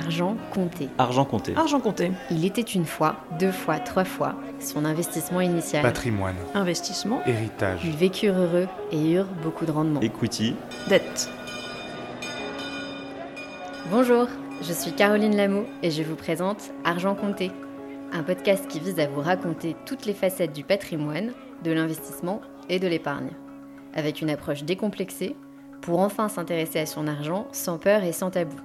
Argent 0.00 0.36
compté. 0.50 0.88
Argent 0.96 1.24
compté. 1.26 1.54
Argent 1.56 1.78
compté. 1.78 2.10
Il 2.30 2.46
était 2.46 2.62
une 2.62 2.86
fois, 2.86 3.16
deux 3.38 3.52
fois, 3.52 3.78
trois 3.78 4.04
fois 4.04 4.34
son 4.58 4.86
investissement 4.86 5.42
initial. 5.42 5.82
Patrimoine. 5.82 6.36
Investissement. 6.54 7.20
Héritage. 7.26 7.80
Ils 7.84 7.96
vécurent 7.96 8.38
heureux 8.38 8.66
et 8.92 9.12
eurent 9.12 9.28
beaucoup 9.42 9.66
de 9.66 9.70
rendement. 9.70 10.00
Equity. 10.00 10.56
Dette. 10.88 11.28
Bonjour, 13.90 14.26
je 14.62 14.72
suis 14.72 14.92
Caroline 14.92 15.36
Lameau 15.36 15.66
et 15.82 15.90
je 15.90 16.02
vous 16.02 16.16
présente 16.16 16.70
Argent 16.84 17.14
compté, 17.14 17.50
un 18.12 18.22
podcast 18.22 18.66
qui 18.68 18.80
vise 18.80 19.00
à 19.00 19.06
vous 19.06 19.20
raconter 19.20 19.76
toutes 19.84 20.06
les 20.06 20.14
facettes 20.14 20.54
du 20.54 20.64
patrimoine, 20.64 21.32
de 21.62 21.72
l'investissement 21.72 22.40
et 22.70 22.78
de 22.78 22.88
l'épargne, 22.88 23.32
avec 23.94 24.22
une 24.22 24.30
approche 24.30 24.62
décomplexée 24.62 25.36
pour 25.82 26.00
enfin 26.00 26.30
s'intéresser 26.30 26.78
à 26.78 26.86
son 26.86 27.06
argent 27.06 27.48
sans 27.52 27.76
peur 27.76 28.02
et 28.02 28.12
sans 28.12 28.30
tabou. 28.30 28.56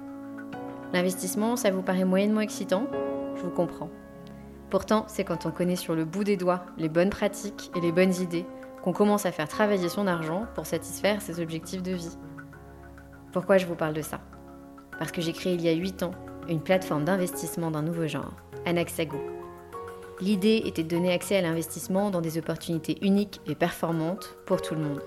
L'investissement, 0.96 1.58
ça 1.58 1.72
vous 1.72 1.82
paraît 1.82 2.06
moyennement 2.06 2.40
excitant? 2.40 2.88
Je 3.36 3.42
vous 3.42 3.50
comprends. 3.50 3.90
Pourtant, 4.70 5.04
c'est 5.10 5.26
quand 5.26 5.46
on 5.46 5.52
connaît 5.52 5.76
sur 5.76 5.94
le 5.94 6.06
bout 6.06 6.24
des 6.24 6.38
doigts 6.38 6.64
les 6.78 6.88
bonnes 6.88 7.10
pratiques 7.10 7.70
et 7.76 7.82
les 7.82 7.92
bonnes 7.92 8.16
idées 8.16 8.46
qu'on 8.82 8.94
commence 8.94 9.26
à 9.26 9.34
faire 9.34 9.50
travailler 9.50 9.90
son 9.90 10.08
argent 10.08 10.46
pour 10.56 10.66
satisfaire 10.66 11.22
ses 11.22 11.42
objectifs 11.42 11.84
de 11.84 11.92
vie. 11.92 12.18
Pourquoi 13.34 13.58
je 13.58 13.66
vous 13.66 13.76
parle 13.76 13.94
de 13.94 14.02
ça? 14.02 14.22
Parce 14.98 15.12
que 15.12 15.20
j'ai 15.20 15.34
créé 15.34 15.56
il 15.56 15.62
y 15.62 15.68
a 15.68 15.74
8 15.74 16.04
ans 16.04 16.12
une 16.48 16.62
plateforme 16.62 17.04
d'investissement 17.04 17.72
d'un 17.72 17.82
nouveau 17.82 18.08
genre, 18.08 18.32
Anaxago. 18.66 19.20
L'idée 20.22 20.62
était 20.64 20.84
de 20.84 20.88
donner 20.88 21.12
accès 21.12 21.36
à 21.36 21.42
l'investissement 21.42 22.10
dans 22.10 22.22
des 22.22 22.38
opportunités 22.38 23.06
uniques 23.06 23.42
et 23.48 23.56
performantes 23.56 24.38
pour 24.46 24.62
tout 24.62 24.76
le 24.76 24.82
monde. 24.82 25.02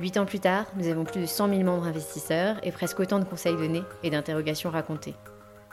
Huit 0.00 0.16
ans 0.16 0.26
plus 0.26 0.38
tard, 0.38 0.66
nous 0.76 0.86
avons 0.86 1.02
plus 1.02 1.20
de 1.20 1.26
100 1.26 1.48
000 1.48 1.62
membres 1.64 1.86
investisseurs 1.86 2.56
et 2.62 2.70
presque 2.70 3.00
autant 3.00 3.18
de 3.18 3.24
conseils 3.24 3.56
donnés 3.56 3.82
et 4.04 4.10
d'interrogations 4.10 4.70
racontées. 4.70 5.16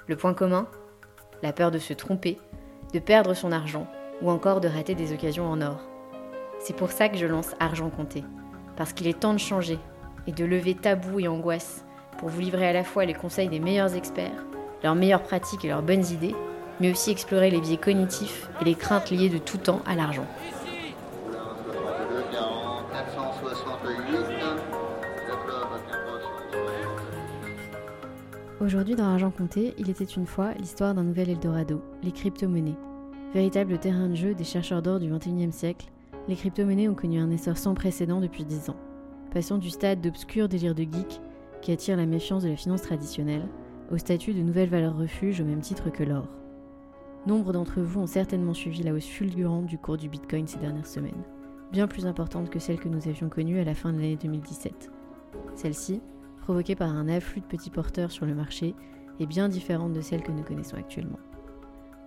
Le 0.07 0.15
point 0.15 0.34
commun 0.34 0.67
La 1.43 1.54
peur 1.54 1.70
de 1.70 1.77
se 1.77 1.93
tromper, 1.93 2.40
de 2.91 2.98
perdre 2.98 3.35
son 3.35 3.51
argent 3.51 3.85
ou 4.23 4.32
encore 4.32 4.62
de 4.62 4.67
rater 4.67 4.95
des 4.95 5.13
occasions 5.13 5.45
en 5.45 5.62
or. 5.62 5.79
C'est 6.59 6.76
pour 6.76 6.91
ça 6.91 7.07
que 7.07 7.17
je 7.17 7.27
lance 7.27 7.51
Argent 7.59 7.91
Compté, 7.91 8.23
parce 8.76 8.93
qu'il 8.93 9.05
est 9.05 9.20
temps 9.20 9.34
de 9.34 9.40
changer 9.40 9.77
et 10.26 10.32
de 10.32 10.43
lever 10.43 10.73
tabous 10.73 11.20
et 11.20 11.27
angoisses 11.27 11.85
pour 12.17 12.29
vous 12.29 12.41
livrer 12.41 12.67
à 12.67 12.73
la 12.73 12.84
fois 12.84 13.05
les 13.05 13.13
conseils 13.13 13.49
des 13.49 13.60
meilleurs 13.60 13.95
experts, 13.95 14.43
leurs 14.82 14.95
meilleures 14.95 15.21
pratiques 15.21 15.65
et 15.65 15.67
leurs 15.67 15.84
bonnes 15.84 16.05
idées, 16.05 16.35
mais 16.79 16.89
aussi 16.89 17.12
explorer 17.12 17.51
les 17.51 17.62
biais 17.62 17.77
cognitifs 17.77 18.49
et 18.60 18.65
les 18.65 18.76
craintes 18.76 19.12
liées 19.12 19.29
de 19.29 19.37
tout 19.37 19.57
temps 19.57 19.84
à 19.85 19.93
l'argent. 19.93 20.26
Aujourd'hui 28.66 28.96
dans 28.96 29.04
Argent 29.04 29.30
Compté, 29.30 29.76
il 29.77 29.91
était 29.91 30.05
une 30.05 30.26
fois 30.26 30.55
l'histoire 30.55 30.96
d'un 30.96 31.04
nouvel 31.04 31.30
Eldorado, 31.30 31.84
les 32.02 32.12
crypto-monnaies. 32.12 32.80
Véritable 33.32 33.77
terrain 33.77 34.10
de 34.10 34.16
jeu 34.16 34.34
des 34.34 34.44
chercheurs 34.44 34.82
d'or 34.82 34.99
du 34.99 35.07
XXIe 35.07 35.52
siècle, 35.52 35.91
les 36.27 36.35
crypto-monnaies 36.35 36.88
ont 36.88 36.96
connu 36.96 37.20
un 37.20 37.30
essor 37.30 37.60
sans 37.60 37.76
précédent 37.76 38.22
depuis 38.22 38.44
10 38.44 38.72
ans, 38.72 38.76
passant 39.32 39.60
du 39.60 39.70
stade 39.70 40.02
d'obscur 40.02 40.49
délire 40.49 40.74
de 40.74 40.82
geek 40.82 41.22
qui 41.62 41.74
attire 41.74 41.96
la 41.96 42.07
méfiance 42.07 42.41
de 42.41 42.49
la 42.49 42.55
finance 42.55 42.82
traditionnelle, 42.82 43.48
au 43.91 43.99
statut 43.99 44.34
de 44.34 44.41
nouvelle 44.41 44.70
valeur 44.70 44.98
refuge 44.98 45.41
au 45.41 45.46
même 45.46 45.62
titre 45.62 45.91
que 45.91 46.04
l'or. 46.04 46.27
Nombre 47.27 47.54
d'entre 47.54 47.82
vous 47.82 48.00
ont 48.00 48.07
certainement 48.07 48.55
suivi 48.55 48.82
la 48.82 48.94
hausse 48.94 49.05
fulgurante 49.05 49.68
du 49.68 49.77
cours 49.77 49.98
du 49.98 50.10
Bitcoin 50.10 50.48
ces 50.48 50.57
dernières 50.57 50.88
semaines, 50.88 51.24
bien 51.72 51.88
plus 51.88 52.07
importante 52.07 52.50
que 52.50 52.57
celle 52.57 52.79
que 52.79 52.90
nous 52.90 53.07
avions 53.07 53.29
connue 53.29 53.60
à 53.60 53.63
la 53.63 53.76
fin 53.76 53.94
de 53.94 54.00
l'année 54.00 54.18
2017. 54.20 54.90
Celle-ci, 55.54 56.02
provoquée 56.46 56.76
par 56.76 56.90
un 56.90 57.10
afflux 57.10 57.41
de 57.41 57.46
petits 57.48 57.71
porteurs 57.71 58.12
sur 58.12 58.27
le 58.27 58.35
marché, 58.35 58.76
est 59.20 59.26
bien 59.26 59.49
différente 59.49 59.93
de 59.93 60.01
celle 60.01 60.21
que 60.21 60.32
nous 60.32 60.43
connaissons 60.43 60.77
actuellement. 60.77 61.18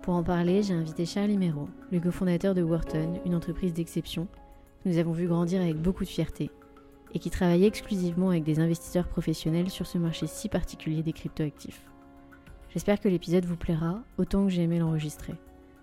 Pour 0.01 0.13
en 0.13 0.23
parler, 0.23 0.63
j'ai 0.63 0.73
invité 0.73 1.05
Charlie 1.05 1.37
Mero, 1.37 1.67
le 1.91 1.99
cofondateur 1.99 2.55
de 2.55 2.61
Wharton, 2.61 3.19
une 3.25 3.35
entreprise 3.35 3.73
d'exception 3.73 4.27
que 4.81 4.89
nous 4.89 4.97
avons 4.97 5.11
vu 5.11 5.27
grandir 5.27 5.61
avec 5.61 5.75
beaucoup 5.75 6.05
de 6.05 6.09
fierté 6.09 6.51
et 7.13 7.19
qui 7.19 7.29
travaille 7.29 7.65
exclusivement 7.65 8.29
avec 8.29 8.45
des 8.45 8.61
investisseurs 8.61 9.09
professionnels 9.09 9.69
sur 9.69 9.85
ce 9.85 9.97
marché 9.97 10.25
si 10.25 10.47
particulier 10.47 11.03
des 11.03 11.11
cryptoactifs. 11.11 11.81
J'espère 12.69 13.01
que 13.01 13.09
l'épisode 13.09 13.45
vous 13.45 13.57
plaira 13.57 13.99
autant 14.17 14.45
que 14.45 14.51
j'ai 14.51 14.63
aimé 14.63 14.79
l'enregistrer, 14.79 15.35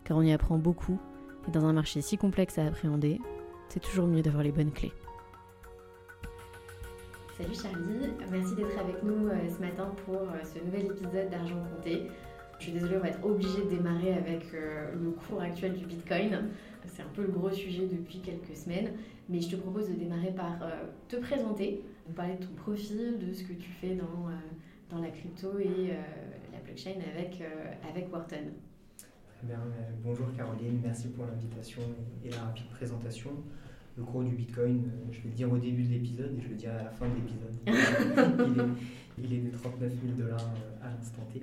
car 0.05 0.17
on 0.17 0.23
y 0.23 0.33
apprend 0.33 0.57
beaucoup, 0.57 0.99
et 1.47 1.51
dans 1.51 1.67
un 1.67 1.75
marché 1.75 2.01
si 2.01 2.17
complexe 2.17 2.57
à 2.57 2.65
appréhender, 2.65 3.21
c'est 3.69 3.81
toujours 3.81 4.07
mieux 4.07 4.23
d'avoir 4.23 4.45
les 4.45 4.53
bonnes 4.53 4.73
clés. 4.73 4.93
Salut 7.37 7.55
Charlie, 7.55 8.09
merci 8.31 8.55
d'être 8.55 8.79
avec 8.79 9.03
nous 9.03 9.29
euh, 9.29 9.35
ce 9.55 9.61
matin 9.61 9.93
pour 10.07 10.15
euh, 10.15 10.43
ce 10.43 10.59
nouvel 10.65 10.87
épisode 10.87 11.29
d'Argent 11.29 11.63
Compté. 11.71 12.09
Je 12.59 12.65
suis 12.65 12.73
désolée, 12.73 12.97
on 12.97 13.01
va 13.01 13.09
être 13.09 13.23
obligé 13.23 13.63
de 13.63 13.69
démarrer 13.69 14.15
avec 14.15 14.47
euh, 14.55 14.95
le 14.95 15.11
cours 15.11 15.43
actuel 15.43 15.75
du 15.75 15.85
Bitcoin. 15.85 16.49
C'est 16.87 17.03
un 17.03 17.11
peu 17.13 17.21
le 17.21 17.29
gros 17.29 17.51
sujet 17.51 17.89
depuis 17.93 18.21
quelques 18.21 18.57
semaines, 18.57 18.93
mais 19.29 19.43
je 19.43 19.51
te 19.51 19.57
propose 19.57 19.91
de 19.91 19.97
démarrer 19.97 20.31
par 20.31 20.61
te 21.09 21.17
présenter, 21.17 21.83
parler 22.15 22.37
de 22.37 22.47
ton 22.47 22.55
profil, 22.55 23.19
de 23.19 23.31
ce 23.35 23.43
que 23.43 23.53
tu 23.53 23.69
fais 23.69 23.97
dans, 23.97 24.31
dans 24.89 25.03
la 25.03 25.11
crypto 25.11 25.59
et 25.59 25.93
la 26.53 26.59
blockchain 26.65 26.95
avec, 27.15 27.43
avec 27.87 28.11
Wharton. 28.11 28.53
Très 28.97 29.47
bien, 29.47 29.61
bonjour 30.03 30.29
Caroline, 30.35 30.81
merci 30.83 31.09
pour 31.09 31.27
l'invitation 31.27 31.83
et 32.25 32.31
la 32.31 32.45
rapide 32.45 32.69
présentation 32.71 33.33
le 33.97 34.05
cours 34.05 34.23
du 34.23 34.35
Bitcoin, 34.35 34.85
euh, 34.85 35.13
je 35.13 35.21
vais 35.23 35.29
le 35.29 35.35
dire 35.35 35.51
au 35.51 35.57
début 35.57 35.83
de 35.83 35.93
l'épisode 35.93 36.35
et 36.37 36.41
je 36.41 36.49
le 36.49 36.55
dirai 36.55 36.75
à 36.75 36.85
la 36.85 36.91
fin 36.91 37.07
de 37.09 37.15
l'épisode. 37.15 37.57
il, 39.19 39.33
est, 39.33 39.39
de 39.39 39.51
39 39.51 39.93
000 40.05 40.15
dollars 40.19 40.41
euh, 40.41 40.87
à 40.87 40.91
l'instant 40.91 41.23
T. 41.33 41.41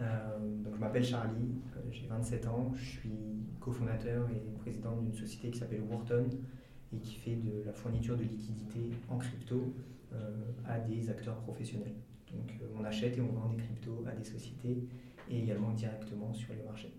Euh, 0.00 0.38
donc 0.64 0.74
je 0.74 0.80
m'appelle 0.80 1.04
Charlie, 1.04 1.52
j'ai 1.90 2.06
27 2.06 2.48
ans, 2.48 2.72
je 2.74 2.84
suis 2.84 3.10
cofondateur 3.60 4.28
et 4.30 4.58
président 4.58 4.96
d'une 4.96 5.12
société 5.12 5.50
qui 5.50 5.58
s'appelle 5.58 5.82
Wharton 5.82 6.26
et 6.94 6.98
qui 6.98 7.14
fait 7.16 7.36
de 7.36 7.62
la 7.66 7.72
fourniture 7.72 8.16
de 8.16 8.22
liquidités 8.22 8.90
en 9.08 9.18
crypto 9.18 9.74
à 10.66 10.78
des 10.78 11.08
acteurs 11.08 11.36
professionnels. 11.36 11.94
Donc 12.30 12.52
on 12.78 12.84
achète 12.84 13.16
et 13.16 13.20
on 13.22 13.32
vend 13.32 13.48
des 13.48 13.56
cryptos 13.56 14.04
à 14.06 14.12
des 14.12 14.24
sociétés 14.24 14.86
et 15.30 15.38
également 15.38 15.70
directement 15.72 16.34
sur 16.34 16.52
les 16.54 16.62
marchés. 16.62 16.92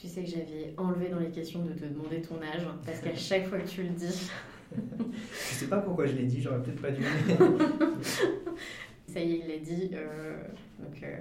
Tu 0.00 0.06
sais 0.06 0.22
que 0.22 0.30
j'avais 0.30 0.74
enlevé 0.76 1.08
dans 1.08 1.18
les 1.18 1.30
questions 1.30 1.64
de 1.64 1.72
te 1.72 1.84
demander 1.84 2.22
ton 2.22 2.36
âge, 2.36 2.62
parce 2.86 3.00
qu'à 3.00 3.16
chaque 3.16 3.46
fois 3.46 3.58
que 3.58 3.68
tu 3.68 3.82
le 3.82 3.88
dis. 3.88 4.30
je 4.72 5.54
sais 5.54 5.66
pas 5.66 5.78
pourquoi 5.78 6.06
je 6.06 6.12
l'ai 6.12 6.24
dit, 6.24 6.40
j'aurais 6.40 6.62
peut-être 6.62 6.80
pas 6.80 6.92
dû. 6.92 7.02
Ça 9.08 9.20
y 9.20 9.32
est, 9.32 9.40
il 9.40 9.48
l'a 9.48 9.58
dit. 9.58 9.90
Euh, 9.94 10.36
donc, 10.78 11.02
euh, 11.02 11.18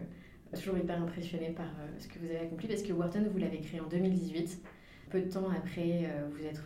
toujours 0.53 0.77
hyper 0.77 1.01
impressionné 1.01 1.49
par 1.55 1.66
euh, 1.66 1.87
ce 1.97 2.07
que 2.07 2.19
vous 2.19 2.25
avez 2.25 2.39
accompli, 2.39 2.67
parce 2.67 2.83
que 2.83 2.93
Wharton, 2.93 3.25
vous 3.31 3.39
l'avez 3.39 3.59
créé 3.59 3.79
en 3.79 3.87
2018. 3.87 4.61
Peu 5.09 5.21
de 5.21 5.31
temps 5.31 5.49
après, 5.49 6.11
vous, 6.31 6.45
êtes, 6.45 6.61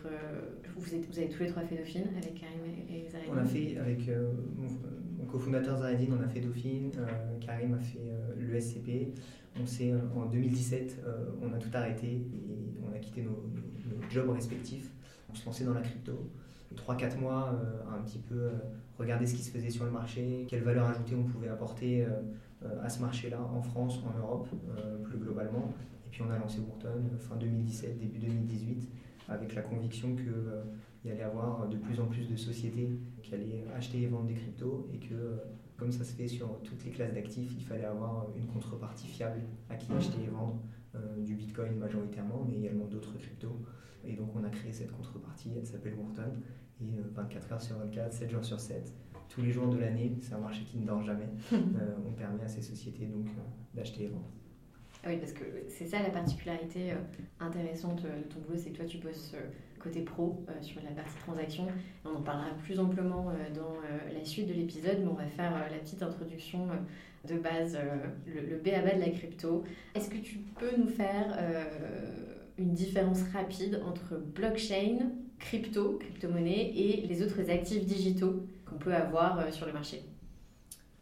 vous, 0.76 0.94
êtes, 0.94 1.08
vous 1.08 1.16
avez 1.16 1.28
tous 1.28 1.44
les 1.44 1.48
trois 1.48 1.62
fait 1.62 1.76
Dauphine 1.76 2.08
avec 2.16 2.34
Karim 2.34 2.58
et 2.90 3.08
Zaredine 3.08 3.32
On 3.32 3.38
a 3.38 3.44
fait, 3.44 3.78
avec 3.78 4.10
mon, 4.58 5.24
cofondateur 5.26 5.78
Zaredine, 5.78 6.16
on 6.18 6.24
a 6.24 6.26
fait 6.26 6.40
Dauphine, 6.40 6.90
Karim 7.40 7.74
a 7.74 7.78
fait 7.78 8.00
l'ESCP. 8.36 9.14
On 9.60 9.66
sait, 9.66 9.92
en 10.16 10.26
2017, 10.26 11.02
euh, 11.04 11.26
on 11.42 11.52
a 11.52 11.58
tout 11.58 11.68
arrêté 11.74 12.06
et 12.06 12.80
on 12.82 12.94
a 12.94 12.98
quitté 12.98 13.22
nos, 13.22 13.50
jobs 14.10 14.30
respectifs. 14.30 14.90
On 15.30 15.34
se 15.34 15.44
lançait 15.46 15.64
dans 15.64 15.74
la 15.74 15.82
crypto. 15.82 16.30
3-4 16.74 17.18
mois 17.18 17.52
euh, 17.52 17.94
un 17.94 18.02
petit 18.02 18.18
peu 18.18 18.34
euh, 18.34 18.50
regarder 18.98 19.26
ce 19.26 19.34
qui 19.34 19.42
se 19.42 19.50
faisait 19.50 19.70
sur 19.70 19.84
le 19.84 19.90
marché, 19.90 20.46
quelle 20.48 20.62
valeur 20.62 20.86
ajoutée 20.86 21.14
on 21.14 21.24
pouvait 21.24 21.48
apporter 21.48 22.06
à 22.82 22.88
ce 22.88 23.00
marché-là 23.00 23.40
en 23.40 23.60
France, 23.60 24.00
en 24.06 24.18
Europe, 24.18 24.48
plus 25.02 25.18
globalement. 25.18 25.72
Et 26.06 26.10
puis 26.10 26.22
on 26.22 26.30
a 26.30 26.38
lancé 26.38 26.60
Wharton 26.60 27.02
fin 27.18 27.36
2017, 27.36 27.98
début 27.98 28.20
2018, 28.20 28.88
avec 29.28 29.54
la 29.54 29.62
conviction 29.62 30.14
qu'il 30.14 30.32
y 31.04 31.10
allait 31.10 31.22
avoir 31.22 31.68
de 31.68 31.76
plus 31.76 31.98
en 31.98 32.06
plus 32.06 32.28
de 32.30 32.36
sociétés 32.36 32.90
qui 33.22 33.34
allaient 33.34 33.64
acheter 33.74 34.02
et 34.02 34.06
vendre 34.06 34.26
des 34.26 34.34
cryptos 34.34 34.88
et 34.94 34.98
que 34.98 35.40
comme 35.82 35.90
ça 35.90 36.04
se 36.04 36.12
fait 36.14 36.28
sur 36.28 36.60
toutes 36.62 36.84
les 36.84 36.92
classes 36.92 37.12
d'actifs, 37.12 37.50
il 37.58 37.64
fallait 37.64 37.86
avoir 37.86 38.28
une 38.36 38.46
contrepartie 38.46 39.08
fiable 39.08 39.40
à 39.68 39.74
qui 39.74 39.92
acheter 39.92 40.22
et 40.22 40.28
vendre 40.28 40.62
euh, 40.94 41.18
du 41.18 41.34
Bitcoin 41.34 41.76
majoritairement, 41.76 42.46
mais 42.48 42.56
également 42.56 42.84
d'autres 42.84 43.18
cryptos. 43.18 43.60
Et 44.04 44.14
donc 44.14 44.28
on 44.36 44.44
a 44.44 44.48
créé 44.48 44.72
cette 44.72 44.92
contrepartie, 44.92 45.50
elle 45.56 45.66
s'appelle 45.66 45.94
Wharton, 45.94 46.34
et 46.80 47.00
24 47.14 47.50
euh, 47.50 47.54
heures 47.54 47.60
sur 47.60 47.78
24, 47.78 48.12
7 48.12 48.30
jours 48.30 48.44
sur 48.44 48.60
7, 48.60 48.92
tous 49.28 49.42
les 49.42 49.50
jours 49.50 49.66
de 49.70 49.78
l'année, 49.78 50.12
c'est 50.20 50.34
un 50.34 50.38
marché 50.38 50.62
qui 50.62 50.78
ne 50.78 50.86
dort 50.86 51.02
jamais. 51.02 51.28
Euh, 51.52 51.96
on 52.06 52.12
permet 52.12 52.44
à 52.44 52.48
ces 52.48 52.62
sociétés 52.62 53.06
donc 53.06 53.26
d'acheter 53.74 54.04
et 54.04 54.08
vendre. 54.08 54.30
Ah 55.02 55.08
oui, 55.08 55.16
parce 55.16 55.32
que 55.32 55.42
c'est 55.66 55.86
ça 55.86 56.00
la 56.00 56.10
particularité 56.10 56.92
intéressante 57.40 58.02
de 58.04 58.22
ton 58.28 58.38
boulot, 58.40 58.56
c'est 58.56 58.70
que 58.70 58.76
toi 58.76 58.84
tu 58.84 58.98
bosses 58.98 59.34
côté 59.82 60.02
pro 60.02 60.44
euh, 60.48 60.52
sur 60.62 60.80
la 60.82 60.90
partie 60.90 61.16
transaction. 61.18 61.66
On 62.04 62.16
en 62.16 62.22
parlera 62.22 62.50
plus 62.64 62.78
amplement 62.78 63.30
euh, 63.30 63.54
dans 63.54 63.74
euh, 63.74 64.12
la 64.12 64.24
suite 64.24 64.48
de 64.48 64.52
l'épisode, 64.52 64.98
mais 65.00 65.08
on 65.08 65.14
va 65.14 65.26
faire 65.26 65.52
la 65.70 65.78
petite 65.78 66.02
introduction 66.02 66.68
de 67.28 67.38
base, 67.38 67.78
le, 68.26 68.40
le 68.40 68.56
B 68.56 68.68
à 68.68 68.82
bas 68.82 68.94
de 68.94 69.00
la 69.00 69.10
crypto. 69.10 69.64
Est-ce 69.94 70.10
que 70.10 70.18
tu 70.18 70.38
peux 70.58 70.76
nous 70.76 70.88
faire 70.88 71.38
une 72.58 72.72
différence 72.72 73.22
rapide 73.32 73.80
entre 73.86 74.16
blockchain, 74.16 75.10
crypto, 75.38 75.98
crypto-monnaie 76.00 76.72
et 76.74 77.06
les 77.06 77.22
autres 77.22 77.48
actifs 77.48 77.84
digitaux 77.84 78.44
qu'on 78.66 78.76
peut 78.76 78.94
avoir 78.94 79.52
sur 79.52 79.66
le 79.66 79.72
marché? 79.72 80.02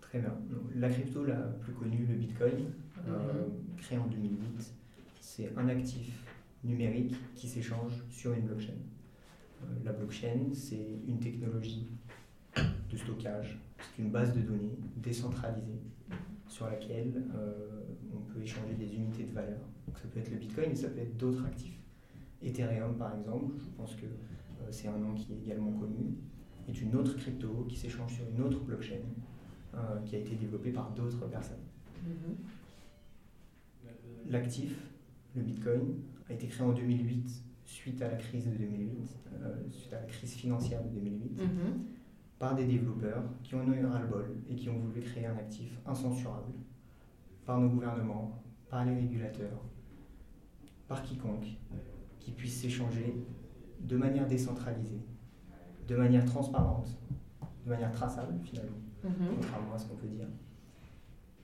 Très 0.02 0.18
bien. 0.18 0.34
la 0.74 0.88
crypto 0.90 1.24
la 1.24 1.36
plus 1.36 1.72
connue, 1.72 2.04
le 2.06 2.16
Bitcoin, 2.16 2.66
euh, 3.08 3.46
créé 3.78 3.98
en 3.98 4.06
2008, 4.06 4.74
c'est 5.20 5.52
un 5.56 5.68
actif 5.68 6.19
numérique 6.64 7.14
qui 7.34 7.48
s'échange 7.48 7.92
sur 8.08 8.32
une 8.32 8.46
blockchain. 8.46 8.74
Euh, 9.62 9.66
la 9.84 9.92
blockchain, 9.92 10.52
c'est 10.54 11.00
une 11.06 11.18
technologie 11.18 11.88
de 12.56 12.96
stockage, 12.96 13.58
c'est 13.78 14.02
une 14.02 14.10
base 14.10 14.34
de 14.34 14.40
données 14.40 14.76
décentralisée 14.96 15.80
sur 16.48 16.66
laquelle 16.66 17.24
euh, 17.34 17.82
on 18.12 18.20
peut 18.32 18.42
échanger 18.42 18.74
des 18.74 18.94
unités 18.94 19.24
de 19.24 19.32
valeur. 19.32 19.60
Donc 19.86 19.98
ça 19.98 20.08
peut 20.08 20.20
être 20.20 20.30
le 20.30 20.36
Bitcoin, 20.36 20.70
mais 20.70 20.74
ça 20.74 20.88
peut 20.88 21.00
être 21.00 21.16
d'autres 21.16 21.44
actifs. 21.46 21.78
Ethereum, 22.42 22.96
par 22.96 23.14
exemple, 23.16 23.54
je 23.58 23.68
pense 23.76 23.94
que 23.94 24.06
euh, 24.06 24.68
c'est 24.70 24.88
un 24.88 24.98
nom 24.98 25.14
qui 25.14 25.32
est 25.32 25.38
également 25.44 25.72
connu, 25.72 26.14
est 26.68 26.80
une 26.80 26.94
autre 26.94 27.16
crypto 27.16 27.66
qui 27.68 27.76
s'échange 27.76 28.14
sur 28.14 28.24
une 28.28 28.42
autre 28.42 28.60
blockchain 28.60 29.00
qui 30.04 30.16
a 30.16 30.18
été 30.18 30.34
développée 30.34 30.72
par 30.72 30.90
d'autres 30.90 31.28
personnes. 31.28 31.62
Mhm. 32.04 32.34
L'actif, 34.28 34.74
le 35.36 35.42
Bitcoin, 35.42 35.94
a 36.30 36.34
été 36.34 36.46
créé 36.46 36.66
en 36.66 36.72
2008 36.72 37.44
suite 37.64 38.02
à 38.02 38.08
la 38.08 38.16
crise 38.16 38.46
de 38.46 38.56
2008, 38.56 39.16
euh, 39.42 39.54
suite 39.70 39.92
à 39.92 40.00
la 40.00 40.06
crise 40.06 40.32
financière 40.34 40.82
de 40.82 40.88
2008, 40.88 41.38
Mhm. 41.40 41.82
par 42.38 42.54
des 42.56 42.64
développeurs 42.66 43.22
qui 43.42 43.54
en 43.54 43.60
ont 43.68 43.72
eu 43.72 43.84
ras-le-bol 43.84 44.36
et 44.48 44.54
qui 44.56 44.68
ont 44.70 44.78
voulu 44.78 45.00
créer 45.00 45.26
un 45.26 45.36
actif 45.36 45.78
incensurable 45.86 46.52
par 47.46 47.60
nos 47.60 47.68
gouvernements, 47.68 48.42
par 48.68 48.84
les 48.84 48.94
régulateurs, 48.94 49.62
par 50.88 51.02
quiconque, 51.02 51.46
qui 52.18 52.32
puisse 52.32 52.60
s'échanger 52.60 53.14
de 53.80 53.96
manière 53.96 54.26
décentralisée, 54.26 55.00
de 55.86 55.96
manière 55.96 56.24
transparente, 56.24 56.98
de 57.64 57.70
manière 57.70 57.92
traçable 57.92 58.38
finalement 58.42 58.76
Mhm. 59.04 59.10
contrairement 59.36 59.74
à 59.74 59.78
ce 59.78 59.88
qu'on 59.88 59.96
peut 59.96 60.08
dire. 60.08 60.26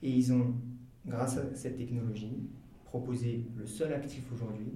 Et 0.03 0.11
ils 0.11 0.31
ont, 0.33 0.53
grâce 1.05 1.37
à 1.37 1.55
cette 1.55 1.77
technologie, 1.77 2.49
proposé 3.01 3.45
le 3.55 3.65
seul 3.65 3.93
actif 3.93 4.31
aujourd'hui 4.33 4.73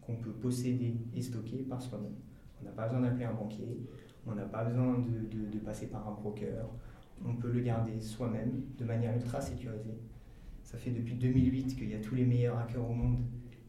qu'on 0.00 0.16
peut 0.16 0.30
posséder 0.32 0.96
et 1.14 1.20
stocker 1.22 1.58
par 1.68 1.80
soi-même. 1.82 2.14
On 2.60 2.64
n'a 2.64 2.70
pas 2.70 2.86
besoin 2.86 3.00
d'appeler 3.02 3.24
un 3.24 3.32
banquier, 3.34 3.80
on 4.26 4.34
n'a 4.34 4.44
pas 4.44 4.64
besoin 4.64 4.98
de, 4.98 5.26
de- 5.36 5.50
de 5.50 5.58
passer 5.58 5.88
par 5.88 6.06
un 6.08 6.12
broker, 6.12 6.68
on 7.24 7.34
peut 7.34 7.50
le 7.50 7.60
garder 7.60 7.98
soi-même 8.00 8.62
de 8.78 8.84
manière 8.84 9.14
ultra 9.16 9.40
sécurisée. 9.40 9.98
Ça 10.62 10.78
fait 10.78 10.90
depuis 10.92 11.14
2008 11.14 11.74
qu'il 11.76 11.90
y 11.90 11.94
a 11.94 11.98
tous 12.00 12.14
les 12.14 12.24
meilleurs 12.24 12.58
hackers 12.58 12.88
au 12.88 12.94
monde 12.94 13.18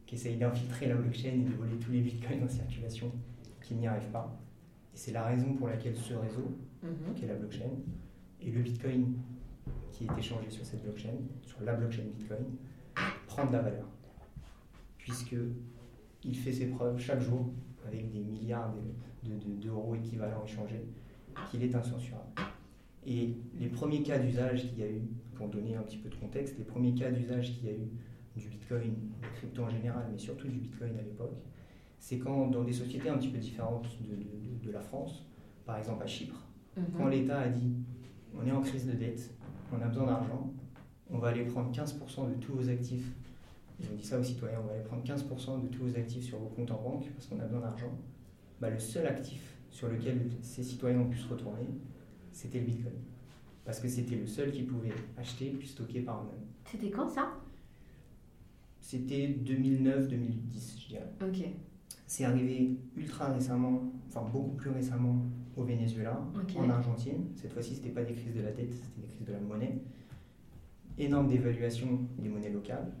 qui 0.06 0.14
essayent 0.14 0.36
d'infiltrer 0.38 0.86
la 0.86 0.94
blockchain 0.94 1.30
et 1.40 1.42
de 1.44 1.50
voler 1.52 1.76
tous 1.78 1.90
les 1.90 2.00
bitcoins 2.00 2.44
en 2.44 2.48
circulation, 2.48 3.10
qui 3.60 3.74
n'y 3.74 3.86
arrivent 3.88 4.10
pas. 4.12 4.40
Et 4.94 4.96
c'est 4.96 5.12
la 5.12 5.24
raison 5.24 5.54
pour 5.54 5.66
laquelle 5.68 5.96
ce 5.96 6.14
réseau, 6.14 6.56
Mhm. 6.82 7.14
qui 7.14 7.24
est 7.24 7.28
la 7.28 7.34
blockchain, 7.34 7.70
et 8.40 8.50
le 8.52 8.60
Bitcoin 8.62 9.14
qui 9.90 10.04
est 10.04 10.18
échangé 10.18 10.48
sur 10.50 10.64
cette 10.64 10.82
blockchain, 10.84 11.14
sur 11.42 11.60
la 11.62 11.74
blockchain 11.74 12.02
Bitcoin, 12.16 12.44
prend 13.26 13.46
de 13.46 13.52
la 13.52 13.62
valeur. 13.62 13.88
Puisque 15.06 15.36
il 16.24 16.36
fait 16.36 16.50
ses 16.52 16.66
preuves 16.66 16.98
chaque 16.98 17.20
jour 17.20 17.46
avec 17.86 18.10
des 18.10 18.18
milliards 18.18 18.74
de- 18.74 19.28
de- 19.30 19.36
de- 19.38 19.62
d'euros 19.62 19.94
équivalents 19.94 20.42
échangés, 20.44 20.84
qu'il 21.48 21.62
est 21.62 21.72
incensurable. 21.76 22.26
Et 23.06 23.36
les 23.56 23.68
premiers 23.68 24.02
cas 24.02 24.18
d'usage 24.18 24.66
qu'il 24.68 24.80
y 24.80 24.82
a 24.82 24.90
eu, 24.90 25.02
pour 25.36 25.46
donner 25.48 25.76
un 25.76 25.82
petit 25.82 25.98
peu 25.98 26.08
de 26.08 26.16
contexte, 26.16 26.58
les 26.58 26.64
premiers 26.64 26.92
cas 26.92 27.12
d'usage 27.12 27.52
qu'il 27.52 27.66
y 27.66 27.68
a 27.68 27.72
eu 27.74 27.88
du 28.36 28.48
Bitcoin, 28.48 28.94
de 29.22 29.28
crypto 29.36 29.62
en 29.62 29.68
général, 29.70 30.08
mais 30.10 30.18
surtout 30.18 30.48
du 30.48 30.58
Bitcoin 30.58 30.90
à 30.98 31.02
l'époque, 31.02 31.36
c'est 32.00 32.18
quand 32.18 32.48
dans 32.48 32.64
des 32.64 32.72
sociétés 32.72 33.08
un 33.08 33.16
petit 33.18 33.28
peu 33.28 33.38
différentes 33.38 33.86
de- 34.02 34.16
de- 34.16 34.58
de- 34.60 34.66
de 34.66 34.70
la 34.72 34.80
France, 34.80 35.24
par 35.64 35.78
exemple 35.78 36.02
à 36.02 36.06
Chypre, 36.08 36.42
Mhm. 36.76 36.84
quand 36.96 37.06
l'État 37.06 37.38
a 37.42 37.48
dit 37.48 37.76
on 38.36 38.44
est 38.44 38.50
en 38.52 38.60
crise 38.60 38.86
de 38.88 38.92
dette, 38.92 39.32
on 39.72 39.80
a 39.80 39.86
besoin 39.86 40.06
d'argent, 40.06 40.52
on 41.08 41.18
va 41.18 41.28
aller 41.28 41.44
prendre 41.44 41.70
15% 41.70 42.26
de 42.28 42.34
tous 42.34 42.54
vos 42.54 42.68
actifs. 42.68 43.12
Ils 43.80 43.90
ont 43.90 43.94
dit 43.94 44.04
ça 44.04 44.18
aux 44.18 44.24
citoyens, 44.24 44.58
on 44.62 44.66
va 44.66 44.74
aller 44.74 44.84
prendre 44.84 45.04
15% 45.04 45.62
de 45.62 45.68
tous 45.68 45.84
vos 45.84 45.96
actifs 45.96 46.24
sur 46.24 46.38
vos 46.38 46.48
comptes 46.48 46.70
en 46.70 46.82
banque 46.82 47.10
parce 47.12 47.26
qu'on 47.26 47.38
a 47.40 47.44
besoin 47.44 47.60
d'argent. 47.60 47.92
Bah, 48.60 48.70
le 48.70 48.78
seul 48.78 49.06
actif 49.06 49.56
sur 49.70 49.88
lequel 49.88 50.30
ces 50.40 50.62
citoyens 50.62 51.00
ont 51.00 51.08
pu 51.08 51.18
se 51.18 51.28
retourner, 51.28 51.66
c'était 52.32 52.60
le 52.60 52.66
Bitcoin. 52.66 52.94
Parce 53.64 53.80
que 53.80 53.88
c'était 53.88 54.16
le 54.16 54.26
seul 54.26 54.50
qu'ils 54.50 54.66
pouvaient 54.66 54.94
acheter 55.18 55.50
puis 55.58 55.68
stocker 55.68 56.00
par 56.00 56.22
eux-mêmes. 56.22 56.46
C'était 56.64 56.90
quand 56.90 57.08
ça? 57.08 57.34
C'était 58.80 59.36
2009-2010, 59.44 60.80
je 60.80 60.88
dirais. 60.88 61.12
Ok. 61.20 61.44
C'est 62.06 62.24
arrivé 62.24 62.78
ultra 62.96 63.32
récemment, 63.32 63.92
enfin 64.08 64.22
beaucoup 64.32 64.54
plus 64.54 64.70
récemment 64.70 65.20
au 65.56 65.64
Venezuela, 65.64 66.22
en 66.56 66.70
Argentine. 66.70 67.26
Cette 67.34 67.52
fois-ci, 67.52 67.74
c'était 67.74 67.90
pas 67.90 68.04
des 68.04 68.14
crises 68.14 68.34
de 68.34 68.42
la 68.42 68.52
dette, 68.52 68.72
c'était 68.72 69.00
des 69.00 69.08
crises 69.08 69.26
de 69.26 69.32
la 69.32 69.40
monnaie. 69.40 69.78
Énorme 70.98 71.26
dévaluation 71.26 71.98
des 72.18 72.28
monnaies 72.28 72.50
locales. 72.50 72.92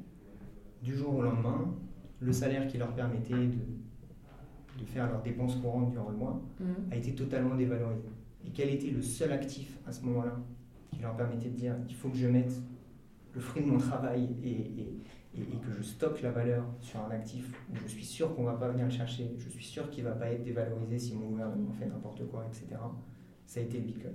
Du 0.82 0.94
jour 0.94 1.14
au 1.16 1.22
lendemain, 1.22 1.74
le 2.20 2.32
salaire 2.32 2.66
qui 2.68 2.78
leur 2.78 2.92
permettait 2.94 3.32
de, 3.34 3.58
de 4.78 4.84
faire 4.84 5.08
leurs 5.10 5.22
dépenses 5.22 5.56
courantes 5.56 5.90
durant 5.90 6.10
le 6.10 6.16
mois 6.16 6.40
Mhm. 6.60 6.66
a 6.92 6.96
été 6.96 7.14
totalement 7.14 7.54
dévalorisé. 7.56 8.08
Et 8.44 8.50
quel 8.50 8.70
était 8.70 8.90
le 8.90 9.02
seul 9.02 9.32
actif 9.32 9.78
à 9.86 9.92
ce 9.92 10.04
moment-là 10.04 10.36
qui 10.92 11.00
leur 11.00 11.16
permettait 11.16 11.48
de 11.50 11.56
dire 11.56 11.74
il 11.88 11.94
faut 11.94 12.08
que 12.08 12.16
je 12.16 12.28
mette 12.28 12.54
le 13.34 13.40
fruit 13.40 13.62
de 13.64 13.68
mon 13.68 13.78
travail 13.78 14.28
et, 14.42 14.48
et- 14.50 15.00
et- 15.34 15.40
et 15.42 15.56
que 15.58 15.70
je 15.76 15.82
stocke 15.82 16.22
la 16.22 16.30
valeur 16.30 16.64
sur 16.80 17.00
un 17.00 17.10
actif 17.10 17.52
où 17.70 17.76
je 17.76 17.86
suis 17.86 18.04
sûr 18.04 18.34
qu'on 18.34 18.42
ne 18.42 18.46
va 18.46 18.54
pas 18.54 18.68
venir 18.70 18.84
le 18.86 18.90
chercher, 18.90 19.34
je 19.36 19.48
suis 19.50 19.64
sûr 19.64 19.90
qu'il 19.90 20.04
ne 20.04 20.08
va 20.08 20.14
pas 20.14 20.30
être 20.30 20.42
dévalorisé 20.42 20.98
si 20.98 21.14
mon 21.14 21.28
gouvernement 21.28 21.72
fait 21.72 21.86
n'importe 21.86 22.26
quoi, 22.28 22.46
etc. 22.46 22.80
Ça 23.44 23.60
a 23.60 23.62
été 23.64 23.78
le 23.78 23.84
Bitcoin. 23.84 24.14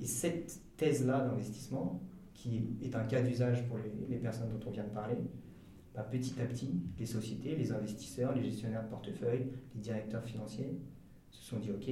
Et 0.00 0.06
cette 0.06 0.60
thèse-là 0.78 1.26
d'investissement, 1.26 2.00
qui 2.38 2.62
est 2.82 2.94
un 2.94 3.02
cas 3.04 3.20
d'usage 3.20 3.66
pour 3.66 3.78
les, 3.78 3.92
les 4.08 4.18
personnes 4.18 4.48
dont 4.50 4.68
on 4.68 4.70
vient 4.70 4.84
de 4.84 4.90
parler, 4.90 5.16
bah, 5.94 6.02
petit 6.04 6.40
à 6.40 6.44
petit, 6.46 6.80
les 6.96 7.06
sociétés, 7.06 7.56
les 7.56 7.72
investisseurs, 7.72 8.32
les 8.34 8.42
gestionnaires 8.44 8.84
de 8.84 8.88
portefeuille, 8.88 9.46
les 9.74 9.80
directeurs 9.80 10.22
financiers 10.22 10.78
se 11.30 11.42
sont 11.44 11.58
dit 11.58 11.70
ok, 11.72 11.90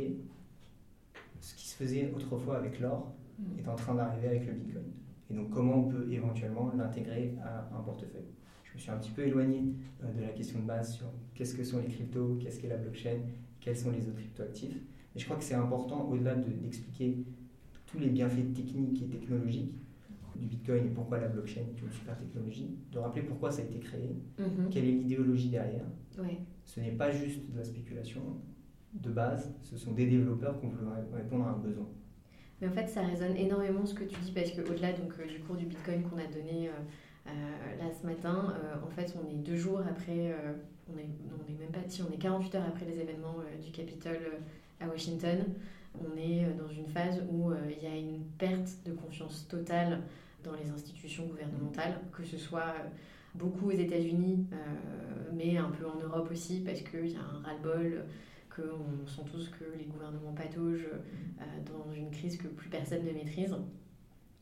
ce 1.41 1.55
qui 1.57 1.67
se 1.69 1.75
faisait 1.77 2.13
autrefois 2.15 2.59
avec 2.59 2.81
l'or 2.81 3.13
Mhm. 3.39 3.59
est 3.59 3.69
en 3.69 3.75
train 3.75 3.95
d'arriver 3.95 4.29
avec 4.29 4.47
le 4.47 4.53
Bitcoin. 4.55 4.85
Et 5.31 5.35
donc 5.35 5.51
comment 5.51 5.79
on 5.81 5.89
peut 5.89 6.07
éventuellement 6.11 6.73
l'intégrer 6.77 7.35
à 7.43 7.69
un 7.77 7.83
portefeuille? 7.83 8.31
Je 8.65 8.75
me 8.75 8.79
suis 8.79 8.91
un 8.91 8.99
petit 8.99 9.11
peu 9.11 9.27
éloigné 9.27 9.75
euh, 10.05 10.13
de 10.13 10.21
la 10.23 10.29
question 10.29 10.61
de 10.61 10.65
base 10.65 10.95
sur 10.95 11.07
qu'est-ce 11.35 11.55
que 11.57 11.65
sont 11.65 11.81
les 11.81 11.89
cryptos, 11.89 12.37
qu'est-ce 12.41 12.61
qu'est 12.61 12.69
la 12.69 12.77
blockchain, 12.79 13.19
quels 13.61 13.77
sont 13.77 13.91
les 13.91 14.07
autres 14.07 14.17
cryptoactifs. 14.17 14.77
Mais 15.15 15.21
je 15.21 15.25
crois 15.25 15.37
que 15.37 15.45
c'est 15.45 15.55
important, 15.55 16.09
au-delà 16.09 16.35
de- 16.37 16.51
d'expliquer 16.51 17.25
tous 17.87 17.99
les 17.99 18.09
bienfaits 18.11 18.55
techniques 18.55 19.03
et 19.03 19.07
technologiques 19.09 19.75
du 20.39 20.47
Bitcoin 20.47 20.87
et 20.87 20.91
pourquoi 20.91 21.19
la 21.19 21.29
blockchain 21.29 21.61
est 21.63 21.81
une 21.81 21.91
super 21.91 22.17
technologie, 22.17 22.71
de 22.93 22.99
rappeler 22.99 23.23
pourquoi 23.23 23.51
ça 23.51 23.63
a 23.63 23.65
été 23.65 23.79
créé, 23.79 24.17
Mhm. 24.39 24.69
quelle 24.71 24.85
est 24.85 24.93
l'idéologie 24.93 25.49
derrière. 25.49 25.85
Ouais. 26.19 26.39
Ce 26.65 26.81
n'est 26.81 26.93
pas 26.93 27.11
juste 27.11 27.51
de 27.51 27.57
la 27.59 27.65
spéculation 27.65 28.21
de 28.95 29.11
base, 29.11 29.53
ce 29.63 29.77
sont 29.77 29.93
des 29.93 30.07
développeurs 30.07 30.59
qui 30.61 30.67
veulent 30.67 30.89
répondre 31.15 31.47
à 31.47 31.51
un 31.51 31.59
besoin. 31.59 31.87
Mais 32.61 32.69
en 32.69 32.73
fait, 32.73 32.87
ça 32.89 33.03
résonne 33.03 33.37
énormément 33.37 33.85
ce 33.85 33.95
que 33.95 34.05
tu 34.05 34.19
dis 34.21 34.33
parce 34.33 34.51
qu'au-delà 34.53 34.93
donc 34.95 35.13
euh, 35.21 35.27
du 35.27 35.41
cours 35.41 35.57
du 35.57 35.67
Bitcoin 35.67 36.03
qu'on 36.05 36.17
a 36.17 36.27
donné 36.27 36.69
euh, 36.69 36.73
euh, 37.29 37.31
là 37.79 37.91
ce 37.93 38.07
matin, 38.07 38.55
en 38.85 38.89
fait, 38.91 39.15
on 39.23 39.29
est 39.31 39.35
deux 39.43 39.57
jours 39.57 39.81
après, 39.81 40.35
on 40.93 40.97
est, 40.99 41.03
non, 41.29 41.37
on 41.47 41.53
est 41.53 41.59
même 41.59 41.71
pas, 41.71 41.81
si, 41.89 42.01
on 42.03 42.11
est 42.13 42.17
48 42.19 42.55
heures 42.55 42.65
après 42.69 42.87
les 42.87 42.99
événements 43.01 43.37
du 43.63 43.71
Capitole 43.73 44.19
à 44.81 44.89
Washington. 44.89 45.39
On 45.99 46.17
est 46.17 46.45
dans 46.59 46.69
une 46.69 46.87
phase 46.87 47.23
où 47.31 47.51
euh, 47.51 47.57
il 47.77 47.83
y 47.83 47.91
a 47.91 47.97
une 47.97 48.23
perte 48.39 48.69
de 48.87 48.93
confiance 48.93 49.47
totale 49.49 50.01
dans 50.43 50.55
les 50.55 50.71
institutions 50.71 51.27
gouvernementales, 51.27 52.01
que 52.13 52.25
ce 52.25 52.37
soit 52.37 52.75
euh, 52.79 52.89
beaucoup 53.35 53.69
aux 53.69 53.77
États-Unis, 53.77 54.47
euh, 54.53 54.57
mais 55.35 55.57
un 55.57 55.71
peu 55.71 55.87
en 55.87 55.99
Europe 55.99 56.29
aussi, 56.31 56.61
parce 56.61 56.81
qu'il 56.83 57.09
y 57.09 57.17
a 57.17 57.21
un 57.21 57.43
ras-le-bol, 57.43 58.05
qu'on 58.55 59.07
sent 59.07 59.23
tous 59.31 59.49
que 59.51 59.65
les 59.77 59.85
gouvernements 59.85 60.33
pataugent 60.33 60.89
euh, 60.89 61.45
dans 61.67 61.93
une 61.93 62.11
crise 62.11 62.39
que 62.39 62.49
plus 62.49 62.71
personne 62.71 63.05
ne 63.05 63.13
maîtrise. 63.13 63.55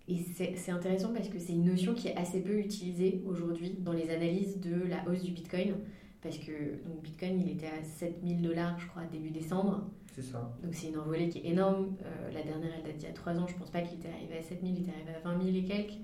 Et 0.07 0.19
c'est 0.19 0.55
c'est 0.57 0.71
intéressant 0.71 1.13
parce 1.13 1.29
que 1.29 1.39
c'est 1.39 1.55
une 1.55 1.65
notion 1.65 1.95
qui 1.95 2.09
est 2.09 2.17
assez 2.17 2.43
peu 2.43 2.59
utilisée 2.59 3.23
aujourd'hui 3.27 3.71
dans 3.79 3.93
les 3.95 4.11
analyses 4.11 4.61
de 4.61 4.87
la 4.87 5.09
hausse 5.09 5.23
du 5.23 5.33
Bitcoin. 5.33 5.77
Parce 6.23 6.39
que 6.39 6.83
donc 6.85 7.03
Bitcoin, 7.03 7.41
il 7.41 7.51
était 7.51 7.67
à 7.67 7.83
7000 7.83 8.43
dollars, 8.43 8.79
je 8.79 8.87
crois, 8.87 9.03
début 9.05 9.31
décembre. 9.31 9.91
C'est 10.15 10.23
ça. 10.23 10.55
Donc 10.63 10.75
c'est 10.75 10.89
une 10.89 10.99
envolée 10.99 11.29
qui 11.29 11.39
est 11.39 11.47
énorme. 11.51 11.97
Euh, 12.05 12.31
la 12.33 12.43
dernière, 12.43 12.71
elle 12.77 12.85
date 12.85 12.97
d'il 12.99 13.07
y 13.09 13.11
a 13.11 13.15
3 13.15 13.33
ans. 13.37 13.47
Je 13.49 13.55
pense 13.55 13.71
pas 13.71 13.81
qu'il 13.81 13.99
était 13.99 14.09
arrivé 14.09 14.39
à 14.39 14.43
7000, 14.43 14.75
il 14.77 14.83
était 14.83 14.93
arrivé 14.93 15.11
à 15.15 15.21
20 15.29 15.43
000 15.45 15.57
et 15.57 15.65
quelques. 15.65 15.99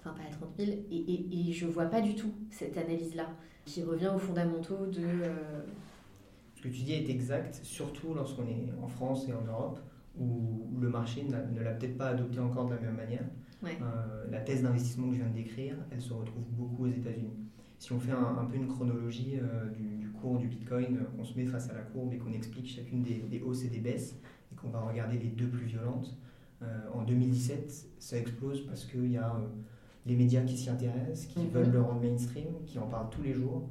Enfin, 0.00 0.10
pas 0.10 0.22
à 0.28 0.30
30 0.30 0.48
000. 0.58 0.70
Et, 0.90 0.96
et, 0.96 1.48
et 1.48 1.52
je 1.52 1.66
vois 1.66 1.86
pas 1.86 2.00
du 2.00 2.14
tout 2.16 2.32
cette 2.50 2.76
analyse-là 2.76 3.28
qui 3.64 3.82
revient 3.84 4.10
aux 4.14 4.18
fondamentaux 4.18 4.86
de. 4.86 5.02
euh, 5.04 5.62
Ce 6.56 6.62
que 6.62 6.68
tu 6.68 6.82
dis 6.82 6.94
est 6.94 7.08
exact, 7.08 7.60
surtout 7.62 8.12
lorsqu'on 8.14 8.46
est 8.48 8.72
en 8.82 8.88
France 8.88 9.28
et 9.28 9.32
en 9.32 9.42
Europe, 9.44 9.78
où 10.18 10.66
le 10.80 10.88
marché 10.88 11.22
ne 11.24 11.60
l'a 11.62 11.72
peut-être 11.72 11.96
pas 11.96 12.08
adopté 12.08 12.40
encore 12.40 12.66
de 12.68 12.74
la 12.74 12.80
même 12.80 12.96
manière. 12.96 13.24
Ouais. 13.62 13.76
Euh, 13.82 14.24
la 14.30 14.40
thèse 14.40 14.62
d'investissement 14.62 15.08
que 15.08 15.14
je 15.14 15.18
viens 15.20 15.28
de 15.28 15.34
décrire, 15.34 15.76
elle 15.92 16.00
se 16.00 16.12
retrouve 16.12 16.44
beaucoup 16.52 16.84
aux 16.86 16.90
États-Unis. 16.90 17.34
Si 17.78 17.92
on 17.92 18.00
fait 18.00 18.10
un, 18.12 18.38
un 18.40 18.44
peu 18.46 18.56
une 18.56 18.66
chronologie 18.66 19.34
du, 19.76 19.96
du 19.98 20.07
cours 20.20 20.38
du 20.38 20.48
Bitcoin, 20.48 20.96
euh, 20.98 21.04
qu'on 21.16 21.24
se 21.24 21.36
met 21.36 21.44
face 21.46 21.70
à 21.70 21.74
la 21.74 21.80
courbe 21.82 22.12
et 22.12 22.18
qu'on 22.18 22.32
explique 22.32 22.68
chacune 22.68 23.02
des, 23.02 23.16
des 23.30 23.40
hausses 23.40 23.64
et 23.64 23.68
des 23.68 23.80
baisses, 23.80 24.16
et 24.52 24.54
qu'on 24.56 24.70
va 24.70 24.80
regarder 24.80 25.18
les 25.18 25.28
deux 25.30 25.48
plus 25.48 25.66
violentes, 25.66 26.16
en 26.92 27.04
2017, 27.04 27.86
ça 28.00 28.18
explose 28.18 28.66
parce 28.66 28.84
qu'il 28.84 29.12
y 29.12 29.16
a 29.16 29.32
les 30.06 30.16
médias 30.16 30.42
qui 30.42 30.56
s'y 30.56 30.68
intéressent, 30.68 31.26
qui 31.26 31.38
Mhm. 31.40 31.48
veulent 31.50 31.70
le 31.70 31.80
rendre 31.80 32.00
mainstream, 32.00 32.48
qui 32.66 32.78
en 32.80 32.88
parlent 32.88 33.10
tous 33.10 33.22
les 33.22 33.32
jours. 33.34 33.68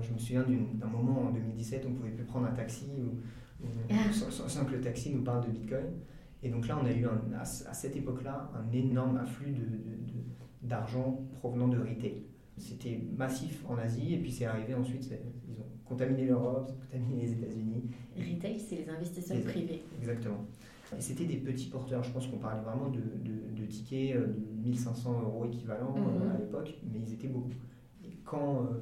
je 0.00 0.10
me 0.14 0.18
souviens 0.18 0.42
d'un 0.74 0.86
moment 0.86 1.24
en 1.26 1.30
2017 1.32 1.84
où 1.84 1.88
on 1.88 1.90
ne 1.90 1.96
pouvait 1.96 2.10
plus 2.12 2.24
prendre 2.24 2.46
un 2.46 2.52
taxi 2.54 2.86
ou, 2.98 3.64
ou 3.66 3.68
sans, 4.12 4.30
sans- 4.30 4.48
sans 4.48 4.64
que 4.64 4.72
le 4.72 4.80
taxi 4.80 5.12
nous 5.14 5.22
parle 5.22 5.44
de 5.46 5.50
Bitcoin. 5.50 5.84
Et 6.42 6.48
donc 6.48 6.66
là, 6.66 6.78
on 6.82 6.86
a 6.86 6.92
eu 6.92 7.04
un- 7.04 7.20
à, 7.36 7.42
à 7.42 7.44
cette 7.74 7.94
époque-là 7.96 8.50
un 8.54 8.72
énorme 8.72 9.18
afflux 9.18 9.50
de- 9.50 9.58
de- 9.58 9.66
de- 9.66 10.66
d'argent 10.68 11.20
provenant 11.34 11.68
de 11.68 11.78
retail. 11.78 12.22
C'était 12.56 13.00
massif 13.16 13.64
en 13.68 13.76
Asie 13.76 14.14
et 14.14 14.18
puis 14.18 14.32
c'est 14.32 14.46
arrivé 14.46 14.74
ensuite, 14.74 15.10
ils 15.48 15.60
ont 15.60 15.66
contaminé 15.84 16.26
l'Europe, 16.26 16.72
contaminé 16.90 17.22
les 17.26 17.32
États-Unis. 17.32 17.82
Retail, 18.16 18.58
c'est 18.58 18.76
les 18.76 18.88
investisseurs 18.88 19.36
Les- 19.36 19.42
privés. 19.42 19.82
Exactement. 20.00 20.44
Et 20.96 21.00
c'était 21.00 21.26
des 21.26 21.36
petits 21.36 21.68
porteurs, 21.68 22.02
je 22.02 22.10
pense 22.12 22.26
qu'on 22.28 22.38
parlait 22.38 22.62
vraiment 22.62 22.88
de, 22.88 22.98
de- 22.98 23.60
de 23.60 23.66
tickets 23.66 24.16
euh, 24.16 24.26
de 24.28 24.62
1500 24.68 25.20
euros 25.22 25.44
équivalent 25.44 25.94
euh, 25.98 26.24
Mhm. 26.24 26.30
à 26.34 26.38
l'époque, 26.38 26.74
mais 26.90 27.00
ils 27.06 27.12
étaient 27.12 27.28
beaucoup. 27.28 27.50
Et 28.04 28.10
quand, 28.24 28.62
euh, 28.62 28.80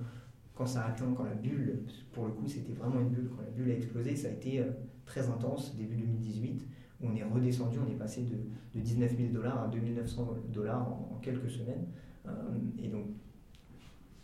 quand 0.55 0.67
ça 0.67 0.85
a 0.85 0.91
atteint, 0.91 1.13
quand 1.17 1.25
la 1.25 1.35
bulle, 1.35 1.81
pour 2.13 2.27
le 2.27 2.33
coup 2.33 2.47
c'était 2.47 2.75
vraiment 2.75 3.01
une 3.01 3.09
bulle, 3.09 3.31
quand 3.35 3.43
la 3.43 3.51
bulle 3.51 3.71
a 3.71 3.75
explosé, 3.75 4.15
ça 4.15 4.29
a 4.29 4.33
été 4.33 4.61
euh, 4.61 4.71
très 5.07 5.29
intense, 5.29 5.75
début 5.77 5.97
2018, 5.97 6.65
où 7.01 7.07
on 7.09 7.17
est 7.17 7.25
redescendu, 7.25 7.79
on 7.85 7.91
est 7.91 7.97
passé 7.97 8.23
de, 8.23 8.79
de 8.79 8.85
19 8.85 9.17
000 9.17 9.33
dollars 9.33 9.65
à 9.65 9.69
2900 9.69 10.29
dollars 10.53 10.87
en, 10.87 11.15
en 11.17 11.19
quelques 11.21 11.51
semaines. 11.51 11.87
Euh, 12.27 12.31
et 12.79 12.89
donc, 12.89 13.07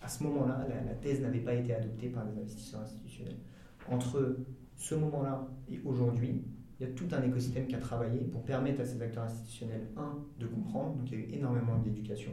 à 0.01 0.09
ce 0.09 0.25
moment-là, 0.25 0.67
la, 0.69 0.95
thèse 0.95 1.21
n'avait 1.21 1.41
pas 1.41 1.55
été 1.55 1.75
adoptée 1.75 2.09
par 2.09 2.25
les 2.25 2.39
investisseurs 2.39 2.81
institutionnels. 2.81 3.37
Entre 3.89 4.39
ce 4.77 4.95
moment-là 4.95 5.47
et 5.69 5.81
aujourd'hui, 5.85 6.43
il 6.79 6.87
y 6.87 6.91
a 6.91 6.93
tout 6.93 7.09
un 7.13 7.23
écosystème 7.23 7.67
qui 7.67 7.75
a 7.75 7.79
travaillé 7.79 8.21
pour 8.21 8.43
permettre 8.43 8.81
à 8.81 8.85
ces 8.85 9.01
acteurs 9.03 9.25
institutionnels, 9.25 9.89
un, 9.97 10.19
de 10.39 10.47
comprendre, 10.47 10.97
donc 10.97 11.11
il 11.11 11.19
y 11.19 11.23
a 11.23 11.27
eu 11.27 11.33
énormément 11.33 11.77
d'éducation, 11.79 12.33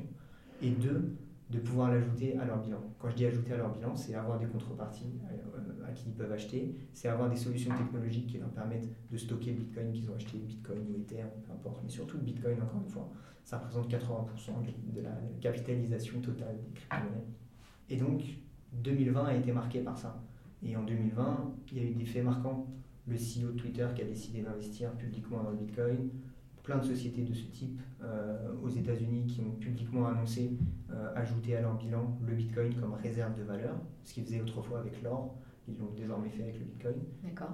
et 0.62 0.70
deux, 0.70 1.18
de 1.50 1.60
pouvoir 1.60 1.92
l'ajouter 1.92 2.38
à 2.38 2.46
leur 2.46 2.62
bilan. 2.62 2.82
Quand 3.00 3.10
je 3.10 3.16
dis 3.16 3.26
ajouter 3.26 3.54
à 3.54 3.58
leur 3.58 3.74
bilan, 3.74 3.96
c'est 3.96 4.16
avoir 4.16 4.38
des 4.38 4.48
contreparties 4.48 5.20
à, 5.24 5.90
à 5.90 5.92
qui 5.92 6.10
ils 6.10 6.14
peuvent 6.14 6.32
acheter, 6.32 6.76
c'est 6.94 7.08
avoir 7.08 7.30
des 7.30 7.36
solutions 7.36 7.76
technologiques 7.76 8.28
qui 8.28 8.38
leur 8.38 8.50
permettent 8.50 8.90
de 9.10 9.18
stocker 9.18 9.52
le 9.52 9.58
Bitcoin 9.58 9.92
qu'ils 9.92 10.10
ont 10.10 10.16
acheté, 10.16 10.38
Bitcoin 10.38 10.80
ou 10.90 11.00
Ether, 11.00 11.24
peu 11.46 11.52
importe, 11.52 11.84
mais 11.84 11.90
surtout 11.90 12.18
Bitcoin, 12.18 12.62
encore 12.62 12.82
une 12.82 12.90
fois, 12.90 13.10
ça 13.44 13.58
représente 13.58 13.90
80% 13.90 14.94
de 14.94 15.02
la 15.02 15.18
capitalisation 15.40 16.20
totale 16.20 16.58
des 16.62 16.72
crypto-monnaies. 16.72 17.28
Et 17.90 17.98
donc, 17.98 18.24
2020 18.74 19.26
a 19.26 19.36
été 19.36 19.52
marqué 19.52 19.80
par 19.82 19.98
ça. 19.98 20.22
Et 20.64 20.76
en 20.76 20.84
2020, 20.84 21.56
il 21.72 21.78
y 21.78 21.82
a 21.82 21.90
eu 21.90 21.94
des 21.94 22.06
faits 22.06 22.24
marquants. 22.24 22.68
Le 23.08 23.16
CEO 23.16 23.52
de 23.54 23.58
Twitter 23.58 23.88
qui 23.96 24.02
a 24.02 24.06
décidé 24.06 24.42
d'investir 24.42 24.92
publiquement 24.94 25.42
dans 25.42 25.52
le 25.52 25.58
Bitcoin, 25.58 26.10
plein 26.64 26.78
de 26.80 26.86
sociétés 26.86 27.24
de 27.24 27.34
ce 27.34 27.46
type 27.46 27.80
euh, 28.04 28.52
aux 28.62 28.68
États-Unis 28.68 29.26
qui 29.28 29.40
ont 29.40 29.52
publiquement 29.52 30.08
annoncé 30.08 30.58
euh, 30.92 31.14
ajouter 31.16 31.56
à 31.56 31.62
leur 31.62 31.78
bilan 31.78 32.18
le 32.28 32.34
Bitcoin 32.34 32.74
comme 32.76 32.94
réserve 32.96 33.38
de 33.38 33.44
valeur, 33.44 33.76
ce 34.04 34.14
qu'ils 34.14 34.26
faisaient 34.26 34.42
autrefois 34.42 34.80
avec 34.80 35.02
l'or. 35.02 35.36
Ils 35.70 35.78
l'ont 35.78 35.94
désormais 35.96 36.30
fait 36.30 36.44
avec 36.44 36.60
le 36.60 36.66
Bitcoin. 36.66 36.96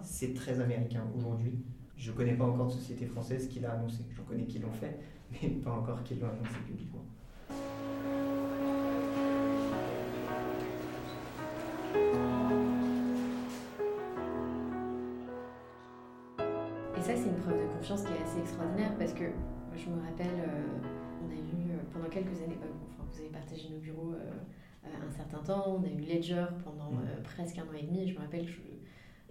C'est 0.01 0.33
très 0.33 0.59
américain 0.59 1.03
aujourd'hui. 1.15 1.63
Je 1.95 2.11
ne 2.11 2.17
connais 2.17 2.33
pas 2.33 2.45
encore 2.45 2.67
de 2.67 2.71
société 2.71 3.05
française 3.05 3.47
qui 3.47 3.59
l'a 3.59 3.73
annoncé. 3.73 4.03
J'en 4.15 4.23
connais 4.23 4.45
qui 4.45 4.57
l'ont 4.57 4.71
fait, 4.71 4.99
mais 5.31 5.49
pas 5.49 5.71
encore 5.71 6.03
qui 6.03 6.15
l'ont 6.15 6.29
annoncé 6.29 6.55
publiquement. 6.65 7.05
Preuve 17.43 17.61
de 17.61 17.73
confiance 17.73 18.01
qui 18.03 18.13
est 18.13 18.23
assez 18.23 18.39
extraordinaire 18.39 18.91
parce 18.97 19.13
que 19.13 19.25
je 19.75 19.89
me 19.89 19.99
rappelle, 20.01 20.27
euh, 20.27 20.79
on 21.25 21.29
a 21.29 21.35
eu 21.35 21.71
euh, 21.71 21.77
pendant 21.91 22.07
quelques 22.09 22.37
années, 22.41 22.57
euh, 22.61 22.71
enfin, 22.95 23.03
vous 23.11 23.19
avez 23.19 23.29
partagé 23.29 23.69
nos 23.69 23.79
bureaux 23.79 24.13
euh, 24.13 24.31
un 24.85 25.11
certain 25.11 25.39
temps, 25.39 25.77
on 25.79 25.83
a 25.83 25.89
eu 25.89 25.99
Ledger 26.01 26.45
pendant 26.63 26.91
Mm. 26.91 27.23
presque 27.23 27.57
un 27.57 27.63
an 27.63 27.73
et 27.77 27.83
demi. 27.83 28.07
Je 28.07 28.13
me 28.13 28.19
rappelle, 28.19 28.47
je, 28.47 28.59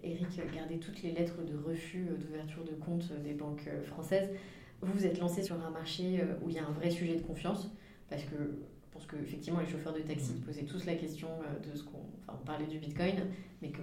Eric 0.02 0.28
gardait 0.52 0.78
toutes 0.78 1.02
les 1.02 1.12
lettres 1.12 1.42
de 1.45 1.57
refus 1.57 2.07
d'ouverture 2.19 2.64
de 2.64 2.73
compte 2.73 3.12
des 3.23 3.35
banques 3.35 3.69
françaises. 3.85 4.28
Vous 4.81 4.92
vous 4.92 5.07
êtes 5.07 5.19
lancé 5.21 5.42
sur 5.42 5.57
un 5.64 5.71
marché 5.71 6.21
où 6.42 6.49
il 6.50 6.57
y 6.57 6.59
a 6.59 6.66
un 6.66 6.73
vrai 6.73 6.90
sujet 6.90 7.14
de 7.16 7.23
confiance 7.23 7.71
parce 8.11 8.25
que 8.25 8.35
je 8.35 8.92
pense 8.92 9.07
qu'effectivement, 9.07 9.61
les 9.61 9.66
chauffeurs 9.66 9.92
de 9.95 10.00
taxi 10.00 10.33
posaient 10.45 10.64
tous 10.64 10.85
la 10.87 10.95
question 10.97 11.28
de 11.62 11.76
ce 11.76 11.85
qu'on. 11.85 12.00
Enfin, 12.26 12.38
on 12.42 12.45
parlait 12.45 12.66
du 12.66 12.78
bitcoin, 12.78 13.14
mais 13.62 13.69
que 13.71 13.81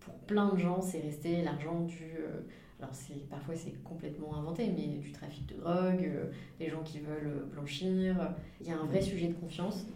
pour 0.00 0.14
plein 0.26 0.50
de 0.52 0.58
gens, 0.58 0.82
c'est 0.82 1.00
resté 1.00 1.42
l'argent 1.42 1.80
du. 1.86 2.14
euh, 2.18 2.40
alors 2.82 2.94
c'est 2.94 3.28
parfois 3.28 3.54
c'est 3.54 3.80
complètement 3.84 4.36
inventé, 4.36 4.68
mais 4.76 4.98
du 4.98 5.12
trafic 5.12 5.46
de 5.46 5.60
drogue, 5.60 6.04
euh, 6.04 6.24
des 6.58 6.68
gens 6.68 6.82
qui 6.82 6.98
veulent 6.98 7.28
euh, 7.28 7.46
blanchir. 7.52 8.34
Il 8.60 8.66
y 8.66 8.70
a 8.70 8.78
un 8.78 8.86
vrai 8.86 9.00
sujet 9.00 9.28
de 9.28 9.34
confiance. 9.34 9.86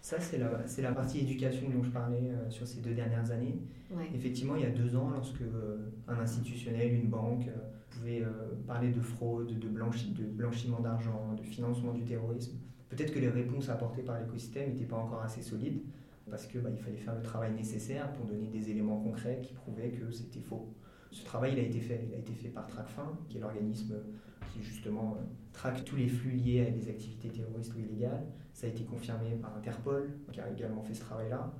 Ça, 0.00 0.20
c'est 0.20 0.36
la, 0.38 0.66
c'est 0.66 0.82
la 0.82 0.92
partie 0.92 1.20
éducation 1.20 1.70
dont 1.70 1.82
je 1.82 1.90
parlais 1.90 2.30
euh, 2.30 2.50
sur 2.50 2.66
ces 2.66 2.80
deux 2.80 2.92
dernières 2.92 3.30
années. 3.30 3.58
Ouais. 3.90 4.10
Effectivement, 4.14 4.56
il 4.56 4.62
y 4.62 4.66
a 4.66 4.70
deux 4.70 4.96
ans, 4.96 5.10
lorsque 5.10 5.40
euh, 5.40 5.92
un 6.08 6.18
institutionnel, 6.18 6.92
une 6.92 7.08
banque, 7.08 7.46
pouvait 7.90 8.24
parler 8.66 8.90
de 8.90 9.00
fraude, 9.00 9.56
de, 9.56 9.68
blanchi- 9.68 10.12
de 10.14 10.24
blanchiment 10.24 10.80
d'argent, 10.80 11.32
de 11.38 11.44
financement 11.44 11.92
du 11.92 12.02
terrorisme, 12.02 12.58
peut-être 12.88 13.14
que 13.14 13.20
les 13.20 13.28
réponses 13.28 13.68
apportées 13.68 14.02
par 14.02 14.18
l'écosystème 14.18 14.70
n'étaient 14.70 14.84
pas 14.84 14.96
encore 14.96 15.22
assez 15.22 15.40
solides, 15.40 15.80
parce 16.28 16.46
qu'il 16.48 16.60
bah, 16.60 16.70
il 16.72 16.82
fallait 16.82 16.96
faire 16.96 17.14
le 17.14 17.22
travail 17.22 17.52
nécessaire 17.52 18.12
pour 18.14 18.26
donner 18.26 18.48
des 18.48 18.68
éléments 18.70 18.98
concrets 19.00 19.40
qui 19.44 19.54
prouvaient 19.54 19.90
que 19.90 20.10
c'était 20.10 20.40
faux. 20.40 20.74
Ce 21.14 21.24
travail, 21.24 21.52
il 21.52 21.58
a 21.60 21.62
été 21.62 21.78
fait. 21.80 22.04
Il 22.08 22.14
a 22.14 22.18
été 22.18 22.32
fait 22.32 22.48
par 22.48 22.66
TRACFIN, 22.66 23.18
qui 23.28 23.38
est 23.38 23.40
l'organisme 23.40 23.94
qui 24.52 24.62
justement 24.62 25.16
euh, 25.18 25.22
traque 25.52 25.84
tous 25.84 25.96
les 25.96 26.08
flux 26.08 26.32
liés 26.32 26.66
à 26.66 26.70
des 26.70 26.88
activités 26.88 27.28
terroristes 27.28 27.72
ou 27.74 27.78
illégales. 27.78 28.24
Ça 28.52 28.66
a 28.66 28.70
été 28.70 28.84
confirmé 28.84 29.30
par 29.40 29.56
Interpol, 29.56 30.10
qui 30.32 30.40
a 30.40 30.50
également 30.50 30.82
fait 30.82 30.94
ce 30.94 31.00
travail-là. 31.00 31.52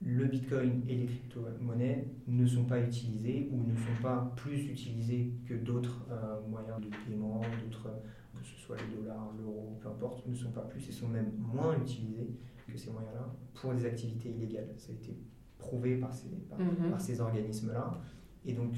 Le 0.00 0.26
Bitcoin 0.26 0.82
et 0.88 0.94
les 0.94 1.06
crypto-monnaies 1.06 2.06
ne 2.28 2.46
sont 2.46 2.64
pas 2.64 2.80
utilisés 2.80 3.48
ou 3.52 3.64
ne 3.64 3.74
sont 3.74 4.00
pas 4.02 4.32
plus 4.36 4.66
utilisés 4.70 5.32
que 5.44 5.54
d'autres 5.54 6.06
euh, 6.10 6.40
moyens 6.48 6.80
de 6.80 6.88
paiement, 7.04 7.40
d'autres, 7.64 7.90
que 8.34 8.44
ce 8.46 8.56
soit 8.64 8.76
le 8.76 8.96
dollar, 9.00 9.32
l'euro, 9.38 9.76
peu 9.80 9.88
importe, 9.88 10.26
ne 10.28 10.34
sont 10.34 10.52
pas 10.52 10.60
plus 10.62 10.88
et 10.88 10.92
sont 10.92 11.08
même 11.08 11.32
moins 11.36 11.76
utilisés 11.80 12.30
que 12.68 12.78
ces 12.78 12.90
moyens-là 12.90 13.34
pour 13.54 13.74
des 13.74 13.84
activités 13.86 14.30
illégales. 14.30 14.72
Ça 14.76 14.92
a 14.92 14.94
été 14.94 15.16
prouvé 15.58 15.96
par 15.96 16.12
ces, 16.12 16.28
par, 16.48 16.58
Mhm. 16.60 16.90
par 16.90 17.00
ces 17.00 17.20
organismes-là. 17.20 18.00
Et 18.48 18.54
donc 18.54 18.72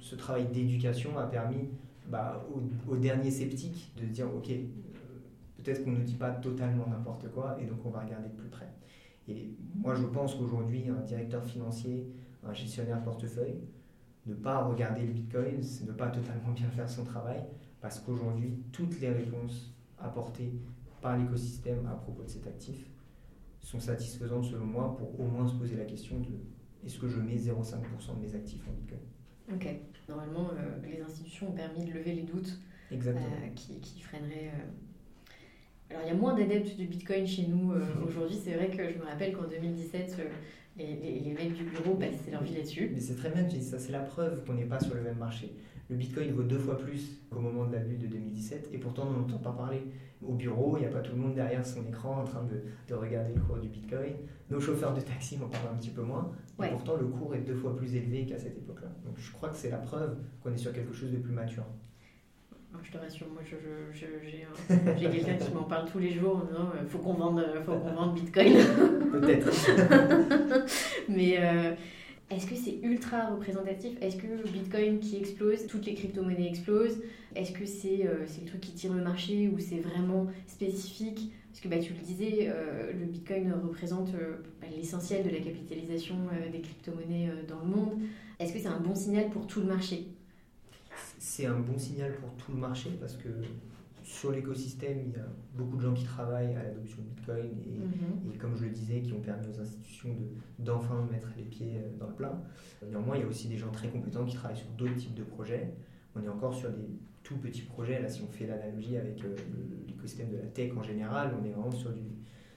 ce 0.00 0.14
travail 0.16 0.46
d'éducation 0.48 1.18
a 1.18 1.26
permis 1.26 1.70
bah, 2.08 2.46
aux, 2.86 2.96
derniers 2.96 3.30
sceptiques 3.30 3.90
de 3.98 4.06
dire 4.06 4.26
ok, 4.32 4.50
euh, 4.50 4.60
peut-être 5.56 5.82
qu'on 5.82 5.92
ne 5.92 6.02
dit 6.02 6.14
pas 6.14 6.30
totalement 6.30 6.86
n'importe 6.86 7.30
quoi 7.30 7.56
et 7.58 7.64
donc 7.64 7.78
on 7.86 7.90
va 7.90 8.00
regarder 8.00 8.28
de 8.28 8.34
plus 8.34 8.50
près. 8.50 8.68
Et 9.26 9.48
moi 9.74 9.94
je 9.94 10.04
pense 10.04 10.34
qu'aujourd'hui 10.34 10.90
un 10.90 11.00
directeur 11.00 11.42
financier, 11.42 12.06
un 12.42 12.52
gestionnaire 12.52 13.00
de 13.00 13.04
portefeuille, 13.04 13.62
ne 14.26 14.34
pas 14.34 14.62
regarder 14.62 15.06
le 15.06 15.12
Bitcoin, 15.12 15.62
c'est 15.62 15.86
ne 15.86 15.92
pas 15.92 16.08
totalement 16.08 16.52
bien 16.52 16.68
faire 16.68 16.88
son 16.88 17.04
travail 17.04 17.42
parce 17.80 18.00
qu'aujourd'hui 18.00 18.62
toutes 18.72 19.00
les 19.00 19.08
réponses 19.08 19.74
apportées 19.98 20.52
par 21.00 21.16
l'écosystème 21.16 21.86
à 21.86 21.94
propos 21.94 22.24
de 22.24 22.28
cet 22.28 22.46
actif 22.46 22.90
sont 23.60 23.80
satisfaisantes 23.80 24.44
selon 24.44 24.66
moi 24.66 24.94
pour 24.98 25.18
au 25.18 25.24
moins 25.24 25.48
se 25.48 25.54
poser 25.54 25.76
la 25.76 25.86
question 25.86 26.20
de 26.20 26.28
est-ce 26.84 26.98
que 26.98 27.08
je 27.08 27.18
mets 27.18 27.36
0,5% 27.36 28.16
de 28.16 28.26
mes 28.26 28.34
actifs 28.34 28.68
en 28.68 28.72
Bitcoin? 28.72 29.00
Ok. 29.52 29.66
Normalement, 30.08 30.50
euh, 30.52 30.86
les 30.90 31.00
institutions 31.02 31.48
ont 31.48 31.52
permis 31.52 31.84
de 31.84 31.92
lever 31.92 32.12
les 32.14 32.22
doutes 32.22 32.58
euh, 32.92 33.48
qui, 33.54 33.80
qui 33.80 34.00
freineraient. 34.00 34.50
euh. 34.54 35.90
Alors, 35.90 36.02
il 36.04 36.08
y 36.08 36.12
a 36.12 36.14
moins 36.14 36.34
d'adeptes 36.34 36.76
du 36.76 36.86
Bitcoin 36.86 37.26
chez 37.26 37.46
nous 37.46 37.72
aujourd'hui. 38.06 38.36
C'est 38.42 38.54
vrai 38.54 38.68
que 38.68 38.90
je 38.90 38.98
me 38.98 39.04
rappelle 39.04 39.32
qu'en 39.34 39.46
2017, 39.48 40.16
euh, 40.18 40.22
les, 40.76 40.94
les, 40.96 41.20
les 41.20 41.32
mecs 41.32 41.52
du 41.54 41.64
bureau 41.64 41.94
passaient 41.94 42.30
leur 42.30 42.42
vie 42.42 42.54
là-dessus. 42.54 42.90
Mais 42.92 43.00
c'est 43.00 43.14
très 43.16 43.30
bien, 43.30 43.48
ça 43.60 43.78
c'est 43.78 43.92
la 43.92 44.00
preuve 44.00 44.44
qu'on 44.44 44.54
n'est 44.54 44.64
pas 44.64 44.80
sur 44.80 44.94
le 44.94 45.02
même 45.02 45.18
marché. 45.18 45.54
Le 45.90 45.96
Bitcoin 45.96 46.30
vaut 46.32 46.42
deux 46.42 46.58
fois 46.58 46.78
plus 46.78 47.18
qu'au 47.30 47.40
moment 47.40 47.66
de 47.66 47.74
la 47.74 47.80
bulle 47.80 47.98
de 47.98 48.06
2017 48.06 48.70
et 48.72 48.78
pourtant 48.78 49.06
on 49.06 49.12
n'entend 49.20 49.38
pas 49.38 49.52
parler. 49.52 49.82
Au 50.26 50.32
bureau, 50.32 50.76
il 50.76 50.80
n'y 50.80 50.86
a 50.86 50.90
pas 50.90 51.00
tout 51.00 51.12
le 51.14 51.18
monde 51.22 51.34
derrière 51.34 51.64
son 51.64 51.84
écran 51.86 52.20
en 52.20 52.24
train 52.24 52.42
de, 52.44 52.62
de 52.88 52.94
regarder 52.94 53.32
le 53.34 53.40
cours 53.40 53.56
du 53.58 53.68
Bitcoin. 53.68 54.14
Nos 54.50 54.60
chauffeurs 54.60 54.94
de 54.94 55.00
taxi 55.00 55.38
en 55.42 55.48
parlent 55.48 55.68
un 55.74 55.76
petit 55.76 55.90
peu 55.90 56.02
moins. 56.02 56.30
Ouais. 56.58 56.68
Et 56.68 56.70
pourtant 56.70 56.96
le 56.96 57.06
cours 57.06 57.34
est 57.34 57.40
deux 57.40 57.54
fois 57.54 57.76
plus 57.76 57.94
élevé 57.94 58.24
qu'à 58.26 58.38
cette 58.38 58.56
époque-là. 58.58 58.88
Donc 59.04 59.14
je 59.18 59.32
crois 59.32 59.48
que 59.50 59.56
c'est 59.56 59.70
la 59.70 59.78
preuve 59.78 60.16
qu'on 60.42 60.52
est 60.52 60.56
sur 60.56 60.72
quelque 60.72 60.92
chose 60.94 61.10
de 61.12 61.18
plus 61.18 61.32
mature. 61.32 61.64
Je 62.82 62.90
te 62.90 62.98
rassure, 62.98 63.28
moi, 63.32 63.40
je, 63.44 63.54
je- 63.56 63.96
je- 63.96 64.28
j'ai 64.28 64.42
un- 64.44 64.96
j'ai 64.98 65.08
quelqu'un 65.08 65.36
qui 65.36 65.52
m'en 65.54 65.62
parle 65.62 65.88
tous 65.88 66.00
les 66.00 66.10
jours 66.10 66.38
en 66.38 66.44
disant 66.46 66.70
euh, 66.74 66.84
faut 66.88 66.98
qu'on 66.98 67.14
vende, 67.14 67.38
euh, 67.38 67.62
faut 67.62 67.76
qu'on 67.76 67.92
vende 67.94 68.14
Bitcoin. 68.16 68.52
Peut-être. 69.12 69.48
Mais 71.08 71.36
euh, 71.38 71.74
est-ce 72.30 72.46
que 72.46 72.54
c'est 72.56 72.78
ultra 72.82 73.26
représentatif? 73.30 73.92
Est-ce 74.00 74.16
que 74.16 74.26
le 74.26 74.42
Bitcoin 74.50 74.98
qui 74.98 75.16
explose, 75.16 75.66
toutes 75.66 75.84
les 75.84 75.94
crypto-monnaies 75.94 76.48
explosent? 76.48 77.02
Est-ce 77.34 77.52
que 77.52 77.66
c'est 77.66 78.06
euh, 78.06 78.24
c'est 78.26 78.42
le 78.42 78.46
truc 78.46 78.60
qui 78.60 78.72
tire 78.72 78.94
le 78.94 79.02
marché 79.02 79.48
ou 79.48 79.58
c'est 79.58 79.80
vraiment 79.80 80.26
spécifique? 80.46 81.32
Parce 81.50 81.60
que 81.60 81.68
bah, 81.68 81.78
tu 81.78 81.92
le 81.92 82.00
disais, 82.00 82.48
euh, 82.48 82.92
le 82.92 83.06
Bitcoin 83.06 83.52
représente 83.52 84.14
euh, 84.14 84.36
bah, 84.60 84.68
l'essentiel 84.74 85.24
de 85.24 85.30
la 85.30 85.38
capitalisation 85.38 86.16
des 86.50 86.60
crypto-monnaies 86.60 87.30
dans 87.46 87.60
le 87.60 87.66
monde. 87.66 88.00
Est-ce 88.38 88.52
que 88.52 88.58
c'est 88.58 88.68
un 88.68 88.80
bon 88.80 88.94
signal 88.94 89.28
pour 89.30 89.46
tout 89.46 89.60
le 89.60 89.66
marché? 89.66 90.06
C'est 91.18 91.46
un 91.46 91.58
bon 91.58 91.78
signal 91.78 92.14
pour 92.16 92.30
tout 92.42 92.52
le 92.52 92.58
marché 92.58 92.90
parce 93.00 93.16
que 93.16 93.28
sur 94.04 94.30
l'écosystème, 94.32 94.98
il 95.06 95.12
y 95.12 95.16
a 95.16 95.26
beaucoup 95.54 95.76
de 95.76 95.82
gens 95.82 95.94
qui 95.94 96.04
travaillent 96.04 96.54
à 96.54 96.62
l'adoption 96.62 96.98
de 97.02 97.08
Bitcoin 97.08 97.46
et, 97.66 97.78
Mhm. 97.78 98.32
et 98.34 98.36
comme 98.38 98.54
je 98.54 98.64
le 98.64 98.70
disais, 98.70 99.00
qui 99.00 99.12
ont 99.14 99.20
permis 99.20 99.46
aux 99.48 99.58
institutions 99.60 100.10
de- 100.14 100.62
d'enfin 100.64 101.06
mettre 101.10 101.28
les 101.38 101.44
pieds 101.44 101.78
euh, 101.78 101.98
dans 101.98 102.08
le 102.08 102.14
plat. 102.14 102.42
Néanmoins, 102.86 103.16
il 103.16 103.22
y 103.22 103.24
a 103.24 103.26
aussi 103.26 103.48
des 103.48 103.56
gens 103.56 103.70
très 103.70 103.88
compétents 103.88 104.24
qui 104.26 104.36
travaillent 104.36 104.58
sur 104.58 104.68
d'autres 104.76 104.96
types 104.96 105.14
de 105.14 105.22
projets. 105.24 105.72
On 106.14 106.22
est 106.22 106.28
encore 106.28 106.54
sur 106.54 106.70
des 106.70 106.86
tout 107.22 107.38
petits 107.38 107.62
projets. 107.62 108.00
Là, 108.02 108.08
si 108.08 108.22
on 108.22 108.28
fait 108.30 108.46
l'analogie 108.46 108.96
avec 108.98 109.24
euh, 109.24 109.34
l'écosystème 109.88 110.30
de 110.30 110.36
la 110.36 110.46
tech 110.46 110.72
en 110.76 110.82
général, 110.82 111.32
on 111.40 111.44
est 111.44 111.50
vraiment 111.50 111.70
sur 111.72 111.90
du, 111.90 112.02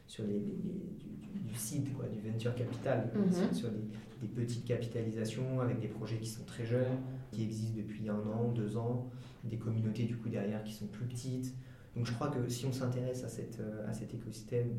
sur 0.05 0.25
les, 0.25 0.33
les- 0.33 0.41
les- 0.41 1.39
du, 1.49 1.55
seed, 1.55 1.93
quoi, 1.93 2.05
du 2.07 2.19
venture 2.29 2.53
capital, 2.55 3.09
Mhm. 3.15 3.31
sur, 3.31 3.55
sur 3.55 3.69
des, 3.71 3.79
des 4.21 4.27
petites 4.27 4.65
capitalisations 4.65 5.61
avec 5.61 5.79
des 5.79 5.87
projets 5.87 6.17
qui 6.17 6.27
sont 6.27 6.43
très 6.43 6.65
jeunes, 6.65 6.97
qui 7.31 7.43
existent 7.43 7.77
depuis 7.77 8.07
un 8.09 8.19
an, 8.29 8.51
deux 8.51 8.77
ans, 8.77 9.09
des 9.43 9.57
communautés 9.57 10.03
du 10.05 10.17
coup 10.17 10.29
derrière 10.29 10.63
qui 10.63 10.73
sont 10.73 10.87
plus 10.87 11.05
petites. 11.05 11.55
Donc 11.95 12.05
je 12.05 12.13
crois 12.13 12.27
que 12.29 12.47
si 12.49 12.65
on 12.65 12.71
s'intéresse 12.73 13.23
à, 13.23 13.29
cette, 13.29 13.59
euh, 13.59 13.87
à 13.89 13.93
cet 13.93 14.13
écosystème, 14.13 14.77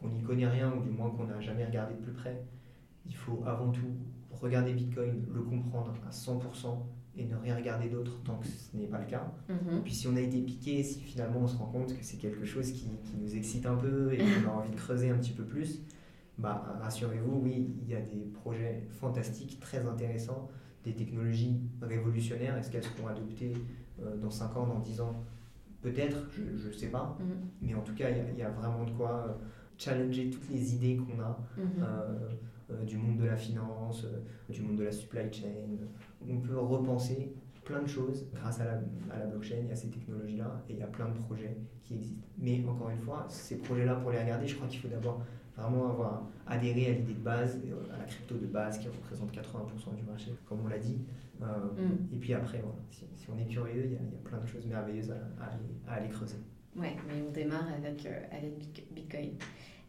qu'on 0.00 0.08
n'y 0.08 0.22
connaît 0.22 0.46
rien 0.48 0.72
ou 0.74 0.82
du 0.82 0.90
moins 0.90 1.10
qu'on 1.10 1.24
n'a 1.26 1.40
jamais 1.40 1.64
regardé 1.64 1.94
de 1.94 2.00
plus 2.00 2.12
près, 2.12 2.42
il 3.06 3.14
faut 3.14 3.42
avant 3.46 3.70
tout 3.70 3.86
regarder 4.30 4.72
Bitcoin, 4.74 5.24
le 5.32 5.42
comprendre 5.42 5.94
à 6.06 6.10
100% 6.10 6.40
et 7.16 7.24
ne 7.26 7.36
rien 7.36 7.56
regarder 7.56 7.88
d'autre 7.90 8.22
tant 8.24 8.36
que 8.38 8.46
ce 8.46 8.74
n'est 8.76 8.86
pas 8.86 8.98
le 8.98 9.06
cas. 9.06 9.30
Et 9.48 9.52
Mhm. 9.52 9.82
puis 9.82 9.92
si 9.94 10.08
on 10.08 10.16
a 10.16 10.20
été 10.20 10.40
piqué, 10.40 10.82
si 10.82 11.00
finalement 11.00 11.40
on 11.40 11.46
se 11.46 11.56
rend 11.56 11.66
compte 11.66 11.96
que 11.96 12.02
c'est 12.04 12.16
quelque 12.16 12.44
chose 12.44 12.72
qui, 12.72 12.88
qui 13.04 13.16
nous 13.20 13.36
excite 13.36 13.66
un 13.66 13.76
peu 13.76 14.12
et 14.14 14.18
qu'on 14.18 14.48
a 14.50 14.52
envie 14.60 14.70
de 14.70 14.76
creuser 14.76 15.10
un 15.10 15.18
petit 15.18 15.32
peu 15.32 15.44
plus, 15.44 15.82
bah, 16.38 16.76
rassurez-vous, 16.80 17.40
oui, 17.44 17.74
il 17.82 17.88
y 17.88 17.94
a 17.94 18.00
des 18.00 18.24
projets 18.32 18.82
fantastiques, 18.90 19.60
très 19.60 19.86
intéressants, 19.86 20.48
des 20.84 20.92
technologies 20.94 21.60
révolutionnaires. 21.80 22.56
Est-ce 22.56 22.70
qu'elles 22.70 22.82
seront 22.84 23.06
adoptées 23.08 23.52
euh, 24.02 24.16
dans 24.16 24.30
5 24.30 24.56
ans, 24.56 24.66
dans 24.66 24.78
10 24.80 25.00
ans? 25.00 25.14
Peut-être, 25.80 26.16
je 26.32 26.68
ne 26.68 26.72
sais 26.72 26.88
pas. 26.88 27.16
Mhm. 27.20 27.26
Mais 27.60 27.74
en 27.74 27.80
tout 27.82 27.94
cas, 27.94 28.08
il 28.10 28.16
y 28.16 28.20
a- 28.20 28.30
il 28.30 28.38
y, 28.38 28.42
a 28.42 28.50
vraiment 28.50 28.84
de 28.84 28.90
quoi 28.92 29.26
euh, 29.28 29.32
challenger 29.76 30.30
toutes 30.30 30.48
les 30.50 30.74
idées 30.74 30.96
qu'on 30.96 31.20
a 31.20 31.38
Mhm. 31.56 31.64
euh, 31.82 32.28
euh, 32.70 32.84
du 32.84 32.96
monde 32.96 33.18
de 33.18 33.24
la 33.24 33.36
finance, 33.36 34.06
du 34.48 34.60
monde 34.62 34.76
de 34.78 34.84
la 34.84 34.92
supply 34.92 35.32
chain. 35.32 35.48
On 36.28 36.38
peut 36.38 36.56
repenser 36.58 37.32
plein 37.64 37.82
de 37.82 37.88
choses 37.88 38.26
grâce 38.34 38.60
à 38.60 38.64
la, 38.64 38.80
à 39.14 39.18
la 39.20 39.26
blockchain 39.26 39.66
et 39.68 39.72
à 39.72 39.76
ces 39.76 39.88
technologies-là, 39.88 40.62
et 40.68 40.72
il 40.74 40.78
y 40.78 40.82
a 40.82 40.86
plein 40.88 41.08
de 41.08 41.14
projets 41.18 41.56
qui 41.82 41.94
existent. 41.94 42.22
Mais 42.38 42.64
encore 42.68 42.90
une 42.90 42.98
fois, 43.00 43.26
ces 43.28 43.58
projets-là, 43.58 43.96
pour 43.96 44.10
les 44.10 44.18
regarder, 44.20 44.46
je 44.46 44.56
crois 44.56 44.66
qu'il 44.68 44.80
faut 44.80 44.88
d'abord 44.88 45.20
vraiment 45.56 45.90
avoir 45.90 46.28
adhéré 46.46 46.86
à 46.86 46.92
l'idée 46.94 47.14
de 47.14 47.18
base, 47.20 47.60
à 47.92 47.98
la 47.98 48.04
crypto 48.04 48.36
de 48.36 48.46
base 48.46 48.78
qui 48.78 48.88
représente 48.88 49.30
80% 49.32 49.94
du 49.96 50.02
marché, 50.04 50.32
comme 50.48 50.60
on 50.64 50.68
l'a 50.68 50.78
dit. 50.78 50.98
Euh, 51.42 51.44
Mhm. 51.76 52.08
Et 52.12 52.16
puis 52.16 52.34
après, 52.34 52.58
voilà, 52.58 52.76
si, 52.90 53.04
si 53.16 53.28
on 53.30 53.38
est 53.38 53.46
curieux, 53.46 53.84
il 53.86 53.92
y, 53.92 53.96
a, 53.96 53.98
il 54.00 54.12
y 54.12 54.16
a 54.16 54.28
plein 54.28 54.38
de 54.38 54.46
choses 54.46 54.64
merveilleuses 54.66 55.10
à, 55.10 55.42
à 55.42 55.46
aller, 55.48 55.64
à 55.88 55.92
aller 55.94 56.08
creuser. 56.08 56.36
Ouais, 56.76 56.96
mais 57.06 57.22
on 57.28 57.32
démarre 57.32 57.68
avec, 57.76 58.06
euh, 58.06 58.20
avec 58.30 58.58
Bit- 58.58 58.94
Bitcoin. 58.94 59.30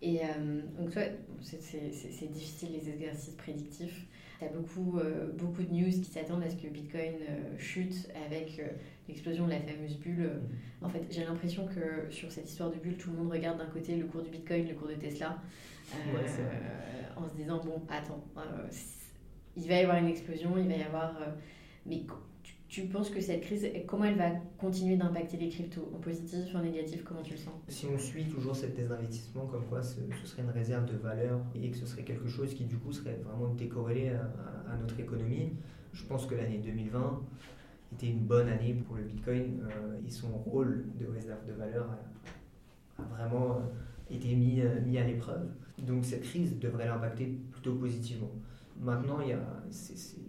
Et 0.02 0.20
euh, 0.26 0.62
donc, 0.78 0.90
toi, 0.92 1.04
c'est 1.42 2.32
difficile 2.32 2.74
les 2.74 2.90
exercices 2.90 3.36
prédictifs. 3.36 4.08
Tu 4.44 4.50
as 4.50 4.52
beaucoup, 4.52 5.00
euh, 5.00 5.32
beaucoup 5.34 5.62
de 5.62 5.72
news 5.74 5.90
qui 5.90 6.06
s'attendent 6.06 6.44
à 6.44 6.50
ce 6.50 6.56
que 6.56 6.68
Bitcoin 6.68 7.14
euh, 7.30 7.58
chute 7.58 8.10
avec 8.26 8.60
euh, 8.60 8.68
l'explosion 9.08 9.46
de 9.46 9.52
la 9.52 9.60
fameuse 9.60 9.98
bulle. 9.98 10.32
En 10.82 10.90
fait, 10.90 11.02
j'ai 11.10 11.24
l'impression 11.24 11.68
que 11.68 12.12
sur 12.12 12.32
cette 12.32 12.50
histoire 12.50 12.70
de 12.70 12.76
bulle, 12.76 12.98
tout 12.98 13.12
le 13.12 13.18
monde 13.18 13.32
regarde 13.32 13.58
d'un 13.58 13.68
côté 13.68 13.96
le 13.96 14.06
cours 14.06 14.22
du 14.22 14.30
Bitcoin, 14.30 14.68
le 14.68 14.76
cours 14.76 14.88
de 14.88 14.96
Tesla, 14.96 15.38
Ouais, 16.14 16.22
en 17.16 17.28
se 17.28 17.36
disant 17.36 17.62
bon, 17.64 17.82
attends, 17.90 18.24
il 19.56 19.68
va 19.68 19.76
y 19.76 19.82
avoir 19.82 19.98
une 19.98 20.08
explosion, 20.08 20.58
il 20.58 20.68
va 20.68 20.76
y 20.76 20.82
avoir. 20.84 21.14
mais 21.86 22.02
tu, 22.74 22.88
penses 22.88 23.12
que 23.12 23.22
cette 23.22 23.42
crise, 23.42 23.68
comment 23.86 24.06
elle 24.06 24.18
va 24.18 24.32
continuer 24.58 24.96
d'impacter 24.96 25.38
les 25.38 25.50
cryptos 25.50 25.88
En 25.94 26.00
positif, 26.00 26.56
en 26.56 26.62
négatif 26.62 27.04
Comment 27.04 27.22
tu 27.22 27.34
le 27.34 27.38
sens? 27.38 27.54
Si 27.68 27.86
on 27.86 28.00
suit 28.00 28.26
toujours 28.26 28.56
cette 28.56 28.76
thèse 28.76 28.90
d'investissement, 28.90 29.46
comme 29.46 29.66
quoi 29.66 29.84
ce, 29.84 30.00
serait 30.26 30.42
une 30.42 30.50
réserve 30.50 30.86
de 30.92 30.98
valeur 30.98 31.40
et 31.54 31.70
que 31.70 31.78
ce 31.78 31.86
serait 31.86 32.04
quelque 32.04 32.28
chose 32.28 32.56
qui 32.56 32.64
du 32.64 32.78
coup 32.78 32.92
serait 32.92 33.20
vraiment 33.24 33.54
décorrélé 33.54 34.10
à, 34.10 34.76
notre 34.82 35.00
économie, 35.00 35.54
je 35.94 36.04
pense 36.06 36.26
que 36.26 36.34
l'année 36.34 36.58
2020 36.58 37.22
était 37.94 38.08
une 38.08 38.22
bonne 38.22 38.50
année 38.50 38.74
pour 38.74 38.96
le 38.96 39.04
Bitcoin 39.04 39.62
euh, 39.70 40.00
et 40.08 40.10
son 40.10 40.30
rôle 40.30 40.86
de 41.00 41.06
réserve 41.06 41.46
de 41.46 41.54
valeur 41.54 41.86
a, 42.98 43.04
a 43.04 43.28
vraiment 43.28 43.58
euh, 43.58 44.16
été 44.16 44.34
mis, 44.34 44.62
euh, 44.62 44.82
mis 44.84 44.98
à 44.98 45.04
l'épreuve. 45.06 45.48
Donc 45.78 46.04
cette 46.04 46.24
crise 46.24 46.58
devrait 46.58 46.88
l'impacter 46.88 47.38
plutôt 47.52 47.76
positivement. 47.76 48.32
Maintenant, 48.80 49.20
il 49.22 49.30
y 49.30 49.34
a, 49.34 49.40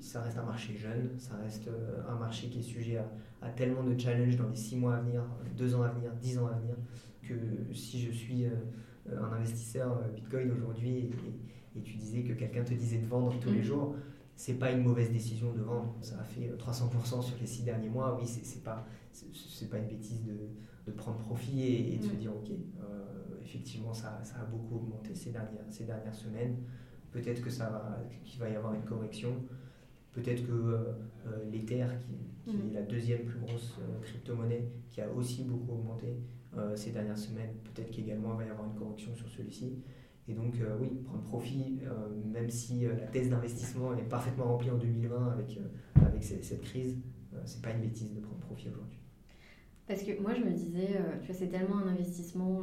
ça 0.00 0.22
reste 0.22 0.38
un 0.38 0.44
marché 0.44 0.76
jeune, 0.76 1.10
ça 1.18 1.34
reste 1.36 1.66
euh, 1.68 2.02
un 2.08 2.16
marché 2.16 2.48
qui 2.48 2.60
est 2.60 2.62
sujet 2.62 2.98
à, 2.98 3.10
à 3.42 3.48
tellement 3.50 3.82
de 3.82 3.98
challenges 3.98 4.36
dans 4.36 4.48
les 4.48 4.56
6 4.56 4.76
mois 4.76 4.96
à 4.96 5.00
venir, 5.00 5.22
2 5.56 5.74
ans 5.74 5.82
à 5.82 5.88
venir, 5.88 6.12
10 6.20 6.38
ans 6.38 6.46
à 6.46 6.52
venir, 6.52 6.76
que 7.22 7.34
si 7.74 8.00
je 8.00 8.12
suis 8.12 8.44
euh, 8.44 8.50
un 9.20 9.32
investisseur 9.32 9.98
euh, 9.98 10.08
Bitcoin 10.14 10.52
aujourd'hui 10.52 10.90
et, 10.98 11.78
et 11.78 11.82
tu 11.82 11.94
disais 11.96 12.22
que 12.22 12.32
quelqu'un 12.34 12.62
te 12.64 12.74
disait 12.74 12.98
de 12.98 13.06
vendre 13.06 13.38
tous 13.40 13.50
les 13.50 13.58
Mhm. 13.58 13.64
jours, 13.64 13.96
c'est 14.36 14.54
pas 14.54 14.70
une 14.72 14.82
mauvaise 14.82 15.10
décision 15.10 15.52
de 15.52 15.60
vendre. 15.60 15.96
Ça 16.02 16.18
a 16.20 16.24
fait 16.24 16.48
euh, 16.48 16.56
300% 16.56 17.22
sur 17.22 17.36
les 17.40 17.46
6 17.46 17.62
derniers 17.62 17.88
mois. 17.88 18.16
Oui, 18.20 18.26
c'est 18.26 18.62
pas, 18.62 18.86
c'est- 19.12 19.68
pas 19.70 19.78
une 19.78 19.88
bêtise 19.88 20.22
de, 20.24 20.36
de 20.86 20.92
prendre 20.92 21.18
profit 21.18 21.62
et, 21.62 21.94
et 21.94 21.98
de 21.98 22.02
se 22.04 22.10
Mhm. 22.10 22.16
dire 22.18 22.36
ok, 22.36 22.50
euh, 22.50 23.40
effectivement, 23.42 23.94
ça, 23.94 24.20
ça 24.22 24.36
a 24.40 24.44
beaucoup 24.44 24.76
augmenté 24.76 25.14
ces 25.14 25.30
dernières, 25.30 25.64
ces 25.70 25.84
dernières 25.84 26.14
semaines. 26.14 26.56
Peut-être 27.14 27.40
que 27.42 27.48
ça 27.50 27.70
va, 27.70 28.02
qu'il 28.24 28.40
va 28.40 28.50
y 28.50 28.56
avoir 28.56 28.74
une 28.74 28.82
correction. 28.82 29.30
Peut-être 30.12 30.44
que 30.46 30.52
euh, 30.52 30.76
euh, 31.28 31.50
l'Ether, 31.50 31.86
qui, 32.00 32.50
qui 32.50 32.56
Mhm. 32.56 32.70
est 32.70 32.74
la 32.74 32.82
deuxième 32.82 33.24
plus 33.24 33.38
grosse 33.38 33.78
euh, 33.80 34.00
crypto-monnaie, 34.02 34.68
qui 34.90 35.00
a 35.00 35.08
aussi 35.10 35.44
beaucoup 35.44 35.72
augmenté 35.74 36.18
euh, 36.58 36.74
ces 36.76 36.90
dernières 36.90 37.16
semaines, 37.16 37.54
peut-être 37.62 37.90
qu'également 37.92 38.34
il 38.34 38.38
va 38.38 38.44
y 38.46 38.50
avoir 38.50 38.66
une 38.68 38.74
correction 38.74 39.14
sur 39.14 39.28
celui-ci. 39.30 39.78
Et 40.26 40.32
donc, 40.34 40.54
oui, 40.80 40.88
prendre 41.04 41.22
profit, 41.24 41.80
même 42.32 42.48
si 42.48 42.86
la 42.86 43.06
thèse 43.08 43.28
d'investissement 43.28 43.94
est 43.94 44.08
parfaitement 44.08 44.44
remplie 44.44 44.70
en 44.70 44.78
2020 44.78 45.32
avec, 45.32 45.58
avec 45.96 46.24
cette, 46.24 46.62
crise, 46.62 46.96
c'est 47.44 47.60
pas 47.60 47.72
une 47.72 47.82
bêtise 47.82 48.10
de 48.14 48.20
prendre 48.20 48.38
profit 48.40 48.68
aujourd'hui. 48.70 48.98
Parce 49.86 50.02
que 50.02 50.18
moi, 50.22 50.32
je 50.32 50.40
me 50.42 50.50
disais, 50.52 50.98
tu 51.20 51.26
vois, 51.26 51.34
c'est 51.34 51.48
tellement 51.48 51.76
un 51.76 51.88
investissement. 51.88 52.62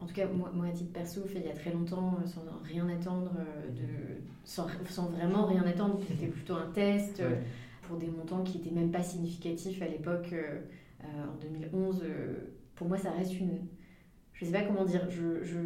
En 0.00 0.06
tout 0.06 0.14
cas, 0.14 0.26
moi, 0.28 0.50
moi, 0.54 0.66
à 0.66 0.70
titre 0.72 0.92
perso, 0.92 1.24
fait 1.26 1.40
il 1.40 1.46
y 1.46 1.50
a 1.50 1.54
très 1.54 1.72
longtemps, 1.72 2.18
euh, 2.22 2.26
sans 2.26 2.42
rien 2.64 2.88
attendre, 2.88 3.32
euh, 3.38 3.68
de, 3.70 4.22
sans, 4.44 4.66
sans 4.88 5.10
vraiment 5.10 5.46
rien 5.46 5.62
attendre. 5.64 6.00
C'était 6.08 6.28
plutôt 6.28 6.54
un 6.54 6.70
test 6.72 7.20
euh, 7.20 7.30
Ouais. 7.30 7.42
pour 7.82 7.96
des 7.98 8.06
montants 8.08 8.42
qui 8.42 8.58
n'étaient 8.58 8.70
même 8.74 8.90
pas 8.90 9.02
significatifs 9.02 9.82
à 9.82 9.88
l'époque, 9.88 10.30
euh, 10.32 10.60
en 11.04 11.36
2011. 11.40 12.02
euh, 12.04 12.34
pour 12.76 12.88
moi, 12.88 12.96
ça 12.98 13.10
reste 13.12 13.38
une. 13.38 13.58
Je 14.34 14.44
sais 14.46 14.52
pas 14.52 14.62
comment 14.62 14.84
dire. 14.84 15.10
Je. 15.10 15.44
je... 15.44 15.58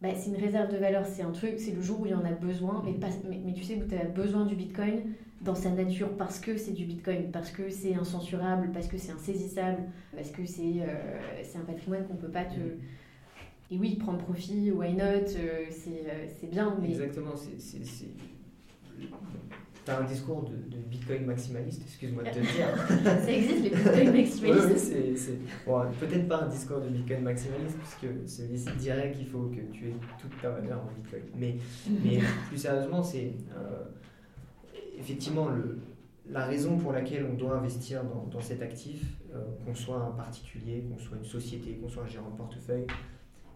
Bah, 0.00 0.10
c'est 0.14 0.30
une 0.30 0.36
réserve 0.36 0.70
de 0.72 0.76
valeur, 0.76 1.04
c'est 1.06 1.22
un 1.22 1.32
truc, 1.32 1.54
c'est 1.58 1.72
le 1.72 1.82
jour 1.82 2.00
où 2.00 2.06
il 2.06 2.12
y 2.12 2.14
en 2.14 2.24
a 2.24 2.30
besoin, 2.30 2.82
mais, 2.84 2.92
pas, 2.94 3.08
mais, 3.28 3.40
mais 3.44 3.52
tu 3.52 3.64
sais, 3.64 3.74
où 3.76 3.84
tu 3.86 3.96
as 3.96 4.04
besoin 4.04 4.46
du 4.46 4.54
bitcoin 4.54 5.02
dans 5.40 5.54
sa 5.54 5.70
nature 5.70 6.10
parce 6.16 6.40
que 6.40 6.56
c'est 6.56 6.72
du 6.72 6.84
bitcoin, 6.84 7.30
parce 7.30 7.50
que 7.50 7.70
c'est 7.70 7.94
incensurable, 7.94 8.70
parce 8.72 8.88
que 8.88 8.98
c'est 8.98 9.12
insaisissable, 9.12 9.82
parce 10.14 10.30
que 10.30 10.44
c'est 10.44 10.82
euh, 10.82 11.58
un 11.60 11.64
patrimoine 11.64 12.06
qu'on 12.06 12.16
peut 12.16 12.30
pas 12.30 12.44
te. 12.44 12.58
Et 13.70 13.76
oui, 13.76 13.96
prendre 13.96 14.18
profit, 14.18 14.70
why 14.70 14.94
not, 14.94 15.02
euh, 15.04 15.66
c'est 15.70 16.04
euh, 16.08 16.50
bien, 16.50 16.76
mais. 16.80 16.88
Exactement, 16.90 17.34
c'est. 17.36 17.78
T'as 19.84 20.00
un 20.00 20.04
discours 20.04 20.42
de, 20.42 20.76
de 20.76 20.82
Bitcoin 20.82 21.24
maximaliste, 21.24 21.80
excuse-moi 21.82 22.22
de 22.24 22.28
te 22.28 22.40
dire. 22.40 22.76
Ça 23.04 23.32
existe, 23.32 23.62
les 23.62 23.70
bitcoins 23.70 24.10
Oui, 24.10 24.20
maximalistes. 24.20 24.94
oui, 24.94 25.38
bon, 25.66 25.80
peut-être 25.98 26.28
pas 26.28 26.42
un 26.42 26.48
discours 26.48 26.80
de 26.80 26.88
Bitcoin 26.88 27.22
maximaliste, 27.22 27.78
puisque 27.78 28.28
celui-ci 28.28 28.68
dirait 28.78 29.12
qu'il 29.12 29.26
faut 29.28 29.44
que 29.44 29.60
tu 29.72 29.88
aies 29.88 29.94
toute 30.20 30.38
ta 30.42 30.50
valeur 30.50 30.80
en 30.80 30.92
Bitcoin. 30.94 31.22
Mais, 31.36 31.56
mais 32.04 32.18
plus 32.48 32.58
sérieusement, 32.58 33.02
c'est 33.02 33.32
euh, 33.56 33.84
effectivement 34.98 35.48
le, 35.48 35.78
la 36.28 36.44
raison 36.44 36.76
pour 36.76 36.92
laquelle 36.92 37.26
on 37.30 37.34
doit 37.34 37.56
investir 37.56 38.04
dans, 38.04 38.24
dans 38.30 38.40
cet 38.40 38.60
actif, 38.62 39.18
euh, 39.34 39.44
qu'on 39.64 39.74
soit 39.74 40.00
un 40.02 40.10
particulier, 40.10 40.82
qu'on 40.90 40.98
soit 40.98 41.16
une 41.16 41.24
société, 41.24 41.76
qu'on 41.76 41.88
soit 41.88 42.02
un 42.04 42.08
gérant 42.08 42.30
de 42.30 42.36
portefeuille, 42.36 42.86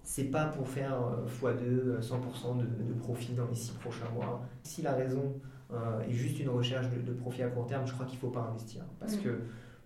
c'est 0.04 0.24
pas 0.30 0.46
pour 0.46 0.68
faire 0.68 0.94
euh, 1.00 1.26
x2, 1.26 1.62
euh, 1.64 2.00
100% 2.00 2.56
de, 2.58 2.64
de 2.64 2.92
profit 2.94 3.32
dans 3.34 3.46
les 3.46 3.54
six 3.54 3.72
prochains 3.72 4.08
mois. 4.14 4.42
Si 4.62 4.82
la 4.82 4.92
raison 4.94 5.34
euh, 5.72 6.00
est 6.02 6.12
juste 6.12 6.40
une 6.40 6.48
recherche 6.48 6.86
de, 6.90 7.00
de 7.00 7.12
profit 7.12 7.42
à 7.42 7.48
court 7.48 7.66
terme, 7.66 7.86
je 7.86 7.92
crois 7.92 8.06
qu'il 8.06 8.18
faut 8.18 8.30
pas 8.30 8.48
investir. 8.50 8.84
Parce 8.98 9.16
Mhm. 9.16 9.22
que, 9.22 9.38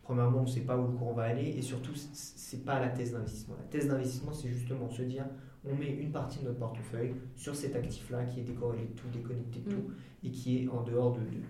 premièrement, 0.03 0.39
on 0.41 0.43
ne 0.43 0.47
sait 0.49 0.61
pas 0.61 0.77
où 0.79 0.87
le 0.87 0.97
cours 0.97 1.13
va 1.15 1.25
aller, 1.25 1.49
et 1.57 1.63
surtout, 1.63 1.95
c- 1.95 2.09
c'est 2.13 2.65
pas 2.65 2.81
la 2.81 2.89
thèse 2.89 3.13
d'investissement. 3.13 3.57
La 3.59 3.65
thèse 3.69 3.89
d'investissement, 3.89 4.33
c'est 4.33 4.49
justement 4.49 4.89
se 4.89 5.03
dire, 5.03 5.27
on 5.71 5.75
met 5.75 5.91
une 5.91 6.11
partie 6.13 6.39
de 6.41 6.45
notre 6.45 6.59
portefeuille 6.59 7.15
sur 7.35 7.55
cet 7.55 7.75
actif-là 7.77 8.25
qui 8.25 8.41
est 8.41 8.45
décorrélé 8.45 8.85
de 8.85 8.93
tout, 8.93 9.09
déconnecté 9.13 9.61
de 9.61 9.71
tout, 9.71 9.91
et 10.25 10.31
qui 10.31 10.65
est 10.65 10.69
en 10.69 10.83
dehors 10.83 11.13
de, 11.15 11.21
de- 11.21 11.43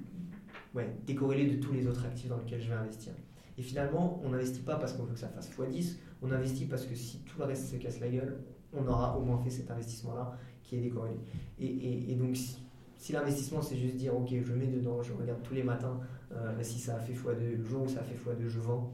ouais, 0.74 0.90
décorrélé 1.06 1.46
de 1.54 1.60
tous 1.62 1.72
les 1.72 1.86
autres 1.86 2.04
actifs 2.06 2.28
dans 2.28 2.38
lesquels 2.38 2.60
je 2.60 2.68
vais 2.68 2.74
investir. 2.74 3.12
Et 3.58 3.62
finalement, 3.62 4.20
on 4.24 4.30
n'investit 4.30 4.60
pas 4.60 4.76
parce 4.76 4.92
qu'on 4.92 5.04
veut 5.04 5.14
que 5.14 5.18
ça 5.20 5.28
fasse 5.28 5.50
x10, 5.50 5.96
on 6.22 6.30
investit 6.32 6.66
parce 6.66 6.84
que 6.86 6.94
si 6.94 7.18
tout 7.20 7.38
le 7.38 7.44
reste 7.44 7.68
se 7.70 7.76
casse 7.76 8.00
la 8.00 8.08
gueule, 8.08 8.36
on 8.72 8.86
aura 8.86 9.16
au 9.18 9.22
moins 9.22 9.38
fait 9.38 9.50
cet 9.50 9.70
investissement-là 9.70 10.36
qui 10.62 10.76
est 10.76 10.80
décorrélé. 10.80 11.16
Et, 11.58 11.66
et- 11.66 12.12
et 12.12 12.14
donc, 12.16 12.36
si- 12.36 12.58
si 12.98 13.12
l'investissement 13.12 13.60
c'est 13.62 13.76
juste 13.76 13.96
dire 13.96 14.16
ok 14.16 14.28
je 14.42 14.52
mets 14.54 14.66
dedans, 14.66 15.02
je 15.02 15.12
regarde 15.12 15.42
tous 15.42 15.54
les 15.54 15.62
matins 15.62 16.00
euh, 16.32 16.52
si 16.62 16.78
ça 16.78 16.96
a 16.96 16.98
fait 16.98 17.12
x2, 17.12 17.56
le 17.58 17.64
jour 17.64 17.82
où 17.84 17.88
ça 17.88 18.00
a 18.00 18.02
fait 18.02 18.14
x2 18.16 18.48
je 18.48 18.58
vends, 18.58 18.92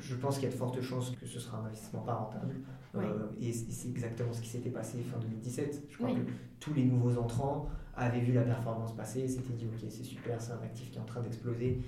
je, 0.00 0.14
pense 0.16 0.34
qu'il 0.36 0.44
y 0.44 0.46
a 0.46 0.50
de 0.50 0.56
fortes 0.56 0.80
chances 0.80 1.10
que 1.10 1.26
ce 1.26 1.40
sera 1.40 1.58
un 1.58 1.64
investissement 1.64 2.00
pas 2.00 2.14
rentable. 2.14 2.54
Euh, 2.96 3.28
et 3.40 3.52
c'est 3.52 3.88
exactement 3.88 4.32
ce 4.32 4.40
qui 4.40 4.48
s'était 4.48 4.70
passé 4.70 4.98
fin 5.02 5.18
2017. 5.18 5.84
Je 5.90 5.96
crois 5.96 6.10
que 6.10 6.20
tous 6.60 6.74
les 6.74 6.84
nouveaux 6.84 7.18
entrants 7.18 7.68
avaient 7.96 8.20
vu 8.20 8.32
la 8.32 8.42
performance 8.42 8.94
passer 8.94 9.20
et 9.20 9.28
s'étaient 9.28 9.52
dit 9.52 9.66
ok 9.66 9.88
c'est 9.88 10.04
super, 10.04 10.40
c'est 10.40 10.52
un 10.52 10.62
actif 10.62 10.90
qui 10.90 10.98
est 10.98 11.00
en 11.00 11.04
train 11.04 11.20
d'exploser, 11.20 11.80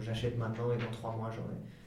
j'achète 0.00 0.36
maintenant 0.38 0.72
et 0.72 0.76
dans 0.76 0.90
trois 0.90 1.16
mois 1.16 1.30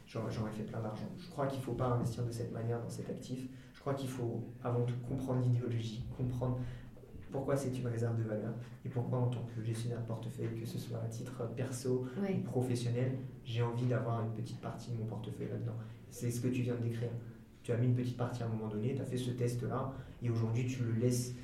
j'aurais 0.08 0.52
fait 0.52 0.64
plein 0.64 0.80
d'argent. 0.80 1.10
Je 1.18 1.30
crois 1.30 1.48
qu'il 1.48 1.60
ne 1.60 1.64
faut 1.64 1.74
pas 1.74 1.88
investir 1.88 2.26
de 2.26 2.32
cette 2.32 2.52
manière 2.54 2.82
dans 2.82 2.90
cet 2.90 3.10
actif. 3.10 3.48
Je 3.74 3.80
crois 3.80 3.94
qu'il 3.94 4.10
faut 4.10 4.44
avant 4.64 4.84
tout 4.84 4.96
comprendre 5.08 5.42
l'idéologie, 5.42 6.04
comprendre 6.16 6.60
pourquoi 7.32 7.58
c'est 7.58 7.78
une 7.78 7.88
réserve 7.88 8.18
de 8.18 8.24
valeur 8.24 8.54
et 8.86 8.90
pourquoi 8.90 9.20
en 9.20 9.28
tant 9.28 9.46
que 9.56 9.64
gestionnaire 9.64 10.02
de 10.02 10.08
portefeuille, 10.08 10.60
que 10.60 10.66
ce 10.66 10.78
soit 10.78 11.00
à 11.00 11.08
titre 11.08 11.48
perso 11.56 12.06
ou 12.18 12.42
professionnel, 12.44 13.18
j'ai 13.44 13.62
envie 13.62 13.86
d'avoir 13.86 14.24
une 14.24 14.32
petite 14.32 14.62
partie 14.62 14.92
de 14.92 14.98
mon 14.98 15.06
portefeuille 15.06 15.50
là-dedans? 15.50 15.76
C'est 16.10 16.32
ce 16.32 16.42
que 16.42 16.48
tu 16.48 16.62
viens 16.62 16.76
de 16.76 16.84
décrire. 16.84 17.10
Tu 17.64 17.72
as 17.72 17.78
mis 17.78 17.88
une 17.88 17.96
petite 17.96 18.18
partie 18.18 18.44
à 18.44 18.46
un 18.46 18.50
moment 18.50 18.68
donné, 18.68 18.96
tu 18.96 19.02
as 19.02 19.06
fait 19.06 19.18
ce 19.18 19.32
test-là 19.32 19.94
et 20.24 20.30
aujourd'hui 20.30 20.66
tu 20.66 20.84
le 20.84 20.94
laisses 20.94 21.36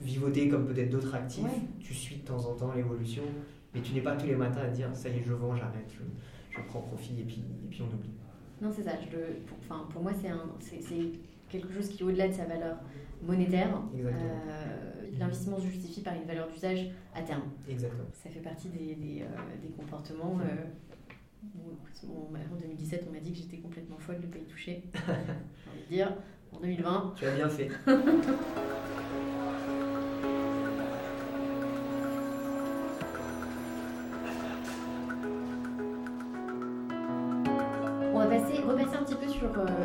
vivoter 0.00 0.48
comme 0.48 0.66
peut-être 0.66 0.90
d'autres 0.90 1.14
actifs. 1.14 1.44
Tu 1.80 1.94
suis 1.94 2.16
de 2.16 2.22
temps 2.22 2.44
en 2.46 2.54
temps 2.54 2.72
l'évolution, 2.74 3.22
mais 3.74 3.82
tu 3.82 3.92
n'es 3.92 4.00
pas 4.00 4.16
tous 4.16 4.26
les 4.26 4.36
matins 4.36 4.62
à 4.62 4.68
dire 4.68 4.94
ça 4.94 5.08
y 5.08 5.18
est, 5.18 5.22
je 5.22 5.32
vends, 5.32 5.54
j'arrête, 5.54 5.92
je, 6.50 6.60
prends 6.68 6.80
profit 6.80 7.20
et 7.20 7.24
puis, 7.24 7.44
et 7.64 7.68
puis 7.68 7.82
on 7.82 7.94
oublie. 7.94 8.14
Non, 8.62 8.70
c'est 8.74 8.82
ça. 8.82 8.92
Je 8.98 9.18
pour, 9.44 9.58
enfin, 9.58 9.86
pour 9.90 10.02
moi, 10.02 10.12
c'est 10.14 10.30
quelque 11.58 11.74
chose 11.74 11.88
qui, 11.88 12.02
au-delà 12.04 12.28
de 12.28 12.32
sa 12.32 12.44
valeur 12.44 12.76
monétaire, 13.22 13.82
euh, 13.94 14.06
l'investissement 15.18 15.58
se 15.58 15.66
justifie 15.66 16.00
par 16.02 16.14
une 16.14 16.24
valeur 16.24 16.48
d'usage 16.48 16.90
à 17.14 17.22
terme. 17.22 17.42
Exactement. 17.68 18.04
Ça 18.12 18.30
fait 18.30 18.40
partie 18.40 18.68
des, 18.68 18.94
des, 18.94 19.22
euh, 19.22 19.26
des 19.62 19.68
comportements. 19.68 20.38
Euh, 20.40 20.66
en 22.04 22.56
2017, 22.56 23.06
on 23.08 23.12
m'a 23.12 23.20
dit 23.20 23.32
que 23.32 23.38
j'étais 23.38 23.58
complètement 23.58 23.98
folle 23.98 24.20
de 24.20 24.26
ne 24.26 24.32
pas 24.32 24.38
y 24.38 24.44
toucher. 24.44 24.82
J'ai 24.94 25.70
envie 25.70 25.82
de 25.82 25.88
dire, 25.88 26.12
en 26.52 26.60
2020. 26.60 27.14
Tu 27.16 27.26
as 27.26 27.34
bien 27.34 27.48
fait. 27.48 27.70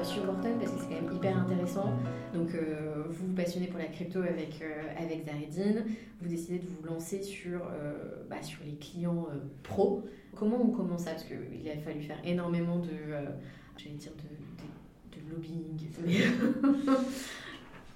sur, 0.03 0.23
euh, 0.23 0.27
Wharton 0.27 0.57
parce 0.59 0.71
que 0.71 0.79
c'est 0.79 0.87
quand 0.87 1.01
même 1.01 1.15
hyper 1.15 1.37
intéressant. 1.37 1.93
Donc, 2.33 2.53
euh, 2.53 3.03
vous 3.09 3.27
vous 3.27 3.33
passionnez 3.33 3.67
pour 3.67 3.79
la 3.79 3.85
crypto 3.85 4.19
avec, 4.19 4.61
euh, 4.61 4.83
avec 4.97 5.25
Zaredine. 5.25 5.85
Vous 6.21 6.29
décidez 6.29 6.59
de 6.59 6.67
vous 6.67 6.83
lancer 6.85 7.21
sur, 7.21 7.61
bah, 8.29 8.41
sur 8.41 8.59
les 8.65 8.75
clients 8.75 9.27
pro. 9.63 10.03
Comment 10.35 10.61
on 10.61 10.69
commence 10.69 11.03
ça? 11.03 11.11
Parce 11.11 11.23
qu'il 11.23 11.69
a 11.69 11.77
fallu 11.77 12.01
faire 12.01 12.19
énormément 12.23 12.79
de, 12.79 12.89
j'allais 13.77 13.95
dire, 13.95 14.11
de, 14.13 15.19
de, 15.19 15.31
lobbying. 15.31 15.79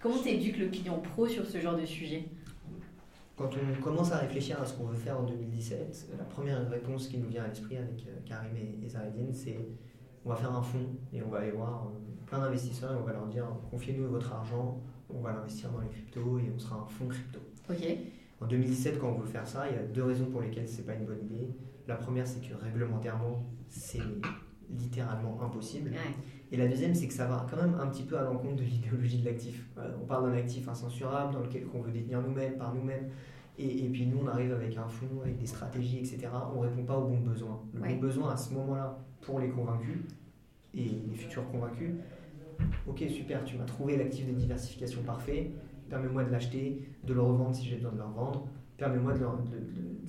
Comment 0.01 0.17
tu 0.17 0.29
éduques 0.29 0.57
le 0.57 0.67
client 0.67 0.99
pro 0.99 1.27
sur 1.27 1.45
ce 1.45 1.59
genre 1.59 1.77
de 1.77 1.85
sujet? 1.85 2.25
Quand 3.37 3.49
on 3.53 3.81
commence 3.81 4.11
à 4.11 4.17
réfléchir 4.19 4.61
à 4.61 4.65
ce 4.65 4.73
qu'on 4.73 4.85
veut 4.85 4.95
faire 4.95 5.19
en 5.19 5.23
2017, 5.23 6.07
la 6.17 6.23
première 6.23 6.69
réponse 6.69 7.07
qui 7.07 7.17
nous 7.17 7.27
vient 7.27 7.43
à 7.43 7.47
l'esprit 7.47 7.77
avec 7.77 8.05
Karim 8.25 8.55
et, 8.55 8.87
Zaredine, 8.87 9.33
c'est 9.33 9.57
on 10.25 10.29
va 10.29 10.35
faire 10.35 10.53
un 10.53 10.61
fonds 10.61 10.89
et 11.13 11.21
on 11.21 11.29
va 11.29 11.39
aller 11.39 11.51
voir 11.51 11.87
euh, 11.87 12.25
plein 12.25 12.39
d'investisseurs 12.39 12.91
et 12.91 12.95
on 12.95 13.03
va 13.03 13.13
leur 13.13 13.27
dire 13.27 13.45
confiez-nous 13.69 14.07
votre 14.09 14.33
argent, 14.33 14.81
on 15.09 15.21
va 15.21 15.33
l'investir 15.33 15.71
dans 15.71 15.79
les 15.79 15.87
cryptos 15.87 16.39
et 16.39 16.51
on 16.53 16.59
sera 16.59 16.77
un 16.77 16.85
fonds 16.85 17.07
crypto. 17.07 17.39
En 18.41 18.47
2017, 18.47 18.99
quand 18.99 19.09
on 19.09 19.19
veut 19.19 19.27
faire 19.27 19.47
ça, 19.47 19.69
il 19.69 19.75
y 19.75 19.79
a 19.79 19.83
deux 19.83 20.03
raisons 20.03 20.25
pour 20.25 20.41
lesquelles 20.41 20.67
c'est 20.67 20.85
pas 20.85 20.93
une 20.93 21.05
bonne 21.05 21.23
idée. 21.23 21.47
La 21.87 21.95
première, 21.95 22.27
c'est 22.27 22.41
que 22.41 22.53
réglementairement, 22.53 23.45
c'est 23.69 24.01
littéralement 24.69 25.41
impossible. 25.41 25.91
Et 26.51 26.57
la 26.57 26.67
deuxième, 26.67 26.93
c'est 26.93 27.07
que 27.07 27.13
ça 27.13 27.27
va 27.27 27.45
quand 27.49 27.57
même 27.57 27.75
un 27.79 27.87
petit 27.87 28.03
peu 28.03 28.17
à 28.17 28.23
l'encontre 28.23 28.57
de 28.57 28.63
l'idéologie 28.63 29.19
de 29.19 29.25
l'actif. 29.25 29.67
Euh, 29.77 29.95
on 30.01 30.05
parle 30.05 30.29
d'un 30.29 30.37
actif 30.37 30.67
incensurable 30.67 31.33
dans 31.33 31.41
lequel 31.41 31.65
on 31.73 31.81
veut 31.81 31.91
détenir 31.91 32.21
nous-mêmes, 32.21 32.57
par 32.57 32.73
nous-mêmes. 32.73 33.09
Et, 33.57 33.87
puis 33.89 34.05
nous, 34.05 34.19
on 34.23 34.27
arrive 34.27 34.51
avec 34.51 34.75
un 34.77 34.87
fonds, 34.87 35.21
avec 35.21 35.37
des 35.37 35.45
stratégies, 35.45 35.99
etc. 35.99 36.27
On 36.53 36.61
ne 36.61 36.67
répond 36.67 36.83
pas 36.83 36.97
aux 36.97 37.07
bons 37.07 37.21
besoins. 37.21 37.61
Le 37.73 37.79
bon 37.79 37.95
besoin 37.97 38.31
à 38.31 38.37
ce 38.37 38.53
moment-là, 38.53 38.97
pour 39.21 39.39
les 39.39 39.49
convaincus 39.49 40.01
et 40.73 40.83
les 40.83 41.15
futurs 41.15 41.49
convaincus. 41.49 41.91
Ok, 42.87 43.03
super, 43.09 43.43
tu 43.45 43.57
m'as 43.57 43.65
trouvé 43.65 43.97
l'actif 43.97 44.27
de 44.27 44.33
diversification 44.33 45.01
parfait. 45.03 45.51
Permets-moi 45.89 46.25
de 46.25 46.31
l'acheter, 46.31 46.89
de 47.03 47.13
le 47.13 47.21
revendre 47.21 47.55
si 47.55 47.65
j'ai 47.65 47.75
besoin 47.75 47.91
de 47.91 47.97
le 47.97 48.03
revendre. 48.03 48.47
Permets-moi 48.77 49.13
de, 49.13 49.25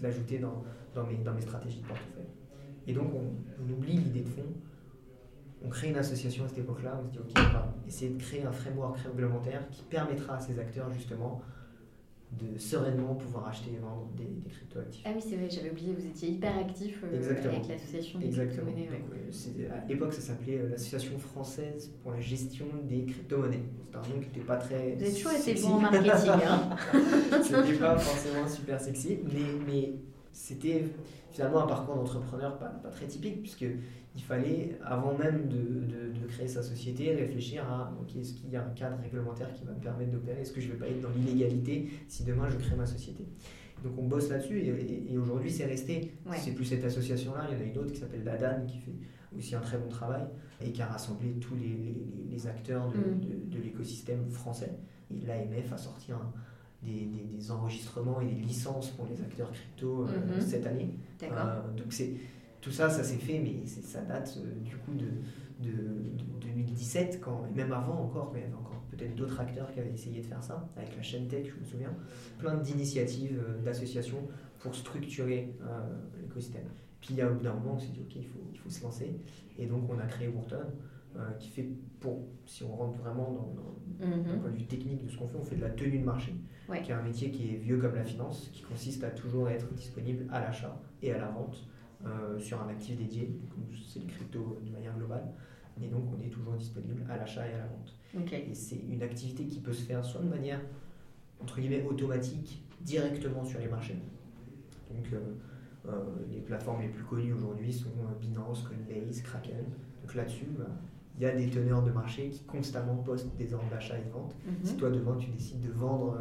l'ajouter 0.02 0.38
dans, 0.38 0.64
dans, 0.94 1.06
mes, 1.06 1.16
dans 1.18 1.32
mes 1.32 1.40
stratégies 1.40 1.80
de 1.80 1.87
portefeuille. 1.87 2.24
Et 2.87 2.92
donc, 2.92 3.12
on, 3.14 3.72
oublie 3.72 3.96
l'idée 3.96 4.22
de 4.22 4.28
fond. 4.28 4.42
On 5.64 5.68
crée 5.68 5.88
une 5.88 5.96
association 5.96 6.44
à 6.44 6.48
cette 6.48 6.59
époque-là. 6.59 7.00
On 7.00 7.06
se 7.06 7.11
dit, 7.12 7.18
ok, 7.18 7.30
on 7.37 7.52
va 7.52 7.74
essayer 7.87 8.11
de 8.12 8.20
créer 8.20 8.44
un 8.44 8.52
framework 8.52 8.98
réglementaire 8.98 9.68
qui 9.70 9.82
permettra 9.85 10.37
à 10.37 10.40
ces 10.40 10.59
acteurs, 10.59 10.90
justement, 10.92 11.42
de 12.38 12.59
sereinement 12.59 13.14
pouvoir 13.14 13.49
acheter 13.49 13.70
et 13.72 13.79
vendre 13.79 14.09
des, 14.16 14.25
des 14.25 14.49
crypto-actifs. 14.49 15.03
Ah 15.07 15.11
oui, 15.14 15.22
c'est 15.27 15.37
vrai, 15.37 15.49
j'avais 15.49 15.70
oublié, 15.70 15.94
vous 15.94 16.07
étiez 16.07 16.31
hyper 16.31 16.59
actif 16.59 17.03
euh, 17.05 17.35
avec 17.49 17.68
l'association 17.68 18.18
des 18.18 18.29
crypto-monnaies. 18.29 18.88
Ouais. 18.90 19.68
à 19.68 19.87
l'époque, 19.87 20.12
ça 20.12 20.20
s'appelait 20.20 20.59
euh, 20.59 20.68
l'Association 20.70 21.18
française 21.18 21.92
pour 22.03 22.12
la 22.12 22.20
gestion 22.20 22.66
des 22.85 23.05
crypto-monnaies. 23.07 23.62
C'était 23.85 23.96
un 23.96 24.01
nom 24.14 24.20
qui 24.20 24.27
n'était 24.29 24.40
pas 24.40 24.57
très. 24.57 24.96
Vous 24.96 25.03
avez 25.03 25.12
toujours 25.12 25.33
été 25.33 25.55
bon 25.62 25.68
en 25.68 25.81
marketing. 25.81 26.31
hein 26.44 26.77
C'était 27.42 27.79
pas 27.79 27.96
forcément 27.96 28.46
super 28.49 28.81
sexy, 28.81 29.18
mais, 29.25 29.40
mais 29.66 29.92
c'était 30.33 30.85
finalement 31.31 31.64
un 31.64 31.66
parcours 31.66 31.96
d'entrepreneur 31.96 32.59
pas, 32.59 32.66
pas, 32.66 32.90
très 32.90 33.07
typique, 33.07 33.40
puisque 33.42 33.66
il 34.16 34.22
fallait, 34.22 34.79
avant 34.83 35.16
même 35.16 35.48
de, 35.48 35.87
de, 36.18 36.26
créer 36.26 36.48
sa 36.48 36.62
société, 36.62 37.14
réfléchir 37.14 37.62
à 37.70 37.92
ok, 38.00 38.16
est-ce 38.16 38.35
qu'il 38.35 38.50
y 38.50 38.57
a 38.57 38.64
un 38.64 38.70
cadre 38.70 38.96
réglementaire 39.00 39.52
qui 39.52 39.64
va 39.64 39.72
me 39.72 39.79
permettre 39.79 40.11
d'opérer? 40.11 40.40
Est-ce 40.40 40.52
que 40.52 40.61
je 40.61 40.66
ne 40.66 40.72
vais 40.72 40.79
pas 40.79 40.88
être 40.88 41.00
dans 41.00 41.11
l'illégalité 41.11 41.88
si 42.09 42.24
demain 42.24 42.48
je 42.48 42.57
crée 42.57 42.74
ma 42.74 42.87
société? 42.87 43.24
Donc 43.85 43.92
on 43.96 44.05
bosse 44.05 44.29
là-dessus 44.29 44.59
et, 44.59 45.16
aujourd'hui 45.16 45.50
c'est 45.50 45.66
resté. 45.66 46.12
C'est 46.37 46.52
plus 46.52 46.64
cette 46.64 46.85
association-là, 46.85 47.46
il 47.48 47.57
y 47.57 47.61
en 47.61 47.64
a 47.64 47.70
une 47.70 47.79
autre 47.79 47.92
qui 47.92 48.00
s'appelle 48.00 48.24
l'ADAN 48.24 48.66
qui 48.66 48.79
fait 48.79 48.94
aussi 49.37 49.55
un 49.55 49.61
très 49.61 49.79
bon 49.79 49.88
travail 49.88 50.24
et 50.64 50.72
qui 50.72 50.83
a 50.83 50.87
rassemblé 50.87 51.35
tous 51.35 51.55
les, 51.55 51.94
les, 52.29 52.46
acteurs 52.46 52.90
de, 52.90 52.96
mm. 52.96 53.50
de 53.50 53.59
l'écosystème 53.62 54.29
français. 54.31 54.72
Et 55.11 55.24
l'AMF 55.26 55.72
a 55.72 55.76
sorti 55.76 56.11
un, 56.11 56.33
des, 56.83 57.07
des, 57.07 57.50
enregistrements 57.50 58.20
et 58.20 58.26
des 58.26 58.40
licences 58.40 58.90
pour 58.90 59.07
les 59.07 59.20
acteurs 59.20 59.50
crypto 59.52 60.05
euh, 60.05 60.07
mm-hmm. 60.07 60.40
cette 60.40 60.66
année. 60.66 60.94
Euh, 61.22 61.72
donc 61.76 61.92
c'est 61.92 62.14
tout 62.66 62.72
ça, 62.72 62.90
ça 62.90 63.05
s'est 63.05 63.18
fait, 63.18 63.38
mais 63.38 63.64
ça 63.64 64.00
date 64.00 64.37
euh, 64.38 64.61
du 64.64 64.76
coup 64.79 64.92
de, 64.94 65.07
de, 65.61 65.70
2017, 66.40 67.20
quand, 67.22 67.48
même 67.55 67.70
avant 67.70 68.02
encore, 68.02 68.33
mais 68.35 68.40
il 68.40 68.42
y 68.42 68.46
avait 68.46 68.55
encore 68.55 68.83
peut-être 68.90 69.14
d'autres 69.14 69.38
acteurs 69.38 69.70
qui 69.70 69.79
avaient 69.79 69.92
essayé 69.92 70.20
de 70.20 70.26
faire 70.26 70.42
ça, 70.42 70.68
avec 70.76 70.96
la 70.96 71.02
chaîne 71.02 71.29
Tech, 71.29 71.46
je 71.46 71.61
me 71.61 71.64
souviens, 71.64 71.94
plein 72.40 72.57
d'initiatives, 72.57 73.40
euh, 73.40 73.62
d'associations 73.62 74.26
pour 74.59 74.74
structurer 74.74 75.55
euh, 75.62 75.96
l'écosystème. 76.20 76.66
Puis 77.00 77.11
il 77.11 77.18
y 77.18 77.20
a 77.20 77.31
au 77.31 77.35
bout 77.35 77.44
d'un 77.44 77.55
moment, 77.55 77.74
on 77.74 77.79
s'est 77.79 77.92
dit, 77.92 78.00
ok, 78.00 78.16
il 78.16 78.26
faut, 78.26 78.40
il 78.52 78.59
faut 78.59 78.68
se 78.68 78.83
lancer, 78.83 79.14
et 79.61 79.66
donc 79.66 79.88
on 79.88 80.00
a 80.00 80.07
créé 80.07 80.26
Wharton, 80.26 80.66
qui 81.38 81.48
fait, 81.48 81.66
pour, 81.98 82.26
si 82.44 82.62
on 82.62 82.76
rentre 82.76 82.98
vraiment 82.98 83.31
dans, 83.31 83.55
dans, 83.55 84.07
mm-hmm. 84.07 84.38
point 84.38 84.50
de 84.50 84.57
vue 84.57 84.66
technique 84.66 85.02
de 85.02 85.11
ce 85.11 85.16
qu'on 85.16 85.26
fait, 85.26 85.38
on 85.38 85.44
fait 85.44 85.57
de 85.57 85.62
la 85.62 85.70
tenue 85.70 86.00
de 86.00 86.05
marché, 86.05 86.35
qui 86.85 86.90
est 86.90 86.94
un 86.94 87.00
métier 87.00 87.31
qui 87.31 87.55
est 87.55 87.57
vieux 87.57 87.79
comme 87.79 87.94
la 87.94 88.05
finance, 88.05 88.50
qui 88.52 88.61
consiste 88.62 89.02
à 89.02 89.11
toujours 89.11 89.48
être 89.48 89.72
disponible 89.72 90.26
à 90.31 90.40
l'achat 90.40 90.79
et 91.00 91.12
à 91.12 91.18
la 91.18 91.29
vente 91.29 91.66
euh, 92.04 92.38
sur 92.38 92.62
un 92.62 92.68
actif 92.68 92.96
dédié. 92.96 93.30
C'est 93.87 94.00
le 94.00 94.06
crypto 94.06 94.61
de 94.64 94.70
manière 94.70 94.94
globale. 94.96 95.24
Et 95.82 95.88
donc, 95.88 96.04
on 96.16 96.22
est 96.22 96.28
toujours 96.28 96.54
disponible 96.54 97.02
à 97.09 97.16
l'achat 97.16 97.46
et 97.46 97.54
à 97.54 97.59
la 97.59 97.66
vente. 97.66 97.94
Et 98.32 98.54
c'est 98.54 98.80
une 98.88 99.02
activité 99.02 99.44
qui 99.44 99.61
peut 99.61 99.72
se 99.72 99.82
faire 99.82 100.04
soit 100.04 100.22
de 100.22 100.28
manière, 100.28 100.61
entre 101.40 101.61
guillemets, 101.61 101.85
automatique, 101.85 102.62
directement 102.80 103.44
sur 103.44 103.61
les 103.61 103.68
marchés. 103.68 103.98
Donc, 104.90 105.12
euh, 105.12 105.18
euh, 105.88 106.02
les 106.30 106.40
plateformes 106.40 106.82
les 106.82 106.88
plus 106.88 107.04
connues 107.04 107.32
aujourd'hui 107.32 107.72
sont 107.72 107.90
Binance, 108.20 108.62
Coinbase, 108.62 109.22
Kraken. 109.22 109.64
Donc 110.02 110.14
là-dessus, 110.14 110.46
bah, 110.59 110.64
il 111.18 111.22
y 111.22 111.26
a 111.26 111.35
des 111.35 111.48
teneurs 111.48 111.82
de 111.82 111.90
marché 111.90 112.28
qui 112.28 112.44
constamment 112.44 112.96
postent 112.96 113.35
des 113.37 113.54
ordres 113.54 113.70
d'achat 113.70 113.98
et 113.98 114.04
de 114.04 114.11
vente. 114.11 114.35
Mhm. 114.46 114.54
Si 114.62 114.76
toi 114.76 114.90
demain 114.90 115.16
tu 115.18 115.30
décides 115.30 115.62
de 115.62 115.72
vendre 115.72 116.18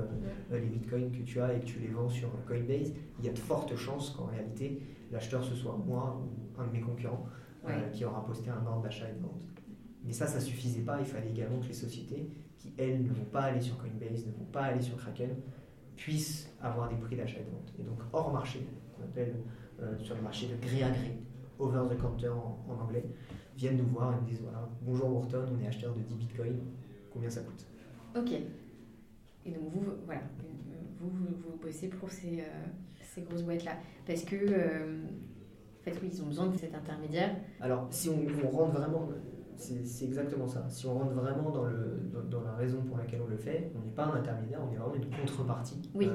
les 0.52 0.62
bitcoins 0.62 1.12
que 1.12 1.22
tu 1.24 1.42
as 1.42 1.54
et 1.54 1.60
que 1.60 1.66
tu 1.66 1.80
les 1.80 1.90
vends 1.90 2.08
sur 2.08 2.30
Coinbase, 2.48 2.94
il 3.20 3.26
y 3.26 3.30
a 3.30 3.34
de 3.34 3.38
fortes 3.38 3.76
chances 3.76 4.12
qu'en 4.12 4.26
réalité 4.26 4.80
l'acheteur 5.12 5.44
ce 5.44 5.56
soit 5.56 5.78
moi 5.86 6.22
ou 6.22 6.62
un 6.62 6.68
de 6.68 6.72
mes 6.72 6.82
concurrents 6.82 7.26
euh, 7.68 7.90
qui 7.90 8.06
aura 8.06 8.24
posté 8.26 8.50
un 8.50 8.66
ordre 8.66 8.82
d'achat 8.82 9.10
et 9.10 9.14
de 9.14 9.22
vente. 9.22 9.42
Mais 10.04 10.14
ça, 10.14 10.28
ça 10.28 10.40
suffisait 10.40 10.82
pas. 10.82 11.00
Il 11.00 11.06
fallait 11.06 11.32
également 11.32 11.60
que 11.60 11.68
les 11.68 11.74
sociétés 11.74 12.30
qui, 12.58 12.74
elles, 12.78 13.04
ne 13.04 13.10
vont 13.10 13.26
pas 13.26 13.44
aller 13.44 13.62
sur 13.62 13.78
Coinbase, 13.78 14.26
ne 14.28 14.32
vont 14.32 14.46
pas 14.52 14.66
aller 14.66 14.82
sur 14.82 14.98
Kraken, 14.98 15.32
puissent 15.96 16.54
avoir 16.62 16.90
des 16.90 16.96
prix 16.96 17.16
d'achat 17.16 17.40
et 17.40 17.44
de 17.44 17.50
vente. 17.50 17.74
Et 17.80 17.84
donc, 17.84 18.00
hors 18.14 18.32
marché, 18.32 18.68
qu'on 18.96 19.04
appelle 19.04 19.36
euh, 19.82 19.98
sur 19.98 20.16
le 20.16 20.22
marché 20.22 20.48
de 20.48 20.56
gré 20.64 20.84
à 20.84 20.90
gré, 20.90 21.18
over 21.58 21.82
the 21.90 22.00
counter 22.00 22.30
en, 22.30 22.80
anglais, 22.80 23.06
viennent 23.56 23.78
nous 23.78 23.88
voir 23.88 24.14
et 24.14 24.16
nous 24.22 24.28
disent 24.28 24.42
voilà, 24.42 24.70
bonjour 24.82 25.16
Wharton, 25.16 25.46
on 25.52 25.64
est 25.64 25.68
acheteur 25.68 25.94
de 25.96 26.02
10 26.02 26.16
bitcoins, 26.16 26.60
combien 27.12 27.30
ça 27.30 27.42
coûte? 27.42 27.66
Ok. 28.16 28.32
Et 29.46 29.52
donc 29.52 29.70
vous, 29.72 29.86
voilà, 30.06 30.22
vous, 31.00 31.10
vous, 31.10 31.58
bossez 31.62 31.88
pour 31.88 32.10
ces, 32.10 32.44
ces 33.16 33.22
grosses 33.22 33.44
boîtes-là. 33.44 33.72
Parce 34.06 34.24
que, 34.24 34.36
en 34.36 35.84
fait, 35.84 35.98
oui, 36.02 36.10
ils 36.12 36.22
ont 36.22 36.28
besoin 36.28 36.48
de 36.48 36.58
cet 36.58 36.76
intermédiaire. 36.76 37.36
Alors, 37.62 37.88
si 37.90 38.10
on, 38.10 38.26
on 38.44 38.50
rentre 38.50 38.74
vraiment, 38.74 39.10
c'est 39.58 40.06
exactement 40.06 40.48
ça. 40.48 40.68
Si 40.70 40.86
on 40.86 40.94
rentre 40.94 41.14
vraiment 41.14 41.50
dans, 41.50 41.66
le, 41.66 42.10
dans, 42.30 42.42
la 42.42 42.54
raison 42.54 42.82
pour 42.84 42.98
laquelle 42.98 43.22
on 43.26 43.30
le 43.30 43.38
fait, 43.38 43.72
on 43.76 43.86
n'est 43.86 43.94
pas 43.94 44.06
un 44.06 44.16
intermédiaire, 44.16 44.60
on 44.68 44.74
est 44.74 44.78
vraiment 44.78 44.96
une 44.96 45.10
contrepartie. 45.10 45.90
Oui, 45.94 46.10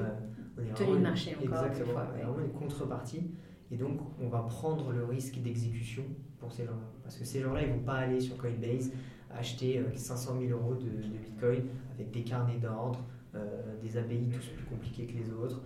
tenue 0.75 0.97
de 0.97 0.97
marché 0.97 1.35
encore. 1.35 1.65
Exactement, 1.65 1.99
on 2.13 2.17
est 2.17 2.23
vraiment 2.23 2.45
une 2.45 2.51
contrepartie. 2.51 3.31
Et 3.71 3.77
donc, 3.77 3.99
on 4.19 4.27
va 4.27 4.39
prendre 4.41 4.91
le 4.91 5.05
risque 5.05 5.41
d'exécution 5.41 6.03
pour 6.39 6.51
ces 6.51 6.65
gens-là. 6.65 6.89
Parce 7.03 7.17
que 7.17 7.23
ces 7.23 7.39
gens-là, 7.39 7.61
ils 7.63 7.69
ne 7.69 7.75
vont 7.75 7.83
pas 7.83 7.95
aller 7.95 8.19
sur 8.19 8.37
Coinbase 8.37 8.91
acheter 9.33 9.81
500 9.95 10.35
euh, 10.35 10.47
000 10.47 10.59
euros 10.59 10.75
de, 10.75 10.89
Bitcoin 10.89 11.63
avec 11.93 12.11
des 12.11 12.23
carnets 12.23 12.57
d'ordre, 12.57 12.99
euh, 13.33 13.77
des 13.81 13.97
API 13.97 14.27
tous 14.29 14.45
plus 14.47 14.65
compliqués 14.65 15.05
que 15.05 15.17
les 15.17 15.31
autres, 15.31 15.61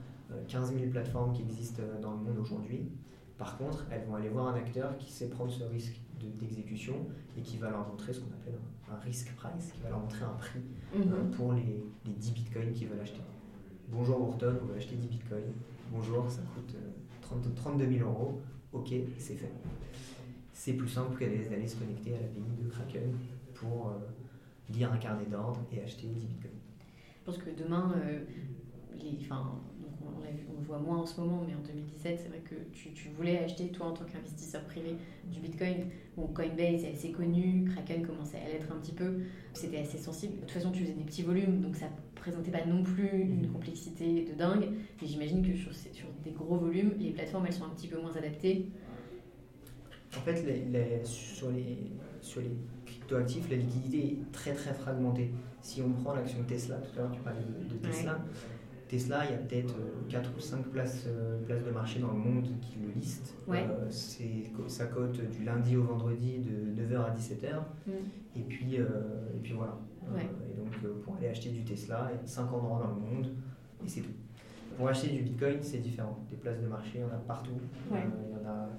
15 0.47 0.71
euh, 0.71 0.79
000 0.79 0.91
plateformes 0.91 1.33
qui 1.33 1.41
existent 1.41 1.83
dans 2.01 2.11
le 2.11 2.17
monde 2.17 2.38
aujourd'hui. 2.39 2.89
Par 3.38 3.57
contre, 3.57 3.85
elles 3.91 4.05
vont 4.05 4.15
aller 4.15 4.29
voir 4.29 4.47
un 4.47 4.55
acteur 4.55 4.97
qui 4.97 5.11
sait 5.11 5.29
prendre 5.29 5.51
ce 5.51 5.63
risque 5.63 5.99
d'exécution 6.39 6.95
et 7.38 7.41
qui 7.41 7.57
va 7.57 7.69
leur 7.69 7.88
montrer 7.88 8.13
ce 8.13 8.21
qu'on 8.21 8.33
appelle 8.33 8.57
un, 8.91 8.97
risk 8.99 9.35
price, 9.35 9.71
qui 9.73 9.81
va 9.81 9.89
leur 9.89 9.99
montrer 9.99 10.23
un 10.23 10.33
prix 10.33 10.61
mhm. 10.95 11.31
pour 11.31 11.53
les, 11.53 11.83
les, 12.05 12.13
10 12.13 12.31
bitcoins 12.31 12.71
qu'ils 12.71 12.88
veulent 12.88 13.01
acheter. 13.01 13.21
Bonjour 13.89 14.21
Wharton, 14.21 14.57
on 14.63 14.65
veut 14.65 14.75
acheter 14.75 14.95
10 14.95 15.07
bitcoins. 15.07 15.53
Bonjour, 15.91 16.29
ça 16.31 16.41
coûte 16.55 16.75
32 17.55 17.97
000 17.97 18.09
euros. 18.09 18.41
Ok, 18.73 18.93
c'est 19.17 19.35
fait. 19.35 19.51
C'est 20.53 20.73
plus 20.73 20.88
simple 20.88 21.17
qu'aller 21.17 21.67
se 21.67 21.75
connecter 21.75 22.13
à 22.13 22.17
la 22.17 22.23
l'API 22.23 22.63
de 22.63 22.69
Kraken 22.69 23.13
pour 23.53 23.89
euh, 23.89 24.73
lire 24.73 24.91
un 24.91 24.97
carnet 24.97 25.25
d'ordre 25.25 25.61
et 25.71 25.81
acheter 25.81 26.07
10 26.07 26.25
bitcoins. 26.25 26.51
Je 27.19 27.25
pense 27.25 27.38
que 27.38 27.49
demain, 27.51 27.93
euh, 27.97 28.19
les, 28.95 29.17
on, 30.05 30.53
on, 30.53 30.59
le 30.59 30.65
voit 30.65 30.79
moins 30.79 30.97
en 30.97 31.05
ce 31.05 31.19
moment, 31.19 31.43
mais 31.47 31.53
en 31.55 31.61
2017, 31.67 32.19
c'est 32.21 32.29
vrai 32.29 32.39
que 32.39 32.55
tu, 32.73 32.91
tu, 32.91 33.09
voulais 33.09 33.39
acheter, 33.39 33.67
toi, 33.69 33.87
en 33.87 33.93
tant 33.93 34.05
qu'investisseur 34.05 34.63
privé, 34.63 34.95
du 35.31 35.39
Bitcoin. 35.39 35.87
Bon, 36.17 36.27
Coinbase 36.27 36.83
est 36.83 36.93
assez 36.93 37.11
connu, 37.11 37.65
Kraken 37.71 38.05
commençait 38.05 38.37
à 38.37 38.47
l'être 38.47 38.71
un 38.71 38.79
petit 38.79 38.93
peu. 38.93 39.19
C'était 39.53 39.79
assez 39.79 39.97
sensible. 39.97 40.35
De 40.35 40.41
toute 40.41 40.51
façon, 40.51 40.71
tu 40.71 40.81
faisais 40.83 40.93
des 40.93 41.03
petits 41.03 41.23
volumes, 41.23 41.61
donc 41.61 41.75
ça 41.75 41.87
présentait 42.15 42.51
pas 42.51 42.65
non 42.65 42.83
plus 42.83 43.09
une 43.09 43.47
complexité 43.51 44.25
de 44.25 44.33
dingue. 44.33 44.69
Et 45.01 45.05
j'imagine 45.05 45.45
que 45.45 45.55
sur, 45.55 45.73
sur 45.73 46.07
des 46.23 46.31
gros 46.31 46.57
volumes, 46.57 46.93
les 46.99 47.11
plateformes, 47.11 47.45
elles 47.45 47.53
sont 47.53 47.65
un 47.65 47.69
petit 47.69 47.87
peu 47.87 47.99
moins 47.99 48.15
adaptées. 48.15 48.67
En 50.17 50.21
fait, 50.21 50.43
les, 50.45 51.03
sur, 51.03 51.51
les, 51.51 51.77
sur 52.21 52.41
les 52.41 52.57
cryptoactifs, 52.85 53.49
la 53.49 53.57
liquidité 53.57 54.07
est 54.07 54.31
très 54.31 54.53
très 54.53 54.73
fragmentée. 54.73 55.31
Si 55.61 55.81
on 55.81 55.91
prend 55.91 56.13
l'action 56.13 56.43
Tesla, 56.47 56.77
tout 56.77 56.99
à 56.99 57.03
l'heure 57.03 57.11
tu 57.11 57.21
parlais 57.21 57.41
de, 57.41 57.75
Tesla, 57.75 58.19
Tesla, 58.88 59.26
il 59.26 59.32
y 59.32 59.34
a 59.34 59.38
peut-être 59.38 59.76
4 60.10 60.30
euh, 60.30 60.38
ou 60.38 60.39
5 60.39 60.65
places, 60.67 61.06
euh, 61.08 61.41
places 61.43 61.63
de 61.63 61.71
marché 61.71 62.00
dans 62.00 62.12
le 62.12 62.19
monde 62.19 62.48
qui 62.62 62.78
le 62.80 62.91
listent. 62.95 63.36
Euh, 63.50 63.88
c'est, 63.89 64.52
ça 64.67 64.86
cote 64.86 65.19
du 65.32 65.43
lundi 65.43 65.76
au 65.76 65.84
vendredi 65.84 66.39
de 66.39 66.82
9h 66.82 67.06
à 67.06 67.15
17h. 67.15 67.56
Mm. 67.88 67.91
Et, 68.36 68.41
puis, 68.41 68.76
et 68.76 69.39
puis 69.41 69.54
voilà. 69.54 69.78
et 70.19 70.58
donc 70.58 71.02
pour 71.04 71.15
aller 71.15 71.28
acheter 71.28 71.50
du 71.50 71.63
Tesla, 71.63 72.12
il 72.13 72.17
y 72.17 72.24
a 72.24 72.28
5 72.28 72.52
endroits 72.54 72.80
dans 72.80 72.89
le 72.89 73.02
monde 73.02 73.34
et 73.84 73.88
c'est 73.88 74.02
tout. 74.02 74.12
Pour 74.78 74.89
acheter 74.89 75.08
du 75.08 75.24
Bitcoin, 75.24 75.58
c'est 75.62 75.78
différent. 75.78 76.19
Des 76.30 76.36
places 76.36 76.62
de 76.62 76.67
marché, 76.67 76.91
il 76.95 77.02
y 77.02 77.04
en 77.04 77.08
a 77.08 77.17
partout. 77.17 77.58
il 77.89 77.98
y 77.98 78.45
en 78.45 78.50
a 78.50 78.69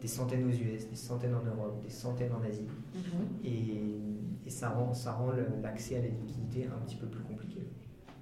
des 0.00 0.08
centaines 0.08 0.46
aux 0.46 0.52
US, 0.52 0.88
des 0.88 0.96
centaines 0.96 1.34
en 1.34 1.42
Europe, 1.42 1.82
des 1.82 1.90
centaines 1.90 2.32
en 2.32 2.42
Asie. 2.42 2.68
Mm-hmm. 2.94 3.46
Et, 3.46 4.46
et, 4.46 4.50
ça 4.50 4.70
rend, 4.70 4.94
ça 4.94 5.12
rend 5.12 5.32
l'accès 5.62 5.96
à 5.96 6.02
la 6.02 6.08
liquidité 6.08 6.66
un 6.66 6.80
petit 6.86 6.96
peu 6.96 7.06
plus 7.06 7.22
compliqué. 7.24 7.66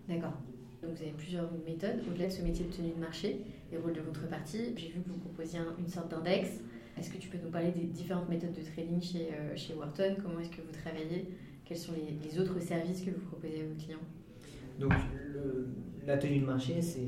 D'accord. 0.08 0.32
Donc 0.82 0.92
vous 0.94 1.02
avez 1.02 1.12
plusieurs 1.12 1.50
méthodes 1.66 2.00
au-delà 2.08 2.26
de 2.26 2.32
ce 2.32 2.42
métier 2.42 2.64
de 2.64 2.72
tenue 2.72 2.92
de 2.92 3.00
marché 3.00 3.40
et 3.72 3.76
rôle 3.76 3.92
de 3.92 4.00
contrepartie. 4.00 4.74
J'ai 4.76 4.88
vu 4.88 5.00
que 5.00 5.08
vous 5.08 5.18
proposiez 5.18 5.58
une 5.78 5.88
sorte 5.88 6.10
d'index. 6.10 6.50
Est-ce 6.96 7.10
que 7.10 7.18
tu 7.18 7.28
peux 7.28 7.38
nous 7.42 7.50
parler 7.50 7.72
des 7.72 7.84
différentes 7.84 8.28
méthodes 8.28 8.52
de 8.52 8.62
trading 8.62 9.00
chez, 9.00 9.28
euh, 9.32 9.56
chez 9.56 9.74
Wharton? 9.74 10.16
Comment 10.22 10.40
est-ce 10.40 10.50
que 10.50 10.62
vous 10.62 10.72
travaillez? 10.72 11.28
Quels 11.64 11.78
sont 11.78 11.92
les, 11.92 12.38
autres 12.38 12.58
services 12.60 13.02
que 13.02 13.10
vous 13.10 13.26
proposez 13.26 13.60
à 13.60 13.64
vos 13.64 13.74
clients? 13.74 13.98
Donc 14.78 14.92
la 16.06 16.16
tenue 16.16 16.40
de 16.40 16.46
marché, 16.46 16.80
c'est 16.80 17.02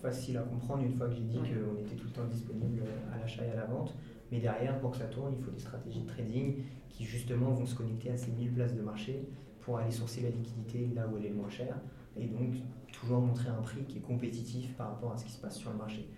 facile 0.00 0.38
à 0.38 0.42
comprendre 0.42 0.82
une 0.82 0.92
fois 0.92 1.08
que 1.08 1.14
j'ai 1.14 1.22
dit 1.22 1.36
qu'on 1.36 1.78
était 1.78 1.94
tout 1.94 2.06
le 2.06 2.12
temps 2.12 2.26
disponible 2.26 2.82
à 3.14 3.18
l'achat 3.18 3.44
et 3.44 3.50
à 3.50 3.56
la 3.56 3.66
vente. 3.66 3.94
Mais 4.32 4.40
derrière, 4.40 4.78
pour 4.80 4.90
que 4.90 4.96
ça 4.96 5.04
tourne, 5.04 5.34
il 5.38 5.44
faut 5.44 5.50
des 5.50 5.60
stratégies 5.60 6.00
de 6.00 6.08
trading 6.08 6.56
qui 6.88 7.04
justement 7.04 7.50
vont 7.50 7.66
se 7.66 7.74
connecter 7.74 8.10
à 8.10 8.16
ces 8.16 8.32
1000 8.32 8.52
places 8.52 8.74
de 8.74 8.82
marché 8.82 9.20
pour 9.60 9.78
aller 9.78 9.90
sourcer 9.90 10.22
la 10.22 10.30
liquidité 10.30 10.88
là 10.94 11.06
où 11.06 11.16
elle 11.18 11.26
est 11.26 11.28
le 11.28 11.36
moins 11.36 11.50
chère 11.50 11.76
et 12.18 12.26
donc 12.26 12.54
toujours 12.92 13.20
montrer 13.20 13.48
un 13.48 13.62
prix 13.62 13.84
qui 13.84 13.98
est 13.98 14.02
compétitif 14.02 14.74
par 14.74 14.88
rapport 14.88 15.12
à 15.12 15.16
ce 15.16 15.24
qui 15.24 15.32
se 15.32 15.40
passe 15.40 15.58
sur 15.58 15.70
le 15.70 15.76
marché. 15.76 16.08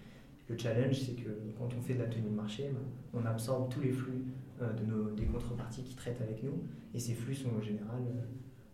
Le 0.48 0.56
challenge, 0.56 0.94
c'est 0.94 1.12
que 1.12 1.28
quand 1.58 1.68
on 1.76 1.82
fait 1.82 1.94
de 1.94 2.00
la 2.00 2.06
tenue 2.06 2.30
de 2.30 2.34
marché, 2.34 2.70
on 3.12 3.24
absorbe 3.26 3.68
tous 3.68 3.80
les 3.80 3.92
flux 3.92 4.24
euh, 4.62 4.72
de 4.72 4.84
nos, 4.84 5.10
des 5.10 5.26
contreparties 5.26 5.82
qui 5.82 5.94
traitent 5.94 6.22
avec 6.22 6.42
nous, 6.42 6.62
et 6.94 6.98
ces 6.98 7.12
flux 7.12 7.34
sont 7.34 7.50
en 7.50 7.60
général 7.60 8.00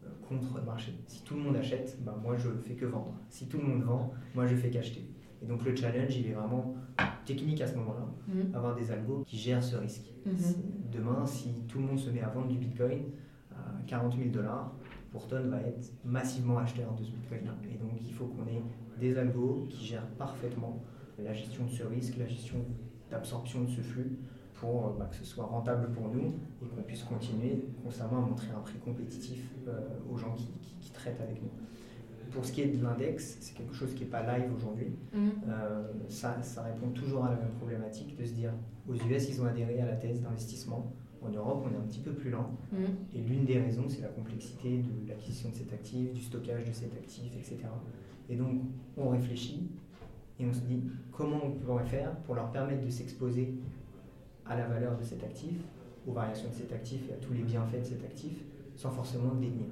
euh, 0.04 0.08
contre 0.28 0.58
le 0.58 0.62
marché. 0.62 0.94
Si 1.08 1.24
tout 1.24 1.34
le 1.34 1.40
monde 1.40 1.56
achète, 1.56 1.98
ben, 2.04 2.14
moi 2.22 2.36
je 2.36 2.48
ne 2.48 2.58
fais 2.58 2.74
que 2.74 2.86
vendre. 2.86 3.14
Si 3.28 3.48
tout 3.48 3.58
le 3.58 3.64
monde 3.64 3.82
vend, 3.82 4.12
moi 4.34 4.46
je 4.46 4.54
fais 4.54 4.70
qu'acheter. 4.70 5.04
Et 5.42 5.46
donc 5.46 5.64
le 5.64 5.74
challenge, 5.74 6.16
il 6.16 6.28
est 6.28 6.32
vraiment 6.32 6.76
technique 7.26 7.60
à 7.60 7.66
ce 7.66 7.74
moment-là, 7.76 8.06
mmh. 8.28 8.54
avoir 8.54 8.76
des 8.76 8.90
algos 8.92 9.24
qui 9.26 9.36
gèrent 9.36 9.62
ce 9.62 9.76
risque. 9.76 10.12
Mmh. 10.24 10.30
Demain, 10.92 11.26
si 11.26 11.64
tout 11.66 11.78
le 11.80 11.86
monde 11.86 11.98
se 11.98 12.10
met 12.10 12.22
à 12.22 12.28
vendre 12.28 12.48
du 12.48 12.56
Bitcoin 12.56 13.02
à 13.50 13.72
40 13.86 14.16
000 14.16 14.30
dollars, 14.30 14.72
Pourton 15.14 15.48
va 15.48 15.60
être 15.60 15.92
massivement 16.04 16.58
acheteur 16.58 16.92
de 16.94 17.04
ce 17.04 17.12
Bitcoin. 17.12 17.42
Et 17.72 17.76
donc, 17.76 17.92
il 18.04 18.12
faut 18.12 18.24
qu'on 18.24 18.48
ait 18.48 18.62
des 18.98 19.16
algos 19.16 19.68
qui 19.70 19.86
gèrent 19.86 20.08
parfaitement 20.18 20.82
la 21.20 21.32
gestion 21.32 21.66
de 21.66 21.70
ce 21.70 21.84
risque, 21.84 22.16
la 22.18 22.26
gestion 22.26 22.56
d'absorption 23.12 23.62
de 23.62 23.68
ce 23.70 23.80
flux 23.80 24.18
pour 24.54 24.88
euh, 24.88 24.90
bah, 24.98 25.08
que 25.08 25.14
ce 25.14 25.24
soit 25.24 25.44
rentable 25.44 25.92
pour 25.92 26.08
nous 26.08 26.34
et 26.60 26.66
qu'on 26.66 26.82
puisse 26.82 27.04
continuer 27.04 27.64
constamment 27.84 28.24
à 28.24 28.26
montrer 28.26 28.48
un 28.56 28.58
prix 28.58 28.78
compétitif 28.84 29.52
euh, 29.68 29.78
aux 30.10 30.16
gens 30.16 30.34
qui, 30.34 30.50
traitent 30.92 31.20
avec 31.20 31.42
nous. 31.42 31.50
Pour 32.30 32.44
ce 32.44 32.52
qui 32.52 32.62
est 32.62 32.66
de 32.66 32.82
l'index, 32.82 33.38
c'est 33.40 33.54
quelque 33.54 33.74
chose 33.74 33.94
qui 33.94 34.04
n'est 34.04 34.10
pas 34.10 34.22
live 34.22 34.50
aujourd'hui. 34.56 34.96
Mmh. 35.12 35.28
Euh, 35.48 35.82
ça, 36.08 36.40
ça 36.42 36.62
répond 36.62 36.88
toujours 36.90 37.24
à 37.24 37.30
la 37.30 37.36
même 37.36 37.52
problématique 37.52 38.16
de 38.16 38.24
se 38.24 38.32
dire 38.32 38.52
aux 38.88 38.94
US, 38.94 39.28
ils 39.28 39.40
ont 39.42 39.46
adhéré 39.46 39.80
à 39.80 39.86
la 39.86 39.96
thèse 39.96 40.20
d'investissement 40.20 40.92
en 41.26 41.30
Europe, 41.30 41.66
on 41.66 41.74
est 41.74 41.78
un 41.78 41.86
petit 41.86 42.00
peu 42.00 42.12
plus 42.12 42.30
lent. 42.30 42.50
Mm. 42.72 42.76
Et 43.14 43.20
l'une 43.20 43.44
des 43.44 43.58
raisons, 43.58 43.84
c'est 43.88 44.02
la 44.02 44.08
complexité 44.08 44.78
de 44.78 45.08
l'acquisition 45.08 45.50
de 45.50 45.54
cet 45.54 45.72
actif, 45.72 46.12
du 46.12 46.20
stockage 46.20 46.64
de 46.64 46.72
cet 46.72 46.94
actif, 46.94 47.32
etc. 47.36 47.58
Et 48.28 48.36
donc, 48.36 48.62
on 48.96 49.10
réfléchit 49.10 49.70
et 50.40 50.46
on 50.46 50.52
se 50.52 50.60
dit 50.60 50.82
comment 51.12 51.40
on 51.44 51.50
pourrait 51.52 51.86
faire 51.86 52.14
pour 52.22 52.34
leur 52.34 52.50
permettre 52.50 52.84
de 52.84 52.90
s'exposer 52.90 53.54
à 54.46 54.56
la 54.56 54.66
valeur 54.66 54.96
de 54.96 55.04
cet 55.04 55.22
actif, 55.22 55.54
aux 56.06 56.12
variations 56.12 56.48
de 56.48 56.54
cet 56.54 56.72
actif 56.72 57.08
et 57.08 57.14
à 57.14 57.16
tous 57.16 57.32
les 57.32 57.42
bienfaits 57.42 57.80
de 57.80 57.84
cet 57.84 58.04
actif, 58.04 58.44
sans 58.76 58.90
forcément 58.90 59.32
le 59.34 59.40
détenir. 59.40 59.68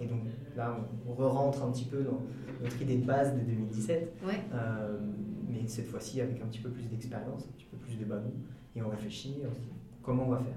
Et 0.00 0.06
donc 0.06 0.20
là, 0.56 0.78
on 1.06 1.12
re-rentre 1.12 1.62
un 1.62 1.70
petit 1.70 1.84
peu 1.84 2.02
dans 2.02 2.20
notre 2.62 2.80
idée 2.80 2.96
de 2.96 3.04
base 3.06 3.34
de 3.34 3.40
2017, 3.40 4.16
euh, 4.52 4.98
mais 5.48 5.66
cette 5.66 5.86
fois-ci 5.86 6.20
avec 6.20 6.40
un 6.42 6.46
petit 6.46 6.60
peu 6.60 6.70
plus 6.70 6.84
d'expérience, 6.84 7.44
un 7.44 7.52
petit 7.56 7.66
peu 7.70 7.76
plus 7.76 7.96
de 7.96 8.04
bagou, 8.04 8.30
et 8.74 8.82
on 8.82 8.88
réfléchit, 8.88 9.36
on 9.48 9.54
se 9.54 9.60
dit 9.60 9.68
comment 10.02 10.26
on 10.26 10.30
va 10.30 10.38
faire? 10.38 10.56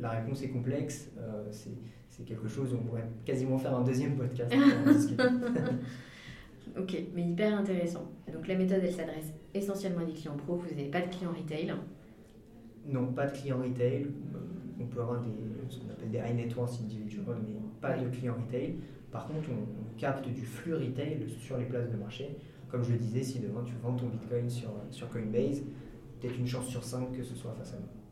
La 0.00 0.10
réponse 0.10 0.42
est 0.42 0.48
complexe. 0.48 1.10
Euh, 1.18 1.44
c'est 1.50 2.24
quelque 2.24 2.48
chose 2.48 2.72
où 2.72 2.76
on 2.76 2.84
pourrait 2.84 3.08
quasiment 3.24 3.58
faire 3.58 3.74
un 3.74 3.82
deuxième 3.82 4.16
podcast. 4.16 4.54
ok, 6.78 6.96
mais 7.14 7.22
hyper 7.22 7.58
intéressant. 7.58 8.10
Donc 8.32 8.46
la 8.46 8.56
méthode, 8.56 8.80
elle 8.82 8.92
s'adresse 8.92 9.32
essentiellement 9.52 10.00
à 10.00 10.04
des 10.04 10.12
clients 10.12 10.36
pro. 10.36 10.56
Vous 10.56 10.68
n'avez 10.68 10.90
pas 10.90 11.00
de 11.00 11.08
clients 11.08 11.32
retail 11.32 11.74
Non, 12.86 13.12
pas 13.12 13.26
de 13.26 13.36
clients 13.36 13.58
retail. 13.58 14.06
Euh, 14.34 14.38
on 14.80 14.86
peut 14.86 15.00
avoir 15.00 15.22
des, 15.22 15.30
ce 15.68 15.78
qu'on 15.78 15.90
appelle 15.90 16.10
des 16.10 16.18
high 16.18 16.36
net 16.36 16.54
worth 16.56 16.80
individuals, 16.82 17.38
mais 17.46 17.54
pas 17.80 17.96
de 17.96 18.08
clients 18.08 18.34
retail. 18.34 18.76
Par 19.10 19.26
contre, 19.26 19.48
on, 19.50 19.84
capte 19.96 20.28
du 20.28 20.44
flux 20.44 20.74
retail 20.74 21.24
sur 21.38 21.56
les 21.56 21.66
places 21.66 21.88
de 21.88 21.96
marché. 21.96 22.36
Comme 22.68 22.82
je 22.82 22.92
le 22.92 22.98
disais, 22.98 23.22
si 23.22 23.38
demain 23.38 23.62
tu 23.64 23.74
vends 23.80 23.94
ton 23.94 24.08
Bitcoin 24.08 24.50
sur, 24.50 24.70
sur 24.90 25.08
Coinbase, 25.08 25.62
peut-être 26.20 26.36
une 26.36 26.48
chance 26.48 26.66
sur 26.66 26.82
cinq 26.82 27.12
que 27.12 27.22
ce 27.22 27.36
soit 27.36 27.52
face 27.52 27.74
à 27.74 27.76
nous. 27.76 28.03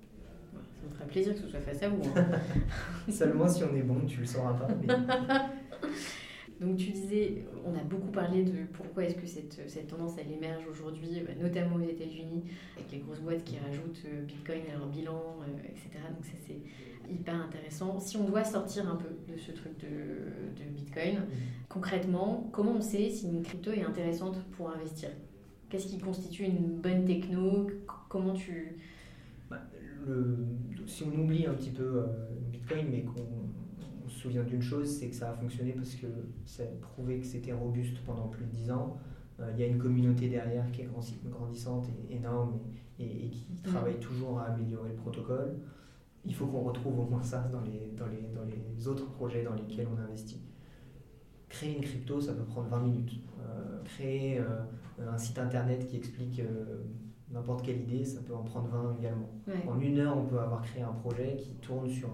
Ça 0.83 0.89
me 0.89 0.95
ferait 0.95 1.07
plaisir 1.07 1.35
que 1.35 1.41
ce 1.41 1.49
soit 1.49 1.61
face 1.61 1.83
à 1.85 1.89
vous. 1.89 2.03
Seulement 3.09 3.47
si 3.47 3.63
on 3.63 3.73
est 3.77 3.83
bon, 3.83 4.05
tu 4.05 4.19
le 4.19 4.27
sauras 4.27 4.55
pas. 4.55 4.69
Donc 6.61 6.77
tu 6.77 6.91
disais, 6.91 7.45
on 7.65 7.75
a 7.77 7.83
beaucoup 7.83 8.11
parlé 8.11 8.43
de 8.43 8.65
pourquoi 8.73 9.05
est-ce 9.05 9.15
que 9.15 9.27
cette, 9.27 9.69
cette, 9.69 9.89
tendance 9.89 10.13
elle 10.19 10.33
émerge 10.33 10.65
aujourd'hui, 10.69 11.23
bah, 11.27 11.33
notamment 11.41 11.77
aux 11.77 11.89
États-Unis, 11.89 12.45
avec 12.77 12.91
les 12.91 12.99
grosses 12.99 13.21
boîtes 13.21 13.45
qui 13.45 13.59
rajoutent 13.59 14.03
euh, 14.07 14.23
Bitcoin 14.23 14.61
à 14.73 14.79
leur 14.79 14.89
bilan, 14.89 15.39
euh, 15.43 15.69
etc. 15.69 16.05
Donc 16.15 16.25
ça 16.25 16.33
c'est 16.47 16.59
hyper 17.13 17.35
intéressant. 17.35 18.01
Si 18.01 18.17
on 18.17 18.25
doit 18.25 18.45
sortir 18.45 18.89
un 18.89 18.97
peu 18.97 19.09
de 19.33 19.39
ce 19.39 19.53
truc 19.53 19.79
de, 19.79 19.87
de 19.87 20.71
Bitcoin, 20.71 21.19
mmh. 21.19 21.33
concrètement, 21.69 22.49
comment 22.53 22.73
on 22.73 22.81
sait 22.81 23.09
si 23.11 23.27
une 23.27 23.43
crypto 23.43 23.71
est 23.71 23.83
intéressante 23.83 24.37
pour 24.57 24.71
investir? 24.71 25.11
Qu'est-ce 25.69 25.87
qui 25.87 25.99
constitue 25.99 26.45
une 26.45 26.81
bonne 26.81 27.05
techno? 27.05 27.69
Comment 28.09 28.35
tu 28.35 28.77
si 30.87 31.05
on 31.05 31.21
oublie 31.21 31.47
un 31.47 31.55
petit 31.55 31.71
peu 31.71 31.83
euh, 31.83 32.07
Bitcoin, 32.51 32.87
mais 32.91 33.03
qu'on 33.03 33.43
souviens 34.23 34.45
d'une 34.45 34.63
chose, 34.63 34.89
c'est 34.89 35.09
que 35.09 35.17
ça 35.17 35.31
a 35.31 35.35
fonctionné 35.35 35.73
parce 35.73 35.95
que 35.95 36.07
ça 36.45 36.63
a 36.63 36.67
prouvé 36.81 37.19
que 37.19 37.27
c'était 37.27 37.53
robuste 37.53 37.99
pendant 38.07 38.29
plus 38.29 38.45
de 38.45 38.51
10 38.51 38.71
ans. 38.71 38.99
Euh, 39.41 39.51
il 39.55 39.61
y 39.61 39.65
a 39.65 39.67
une 39.67 39.79
communauté 39.79 40.29
derrière 40.29 40.71
qui 40.71 40.83
est 40.83 40.91
grandissante 41.25 41.89
et 41.89 42.15
énorme 42.15 42.61
et, 42.99 43.31
qui 43.31 43.47
mm. 43.53 43.63
travaille 43.65 43.99
toujours 43.99 44.39
à 44.39 44.45
améliorer 44.45 44.91
le 44.91 44.95
protocole. 44.95 45.57
Il 46.25 46.35
faut 46.35 46.47
qu'on 46.47 46.61
retrouve 46.61 47.01
au 47.01 47.05
moins 47.05 47.23
ça 47.23 47.49
dans 47.51 47.63
les, 47.63 47.93
dans, 47.97 48.07
les, 48.07 48.29
dans 48.33 48.45
les 48.45 48.87
autres 48.87 49.11
projets 49.11 49.43
dans 49.43 49.55
lesquels 49.55 49.89
on 49.93 50.01
investit. 50.01 50.41
Créer 51.49 51.77
une 51.77 51.83
crypto, 51.83 52.21
ça 52.21 52.33
peut 52.33 52.45
prendre 52.45 52.69
20 52.69 52.81
minutes. 52.81 53.21
Euh, 53.41 53.83
créer 53.85 54.39
euh, 54.39 54.61
un 55.01 55.19
site 55.19 55.39
internet 55.39 55.87
qui 55.89 55.97
explique 55.97 56.41
n'importe 57.33 57.65
quelle 57.65 57.81
idée, 57.81 58.05
ça 58.05 58.21
peut 58.21 58.35
en 58.35 58.43
prendre 58.43 58.69
20 58.69 58.97
également. 58.99 59.31
En 59.69 59.81
une 59.81 59.99
heure, 59.99 60.17
on 60.17 60.25
peut 60.25 60.39
avoir 60.39 60.63
créé 60.63 60.83
un 60.83 60.93
projet 60.93 61.37
qui 61.37 61.55
tourne 61.57 61.89
sur, 61.89 62.09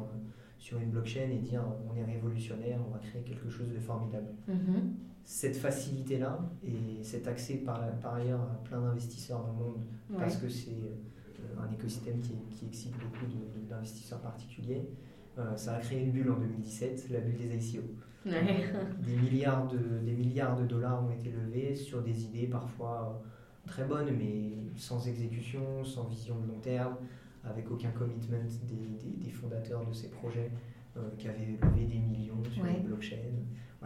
sur 0.58 0.78
une 0.78 0.90
blockchain 0.90 1.28
et 1.30 1.38
dire 1.38 1.62
on 1.90 1.96
est 1.96 2.04
révolutionnaire, 2.04 2.78
on 2.86 2.92
va 2.92 2.98
créer 2.98 3.22
quelque 3.22 3.50
chose 3.50 3.68
de 3.72 3.78
formidable. 3.78 4.34
Mm-hmm 4.48 5.08
cette 5.28 5.58
facilité-là 5.58 6.38
et 6.64 7.04
cet 7.04 7.28
accès 7.28 7.56
par, 7.56 7.78
par 8.00 8.14
ailleurs 8.14 8.40
à 8.40 8.64
plein 8.64 8.80
d'investisseurs 8.80 9.40
dans 9.40 9.52
le 9.52 9.58
monde, 9.58 9.84
parce 10.18 10.38
que 10.38 10.48
c'est 10.48 10.70
euh, 10.70 11.62
un 11.62 11.70
écosystème 11.70 12.18
qui, 12.20 12.32
qui 12.50 12.64
excite 12.64 12.94
beaucoup 12.94 13.26
d'investisseurs 13.68 14.22
particuliers, 14.22 14.88
euh, 15.36 15.54
ça 15.54 15.74
a 15.74 15.80
créé 15.80 16.02
une 16.02 16.12
bulle 16.12 16.30
en 16.30 16.38
2017, 16.38 17.10
la 17.10 17.20
bulle 17.20 17.46
des 17.46 17.74
ICO. 17.74 17.82
des, 18.24 19.16
milliards 19.16 19.68
de, 19.68 19.78
des 20.02 20.14
milliards 20.14 20.56
de 20.56 20.64
dollars 20.64 21.04
ont 21.04 21.10
été 21.10 21.30
levés 21.30 21.74
sur 21.74 22.02
des 22.02 22.24
idées 22.24 22.46
parfois 22.46 23.22
très 23.68 23.84
bonnes, 23.84 24.16
mais 24.16 24.52
sans 24.76 25.06
exécution, 25.06 25.84
sans 25.84 26.04
vision 26.04 26.38
de 26.40 26.48
long 26.48 26.60
terme, 26.60 26.96
avec 27.44 27.70
aucun 27.70 27.90
commitment 27.90 28.38
des, 28.64 29.24
des, 29.24 29.30
fondateurs 29.30 29.86
de 29.86 29.92
ces 29.92 30.10
projets 30.10 30.50
euh, 30.96 31.00
qui 31.16 31.28
avaient 31.28 31.58
levé 31.62 31.86
des 31.86 31.98
millions 31.98 32.42
sur 32.52 32.64
les 32.64 32.80
blockchains 32.80 33.16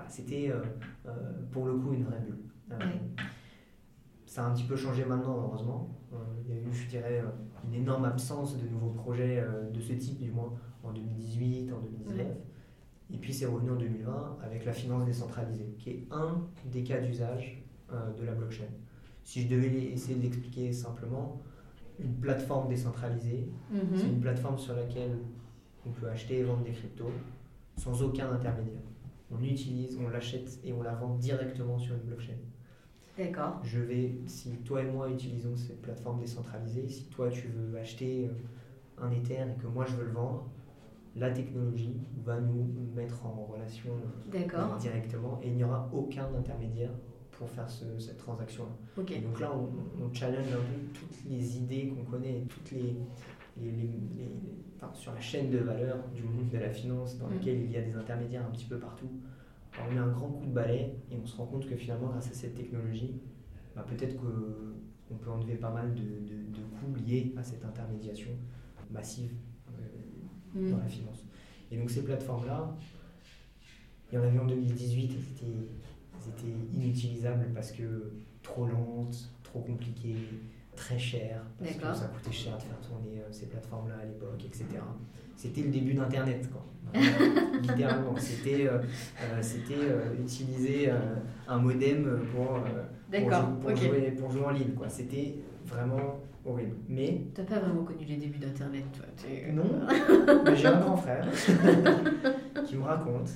c'était 0.08 0.50
euh, 0.50 0.62
euh, 1.06 1.10
pour 1.50 1.66
le 1.66 1.74
coup 1.74 1.92
une 1.92 2.04
vraie 2.04 2.20
bulle. 2.20 2.38
Ça 4.24 4.46
a 4.46 4.48
un 4.48 4.54
petit 4.54 4.64
peu 4.64 4.74
changé 4.76 5.04
maintenant, 5.04 5.36
heureusement. 5.36 5.94
il 6.42 6.54
y 6.54 6.58
a 6.58 6.60
eu, 6.62 6.72
je 6.72 6.88
dirais, 6.88 7.22
une 7.66 7.74
énorme 7.74 8.06
absence 8.06 8.56
de 8.56 8.66
nouveaux 8.66 8.90
projets 8.90 9.44
de 9.70 9.80
ce 9.80 9.92
type, 9.92 10.18
du 10.18 10.30
moins 10.30 10.54
en 10.82 10.90
2018, 10.92 11.70
en 11.70 11.80
2019. 11.80 12.26
Et 13.12 13.18
puis 13.18 13.34
c'est 13.34 13.44
revenu 13.44 13.72
en 13.72 13.76
2020 13.76 14.38
avec 14.42 14.64
la 14.64 14.72
finance 14.72 15.04
décentralisée, 15.04 15.74
qui 15.78 15.90
est 15.90 16.06
un 16.10 16.48
des 16.64 16.82
cas 16.82 16.98
d'usage 16.98 17.62
de 17.90 18.24
la 18.24 18.32
blockchain. 18.32 18.64
Si 19.24 19.42
je 19.42 19.48
devais 19.48 19.68
essayer 19.68 20.16
de 20.16 20.22
l'expliquer 20.22 20.72
simplement, 20.72 21.40
une 21.98 22.14
plateforme 22.14 22.68
décentralisée, 22.68 23.48
mhm. 23.70 23.80
c'est 23.94 24.06
une 24.06 24.20
plateforme 24.20 24.58
sur 24.58 24.74
laquelle 24.74 25.18
on 25.86 25.90
peut 25.90 26.08
acheter 26.08 26.38
et 26.38 26.42
vendre 26.42 26.64
des 26.64 26.72
cryptos 26.72 27.10
sans 27.76 28.02
aucun 28.02 28.30
intermédiaire 28.32 28.82
on 29.32 29.42
utilise, 29.42 29.98
on 29.98 30.08
l'achète 30.08 30.58
et 30.64 30.72
on 30.72 30.82
la 30.82 30.94
vend 30.94 31.16
directement 31.16 31.78
sur 31.78 31.94
une 31.94 32.02
blockchain. 32.02 32.36
D'accord. 33.16 33.60
Je 33.62 33.78
vais, 33.78 34.14
si 34.26 34.50
toi 34.58 34.82
et 34.82 34.90
moi 34.90 35.10
utilisons 35.10 35.56
cette 35.56 35.82
plateforme 35.82 36.20
décentralisée, 36.20 36.88
si 36.88 37.04
toi 37.06 37.28
tu 37.30 37.48
veux 37.48 37.78
acheter 37.78 38.26
euh, 38.26 39.04
un 39.04 39.10
Ether 39.10 39.44
et 39.54 39.60
que 39.60 39.66
moi 39.66 39.84
je 39.86 39.94
veux 39.96 40.04
le 40.04 40.12
vendre, 40.12 40.48
la 41.14 41.30
technologie 41.30 42.00
va 42.24 42.40
nous 42.40 42.70
mettre 42.94 43.26
en 43.26 43.48
relation 43.52 43.92
euh, 44.34 44.78
directement 44.78 45.40
et 45.42 45.48
il 45.48 45.56
n'y 45.56 45.64
aura 45.64 45.90
aucun 45.92 46.26
intermédiaire 46.34 46.92
pour 47.42 47.50
faire 47.50 47.68
cette 47.68 48.18
transaction-là. 48.18 49.02
Donc 49.20 49.40
là, 49.40 49.52
on, 49.52 50.14
challenge 50.14 50.46
un 50.46 50.56
peu 50.56 50.80
toutes 50.94 51.24
les 51.28 51.56
idées 51.56 51.88
qu'on 51.88 52.04
connaît, 52.04 52.44
toutes 52.48 52.70
les, 52.70 52.94
sur 54.94 55.12
la 55.12 55.20
chaîne 55.20 55.50
de 55.50 55.58
valeur 55.58 55.98
du 56.14 56.22
monde 56.22 56.48
de 56.50 56.58
la 56.58 56.70
finance 56.70 57.18
dans 57.18 57.26
mm. 57.26 57.34
laquelle 57.34 57.62
il 57.62 57.70
y 57.70 57.76
a 57.76 57.82
des 57.82 57.94
intermédiaires 57.94 58.46
un 58.46 58.50
petit 58.50 58.66
peu 58.66 58.78
partout. 58.78 59.10
on 59.80 59.92
met 59.92 59.98
un 59.98 60.08
grand 60.08 60.28
coup 60.28 60.46
de 60.46 60.52
balai 60.52 60.94
et 61.10 61.16
on 61.20 61.26
se 61.26 61.36
rend 61.36 61.46
compte 61.46 61.68
que 61.68 61.74
finalement, 61.74 62.08
grâce 62.08 62.30
à 62.30 62.34
cette 62.34 62.54
technologie, 62.54 63.20
bah, 63.74 63.84
peut-être 63.88 64.16
qu'on 64.16 65.16
peut 65.16 65.30
enlever 65.30 65.56
pas 65.56 65.70
mal 65.70 65.92
de, 65.94 66.00
de, 66.00 66.62
coûts 66.78 66.94
liés 67.04 67.34
à 67.36 67.42
cette 67.42 67.64
intermédiation 67.64 68.30
massive 68.90 69.32
euh, 69.68 70.60
mm. 70.60 70.70
dans 70.70 70.78
la 70.78 70.88
finance. 70.88 71.24
Et 71.72 71.76
donc 71.76 71.90
ces 71.90 72.04
plateformes-là, 72.04 72.76
il 74.12 74.16
y 74.16 74.18
en 74.18 74.22
avait 74.22 74.38
en 74.38 74.46
2018, 74.46 75.10
elles 75.10 75.48
étaient, 75.48 75.68
elles 76.24 76.30
étaient 76.30 76.56
inutilisables 76.74 77.50
parce 77.54 77.72
que 77.72 78.12
trop 78.42 78.66
lentes, 78.66 79.30
trop 79.42 79.60
compliquées, 79.60 80.16
très 80.76 80.98
cher, 80.98 81.42
parce 81.58 81.76
que 81.76 82.00
ça 82.00 82.06
coûtait 82.06 82.32
cher 82.32 82.56
de 82.56 82.62
faire 82.62 82.80
tourner 82.80 83.18
euh, 83.18 83.28
ces 83.30 83.46
plateformes-là 83.46 83.96
à 84.02 84.04
l'époque, 84.04 84.42
etc. 84.44 84.66
C'était 85.36 85.62
le 85.62 85.68
début 85.68 85.94
d'Internet, 85.94 86.48
quoi. 86.50 86.64
littéralement. 87.62 88.14
C'était 88.16 88.66
euh, 88.66 88.78
euh, 89.22 89.38
c'était 89.40 89.74
utiliser 90.20 90.90
un 91.48 91.58
modem 91.58 92.20
pour, 92.32 92.60
pour, 93.60 93.76
jouer, 93.76 94.10
pour, 94.12 94.30
jouer, 94.30 94.44
en 94.44 94.50
ligne, 94.50 94.74
quoi. 94.74 94.88
C'était 94.88 95.36
vraiment 95.66 96.20
horrible. 96.44 96.76
Mais... 96.88 97.22
T'as 97.34 97.44
pas 97.44 97.60
vraiment 97.60 97.84
connu 97.84 98.04
les 98.04 98.16
débuts 98.16 98.38
d'Internet, 98.38 98.84
toi 98.92 99.06
Non, 99.52 99.64
mais 100.44 100.56
j'ai 100.56 100.66
un 100.66 100.80
grand 100.80 100.96
frère 100.96 101.26
qui 102.66 102.76
me 102.76 102.82
raconte 102.82 103.30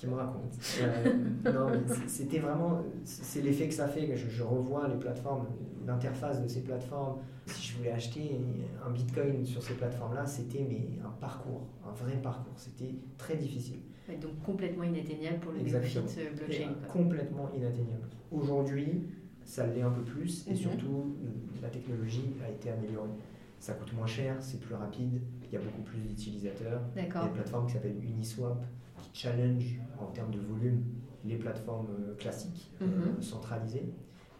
qui 0.00 0.06
me 0.06 0.14
raconte. 0.14 0.54
Euh, 0.80 1.12
non, 1.44 1.68
c'était 2.06 2.38
vraiment, 2.38 2.82
c'est 3.04 3.42
l'effet 3.42 3.68
que 3.68 3.74
ça 3.74 3.86
fait 3.86 4.06
que 4.06 4.16
je, 4.16 4.42
revois 4.42 4.88
les 4.88 4.96
plateformes, 4.96 5.46
l'interface 5.86 6.42
de 6.42 6.48
ces 6.48 6.62
plateformes. 6.62 7.18
Si 7.44 7.68
je 7.68 7.76
voulais 7.76 7.92
acheter 7.92 8.40
un 8.86 8.90
bitcoin 8.90 9.44
sur 9.44 9.62
ces 9.62 9.74
plateformes-là, 9.74 10.24
c'était 10.24 10.64
mais 10.66 10.88
un 11.04 11.10
parcours, 11.20 11.66
un 11.86 11.92
vrai 11.92 12.16
parcours. 12.22 12.54
C'était 12.56 12.94
très 13.18 13.36
difficile. 13.36 13.80
donc 14.22 14.40
complètement 14.42 14.84
inatteignable 14.84 15.38
pour 15.40 15.52
le 15.52 15.58
de 15.58 15.68
blockchain. 15.68 16.72
Complètement 16.90 17.50
inatteignable. 17.54 18.08
Aujourd'hui, 18.32 19.02
ça 19.44 19.66
l'est 19.66 19.82
un 19.82 19.90
peu 19.90 20.02
plus 20.02 20.46
et 20.46 20.52
mhm. 20.52 20.56
surtout 20.56 21.14
la 21.60 21.68
technologie 21.68 22.32
a 22.42 22.50
été 22.50 22.70
améliorée. 22.70 23.10
Ça 23.58 23.74
coûte 23.74 23.92
moins 23.92 24.06
cher, 24.06 24.36
c'est 24.40 24.60
plus 24.60 24.74
rapide, 24.74 25.20
il 25.44 25.52
y 25.52 25.56
a 25.58 25.60
beaucoup 25.60 25.82
plus 25.82 25.98
d'utilisateurs. 25.98 26.80
Il 26.96 27.02
y 27.02 27.04
a 27.04 27.22
une 27.26 27.32
plateforme 27.32 27.66
qui 27.66 27.74
s'appelle 27.74 27.96
Uniswap 28.02 28.64
challenge 29.12 29.80
en 29.98 30.06
termes 30.06 30.30
de 30.30 30.40
volume 30.40 30.82
les 31.24 31.36
plateformes 31.36 31.88
euh, 31.90 32.14
classiques 32.16 32.70
euh, 32.80 32.86
mhm. 32.86 33.22
centralisées. 33.22 33.92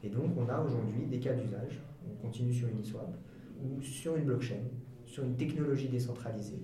Et 0.02 0.08
donc, 0.08 0.30
on 0.36 0.48
a 0.48 0.60
aujourd'hui 0.60 1.06
des 1.06 1.18
cas 1.18 1.34
d'usage. 1.34 1.80
On 2.08 2.26
continue 2.26 2.52
sur 2.52 2.68
Uniswap 2.68 3.14
ou 3.62 3.80
sur 3.82 4.16
une 4.16 4.24
blockchain, 4.24 4.62
sur 5.04 5.24
une 5.24 5.36
technologie 5.36 5.88
décentralisée. 5.88 6.62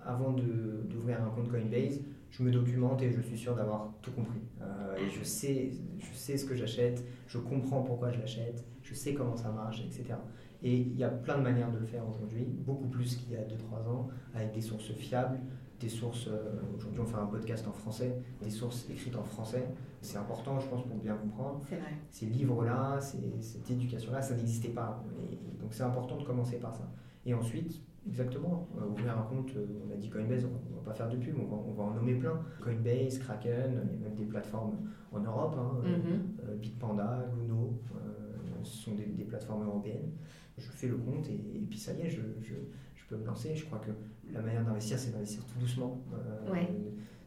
avant 0.06 0.32
d'ouvrir 0.32 1.22
un 1.22 1.30
compte 1.30 1.50
Coinbase, 1.50 2.02
je 2.30 2.44
me 2.44 2.52
documente 2.52 3.02
et 3.02 3.12
je 3.12 3.22
suis 3.22 3.38
sûr 3.38 3.56
d'avoir 3.56 3.94
tout 4.02 4.12
compris. 4.12 4.42
Euh, 4.62 4.96
et 4.98 5.10
je 5.10 5.24
sais, 5.24 5.72
je 5.98 6.14
sais 6.14 6.38
ce 6.38 6.46
que 6.46 6.56
j'achète, 6.56 7.04
je 7.28 7.38
comprends 7.38 7.82
pourquoi 7.82 8.12
je 8.12 8.20
l'achète, 8.20 8.66
je 8.82 8.94
sais 8.94 9.14
comment 9.14 9.36
ça 9.36 9.52
marche, 9.52 9.82
etc. 9.82 10.16
Et 10.62 10.76
il 10.78 10.98
y 10.98 11.04
a 11.04 11.10
plein 11.10 11.38
de 11.38 11.44
manières 11.44 11.72
de 11.72 11.78
le 11.78 11.86
faire 11.86 12.04
aujourd'hui, 12.08 12.44
beaucoup 12.44 12.88
plus 12.88 13.16
qu'il 13.16 13.34
y 13.34 13.38
a 13.38 13.42
2-3 13.42 13.88
ans, 13.90 14.10
avec 14.34 14.52
des 14.52 14.62
sources 14.62 14.92
fiables, 14.94 15.40
des 15.80 15.90
sources, 15.90 16.30
aujourd'hui 16.76 17.02
on 17.02 17.06
fait 17.06 17.18
un 17.18 17.26
podcast 17.26 17.68
en 17.68 17.74
français, 17.74 18.18
des 18.42 18.50
sources 18.50 18.90
écrites 18.90 19.16
en 19.16 19.24
français. 19.24 19.68
C'est 20.02 20.18
important, 20.18 20.60
je 20.60 20.68
pense, 20.68 20.84
pour 20.84 20.98
bien 20.98 21.16
comprendre. 21.16 21.62
C'est 21.68 21.76
vrai. 21.76 21.92
Ces 22.10 22.26
livres-là, 22.28 23.00
cette 23.00 23.70
éducation-là, 23.70 24.22
ça 24.22 24.36
n'existait 24.36 24.70
pas. 24.70 25.04
Et 25.32 25.36
donc 25.62 25.74
c'est 25.74 25.84
important 25.84 26.18
de 26.18 26.24
commencer 26.24 26.58
par 26.58 26.76
ça. 26.76 26.90
Et 27.26 27.34
ensuite, 27.34 27.82
exactement, 28.08 28.68
ouvrir 28.90 29.18
un 29.18 29.24
compte, 29.24 29.52
on 29.88 29.92
a 29.92 29.96
dit 29.96 30.10
Coinbase, 30.10 30.46
on 30.46 30.76
va 30.78 30.82
pas 30.84 30.94
faire 30.94 31.10
de 31.10 31.18
pub, 31.18 31.36
on 31.40 31.46
va, 31.46 31.58
on 31.68 31.74
va 31.74 31.84
en 31.84 31.94
nommer 31.94 32.16
plein. 32.16 32.40
Coinbase, 32.62 33.20
Kraken, 33.20 33.82
il 33.94 34.02
y 34.02 34.06
a 34.06 34.08
même 34.08 34.16
des 34.16 34.26
plateformes 34.26 34.78
en 35.12 35.20
Europe, 35.20 35.56
hein, 35.58 35.82
mm-hmm. 35.84 36.58
Bitpanda, 36.60 37.26
Luno, 37.38 37.80
ce 38.66 38.84
sont 38.84 38.96
des, 38.96 39.24
plateformes 39.24 39.64
européennes. 39.64 40.12
Je 40.58 40.70
fais 40.72 40.88
le 40.88 40.98
compte 40.98 41.28
et, 41.30 41.66
puis 41.70 41.78
ça 41.78 41.94
y 41.94 42.02
est, 42.02 42.10
je, 42.10 42.22
je, 42.42 42.56
peux 43.08 43.18
me 43.18 43.26
lancer. 43.26 43.56
Je 43.56 43.66
crois 43.66 43.80
que 43.80 43.92
la 44.34 44.42
manière 44.42 44.66
d'investir, 44.66 44.98
c'est 44.98 45.12
d'investir 45.12 45.46
tout 45.46 45.60
doucement. 45.60 46.02
Euh, 46.14 46.56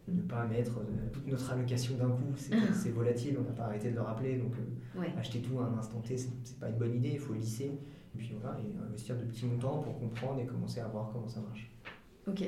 ne 0.09 0.22
pas 0.22 0.47
mettre 0.47 0.79
euh, 0.79 1.11
toute 1.12 1.26
notre 1.29 1.53
allocation 1.53 1.97
d'un 1.97 2.09
coup, 2.09 2.35
c'est 2.37 2.91
volatile, 2.91 3.37
on 3.39 3.45
n'a 3.45 3.53
pas 3.53 3.64
arrêté 3.64 3.91
de 3.91 3.95
le 3.97 4.01
rappeler. 4.01 4.39
Donc 4.39 4.55
euh, 4.57 5.03
acheter 5.18 5.41
tout 5.41 5.61
à 5.61 5.64
un 5.64 5.79
instant 5.79 6.01
T, 6.01 6.16
c'est 6.16 6.59
pas 6.59 6.68
une 6.68 6.79
bonne 6.79 6.95
idée, 6.95 7.11
il 7.12 7.18
faut 7.18 7.35
lisser. 7.35 7.72
Et 8.19 8.21
puis 8.21 8.37
voilà, 8.41 8.59
et 8.59 8.77
investir 8.85 9.16
de 9.16 9.23
petits 9.23 9.47
montants 9.47 9.79
pour 9.79 9.99
comprendre 9.99 10.41
et 10.41 10.47
commencer 10.47 10.81
à 10.81 10.89
voir 10.89 11.11
comment 11.12 11.29
ça 11.29 11.41
marche. 11.41 11.71
Ok, 12.27 12.43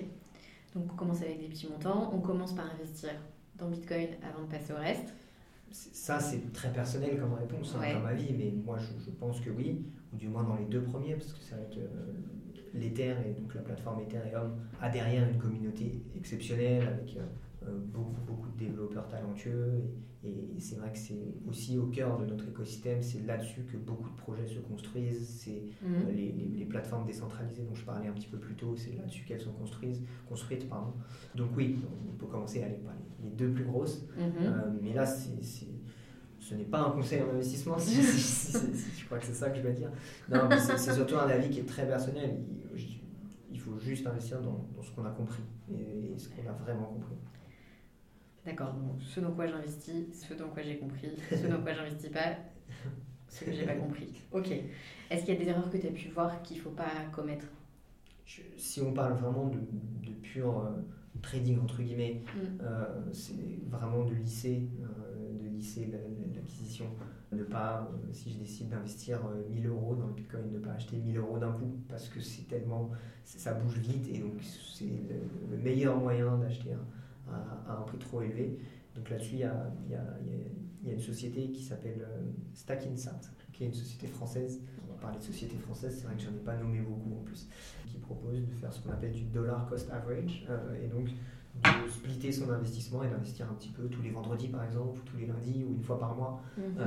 donc 0.75 0.93
on 0.93 0.97
commence 0.97 1.23
avec 1.23 1.41
des 1.41 1.47
petits 1.47 1.69
montants, 1.69 2.11
on 2.13 2.21
commence 2.21 2.55
par 2.55 2.67
investir 2.75 3.11
dans 3.57 3.69
Bitcoin 3.69 4.09
avant 4.23 4.45
de 4.45 4.51
passer 4.51 4.73
au 4.73 4.77
reste. 4.77 5.15
Ça, 5.71 6.19
c'est 6.19 6.53
très 6.53 6.73
personnel 6.73 7.21
comme 7.21 7.35
réponse 7.35 7.77
hein, 7.77 7.95
dans 7.95 8.01
ma 8.01 8.15
vie, 8.15 8.35
mais 8.37 8.51
moi, 8.51 8.77
je, 8.79 9.11
pense 9.13 9.41
que 9.41 9.51
oui, 9.51 9.85
ou 10.13 10.17
du 10.17 10.29
moins 10.29 10.43
dans 10.43 10.57
les 10.57 10.65
deux 10.65 10.83
premiers, 10.83 11.15
parce 11.15 11.33
que 11.33 11.39
c'est 11.41 11.55
vrai 11.55 11.69
que 11.73 12.77
l'Ether 12.77 13.15
et 13.25 13.41
donc 13.41 13.55
la 13.55 13.63
plateforme 13.63 14.01
Ethereum 14.03 14.57
a 14.81 14.89
derrière 14.89 15.29
une 15.29 15.39
communauté 15.39 16.03
exceptionnelle 16.17 16.89
avec 16.89 17.17
euh, 17.17 17.25
beaucoup, 17.67 18.21
beaucoup 18.27 18.49
de 18.51 18.59
développeurs 18.59 19.09
talentueux. 19.09 19.83
Et, 20.23 20.59
c'est 20.59 20.77
vrai 20.77 20.93
que 20.93 20.99
c'est 20.99 21.35
aussi 21.49 21.79
au 21.79 21.87
cœur 21.87 22.19
de 22.19 22.27
notre 22.27 22.47
écosystème, 22.49 23.01
c'est 23.03 23.21
là-dessus 23.27 23.63
que 23.63 23.79
beaucoup 23.79 24.11
de 24.11 24.17
projets 24.17 24.47
se 24.47 24.59
construisent. 24.59 25.27
C'est 25.27 25.63
mhm. 25.83 26.15
les, 26.15 26.33
les, 26.33 26.65
plateformes 26.67 27.07
décentralisées 27.07 27.63
dont 27.63 27.75
je 27.75 27.85
parlais 27.85 28.09
un 28.09 28.13
petit 28.13 28.29
peu 28.29 28.39
plus 28.39 28.55
tôt, 28.55 28.77
c'est 28.77 28.93
là-dessus 28.93 29.25
qu'elles 29.25 29.41
sont 29.41 29.53
construites. 29.53 30.01
construites 30.29 30.69
pardon. 30.69 30.93
Donc 31.35 31.51
oui, 31.57 31.79
on 32.09 32.17
peut 32.17 32.27
commencer 32.27 32.63
à 32.63 32.67
aller 32.67 32.77
par 32.77 32.95
les, 33.23 33.31
deux 33.31 33.51
plus 33.51 33.65
grosses. 33.65 34.07
Mhm. 34.19 34.79
mais 34.83 34.93
là, 34.93 35.07
c'est 35.07 35.41
ce 36.41 36.57
n'est 36.57 36.65
pas 36.65 36.81
un 36.81 36.91
conseil 36.91 37.23
en 37.23 37.31
investissement, 37.31 37.77
je 37.79 39.05
crois 39.05 39.19
que 39.19 39.27
c'est 39.27 39.35
ça 39.35 39.51
que 39.51 39.59
je 39.59 39.63
vais 39.63 39.73
dire. 39.73 39.91
Non, 40.29 40.49
mais 40.49 40.59
c'est 40.59 40.93
surtout 40.93 41.17
un 41.17 41.29
avis 41.29 41.49
qui 41.49 41.61
est 41.61 41.69
très 41.69 41.87
personnel. 41.87 42.39
Il, 43.53 43.61
faut 43.61 43.79
juste 43.79 44.07
investir 44.07 44.41
dans, 44.41 44.67
ce 44.83 44.91
qu'on 44.91 45.05
a 45.05 45.11
compris 45.11 45.43
et, 45.71 46.15
ce 46.17 46.29
qu'on 46.29 46.49
a 46.49 46.53
vraiment 46.53 46.87
compris. 46.87 47.15
D'accord, 48.45 48.73
donc 48.73 49.03
ce 49.03 49.21
dans 49.21 49.33
quoi 49.33 49.47
j'investis, 49.47 50.07
ce 50.13 50.35
dans 50.35 50.49
quoi 50.49 50.63
j'ai 50.63 50.79
compris, 50.79 51.11
ce 51.31 51.47
dans 51.47 51.61
quoi 51.61 51.75
j'investis 51.75 52.11
pas, 52.11 52.37
ce 53.29 53.45
que 53.45 53.53
j'ai 53.53 53.67
pas 53.67 53.75
compris. 53.75 54.09
Ok. 54.33 54.51
Est-ce 55.11 55.25
qu'il 55.25 55.35
y 55.35 55.37
a 55.37 55.41
des 55.41 55.49
erreurs 55.49 55.71
que 55.71 55.77
tu 55.77 55.87
as 55.87 55.91
pu 55.91 56.09
voir 56.09 56.41
qu'il 56.43 56.57
ne 56.57 56.63
faut 56.63 56.71
pas 56.71 56.91
commettre? 57.13 57.47
Si 58.57 58.81
on 58.81 58.93
parle 58.93 59.15
vraiment 59.15 59.49
de, 59.49 59.59
de 59.59 60.13
pur 60.23 60.61
euh, 60.61 60.71
trading, 61.21 61.59
entre 61.61 61.83
guillemets, 61.83 62.23
mm. 62.35 62.39
euh, 62.63 63.13
c'est 63.13 63.59
vraiment 63.69 64.05
de 64.05 64.15
lycée. 64.15 64.69
Euh, 64.83 65.11
l'acquisition. 66.35 66.87
Ne 67.33 67.45
pas, 67.45 67.89
si 68.13 68.33
je 68.33 68.39
décide 68.39 68.71
d'investir 68.71 69.21
1000 69.51 69.67
euh, 69.67 69.71
euros 69.71 69.95
dans 69.95 70.09
le 70.09 70.15
Bitcoin, 70.15 70.51
ne 70.53 70.59
pas 70.59 70.73
acheter 70.73 70.97
1000 70.97 71.17
euros 71.19 71.39
d'un 71.39 71.53
coup 71.53 71.79
parce 71.89 72.09
que 72.09 72.21
c'est 72.21 72.49
tellement, 72.49 72.91
ça 73.25 73.55
bouge 73.55 73.79
vite 73.79 74.09
et 74.13 74.19
donc 74.19 74.43
c'est 74.43 74.85
le, 75.51 75.57
meilleur 75.57 75.97
moyen 75.97 76.39
d'acheter 76.39 76.71
à, 77.33 77.79
un 77.79 77.83
prix 77.83 77.99
trop 77.99 78.23
élevé. 78.23 78.59
Donc 78.95 79.09
là-dessus, 79.11 79.35
il 79.35 79.41
y 79.41 79.45
a, 79.45 79.73
y, 79.89 79.95
a, 79.95 80.05
y 80.85 80.91
a, 80.91 80.93
une 80.93 81.01
société 81.01 81.51
qui 81.51 81.63
s'appelle 81.63 82.03
euh, 82.03 82.23
Stackinsat, 82.55 83.21
qui 83.53 83.65
est 83.65 83.67
une 83.69 83.75
société 83.75 84.07
française. 84.07 84.61
On 84.89 84.93
va 84.93 84.99
parler 84.99 85.19
de 85.19 85.25
société 85.25 85.57
française, 85.57 85.97
c'est 85.99 86.07
vrai 86.07 86.17
que 86.17 86.23
j'en 86.23 86.31
ai 86.31 86.45
pas 86.45 86.57
nommé 86.57 86.81
beaucoup 86.81 87.21
en 87.21 87.23
plus, 87.23 87.49
qui 87.87 87.99
propose 87.99 88.41
de 88.41 88.55
faire 88.55 88.73
ce 88.73 88.81
qu'on 88.81 88.91
appelle 88.91 89.13
du 89.13 89.25
dollar 89.25 89.69
cost 89.69 89.91
average. 89.91 90.47
et 90.83 90.89
donc, 90.89 91.11
de 91.55 91.91
splitter 91.91 92.33
son 92.33 92.51
investissement 92.51 93.03
et 93.03 93.09
d'investir 93.09 93.47
un 93.51 93.55
petit 93.55 93.71
peu 93.71 93.89
tous 93.89 94.03
les 94.03 94.11
vendredis 94.11 94.49
par 94.49 94.65
exemple, 94.65 94.99
ou 94.99 95.03
tous 95.03 95.17
les 95.17 95.27
lundis, 95.27 95.65
ou 95.65 95.75
une 95.75 95.83
fois 95.83 95.99
par 95.99 96.15
mois, 96.15 96.41
mhm. 96.57 96.65
euh, 96.79 96.85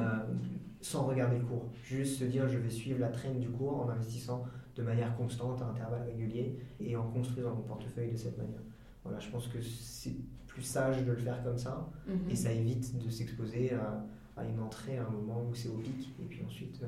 sans 0.81 1.05
regarder 1.05 1.37
le 1.37 1.45
cours. 1.45 1.69
Juste 1.83 2.19
se 2.19 2.25
dire 2.25 2.47
je 2.47 2.57
vais 2.57 2.69
suivre 2.69 2.99
la 2.99 3.09
traîne 3.09 3.39
du 3.39 3.49
cours 3.49 3.81
en 3.81 3.89
investissant 3.89 4.45
de 4.75 4.81
manière 4.81 5.15
constante, 5.15 5.61
à 5.61 5.67
intervalles 5.67 6.03
réguliers, 6.03 6.57
et 6.79 6.95
en 6.95 7.07
construisant 7.11 7.53
mon 7.53 7.61
portefeuille 7.61 8.11
de 8.11 8.17
cette 8.17 8.37
manière. 8.37 8.61
Voilà, 9.03 9.19
je 9.19 9.29
pense 9.29 9.47
que 9.47 9.61
c'est 9.61 10.15
plus 10.47 10.61
sage 10.61 11.03
de 11.03 11.11
le 11.11 11.17
faire 11.17 11.43
comme 11.43 11.57
ça, 11.57 11.89
mhm. 12.07 12.29
et 12.29 12.35
ça 12.35 12.51
évite 12.51 13.03
de 13.03 13.09
s'exposer 13.09 13.73
à, 13.73 14.05
une 14.43 14.59
entrée 14.59 14.97
à 14.97 15.05
un 15.05 15.09
moment 15.09 15.43
où 15.49 15.53
c'est 15.53 15.69
au 15.69 15.77
pic, 15.77 16.13
et 16.21 16.25
puis 16.25 16.43
ensuite 16.45 16.79
euh, 16.83 16.87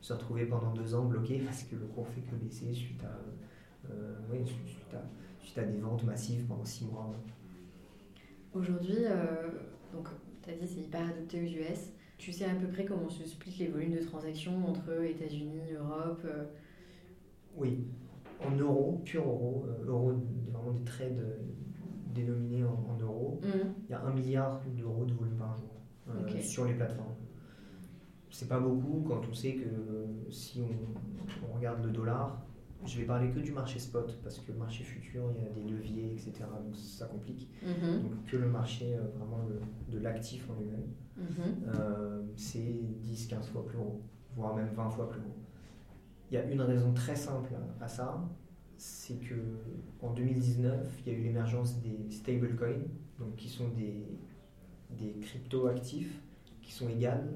se 0.00 0.12
retrouver 0.12 0.46
pendant 0.46 0.72
deux 0.72 0.94
ans 0.94 1.04
bloqué 1.04 1.38
parce 1.44 1.64
que 1.64 1.76
le 1.76 1.86
cours 1.86 2.08
fait 2.08 2.22
que 2.22 2.34
baisser 2.36 2.72
suite 2.72 3.02
à, 3.04 3.90
euh, 3.90 4.16
oui, 4.32 4.38
suite 4.46 4.94
à 4.94 5.02
tu 5.42 5.58
as 5.58 5.64
des 5.64 5.78
ventes 5.78 6.04
massives 6.04 6.44
pendant 6.46 6.64
six 6.64 6.84
mois. 6.84 7.12
Aujourd'hui, 8.54 9.04
euh, 9.04 9.48
donc 9.92 10.08
tu 10.42 10.50
as 10.50 10.54
dit 10.54 10.66
c'est 10.66 10.82
hyper 10.82 11.02
adopté 11.08 11.40
aux 11.40 11.44
US. 11.44 11.92
Tu 12.18 12.32
sais 12.32 12.44
à 12.44 12.54
peu 12.54 12.68
près 12.68 12.84
comment 12.84 13.08
se 13.08 13.26
split 13.26 13.56
les 13.58 13.68
volumes 13.68 13.94
de 13.94 14.04
transactions 14.04 14.64
entre 14.68 15.02
États-Unis, 15.02 15.72
Europe? 15.76 16.24
Oui, 17.56 17.84
en 18.46 18.56
euros, 18.56 19.02
pur 19.04 19.22
euros, 19.22 19.66
euh, 19.68 19.86
euros, 19.86 20.12
vraiment 20.52 20.72
des 20.72 20.84
trades 20.84 21.38
dénominés 22.14 22.64
en, 22.64 22.98
euros, 23.00 23.40
mmh. 23.42 23.46
il 23.84 23.90
y 23.90 23.94
a 23.94 24.02
un 24.02 24.12
milliard 24.12 24.60
d'euros 24.76 25.04
de 25.04 25.12
volume 25.12 25.36
par 25.36 25.56
jour 25.56 25.68
sur 26.40 26.64
les 26.64 26.74
plateformes. 26.74 27.14
C'est 28.30 28.48
pas 28.48 28.58
beaucoup 28.58 29.04
quand 29.06 29.20
on 29.28 29.34
sait 29.34 29.54
que 29.54 29.68
si 30.30 30.62
on 31.48 31.54
regarde 31.54 31.84
le 31.84 31.90
dollar, 31.90 32.44
je 32.86 32.98
vais 32.98 33.04
parler 33.04 33.30
que 33.30 33.40
du 33.40 33.52
marché 33.52 33.78
spot 33.78 34.18
parce 34.22 34.38
que 34.38 34.52
le 34.52 34.58
marché 34.58 34.84
futur, 34.84 35.32
il 35.36 35.44
y 35.44 35.46
a 35.46 35.50
des 35.50 35.70
leviers, 35.70 36.12
etc. 36.12 36.32
Donc 36.64 36.74
ça 36.74 37.06
complique. 37.06 37.50
Mhm. 37.62 38.02
Donc 38.02 38.24
que 38.26 38.36
le 38.36 38.48
marché 38.48 38.94
euh, 38.94 39.02
vraiment 39.18 39.44
de 39.88 39.98
l'actif 39.98 40.48
en 40.50 40.58
lui-même, 40.58 40.86
mhm. 41.16 41.74
euh, 41.74 42.22
c'est 42.36 42.80
10-15 43.04 43.44
fois 43.48 43.66
plus 43.66 43.78
haut, 43.78 44.00
voire 44.34 44.54
même 44.56 44.70
20 44.74 44.90
fois 44.90 45.10
plus 45.10 45.20
haut. 45.20 45.36
Il 46.30 46.34
y 46.34 46.38
a 46.38 46.44
une 46.44 46.62
raison 46.62 46.92
très 46.92 47.16
simple 47.16 47.52
à 47.80 47.88
ça, 47.88 48.22
c'est 48.76 49.16
que 49.16 49.34
en 50.00 50.12
2019, 50.12 51.02
il 51.04 51.12
y 51.12 51.14
a 51.14 51.18
eu 51.18 51.22
l'émergence 51.22 51.80
des 51.80 52.10
stablecoins, 52.10 52.84
donc 53.18 53.36
qui 53.36 53.48
sont 53.48 53.68
des, 53.68 54.06
des 54.96 55.18
crypto 55.20 55.66
actifs 55.66 56.20
qui 56.62 56.72
sont 56.72 56.88
égales 56.88 57.28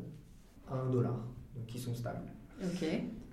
à 0.68 0.76
1 0.76 0.90
dollar, 0.90 1.26
donc 1.57 1.66
qui 1.66 1.78
sont 1.78 1.95
stables. 1.95 2.30
Ok. 2.62 2.84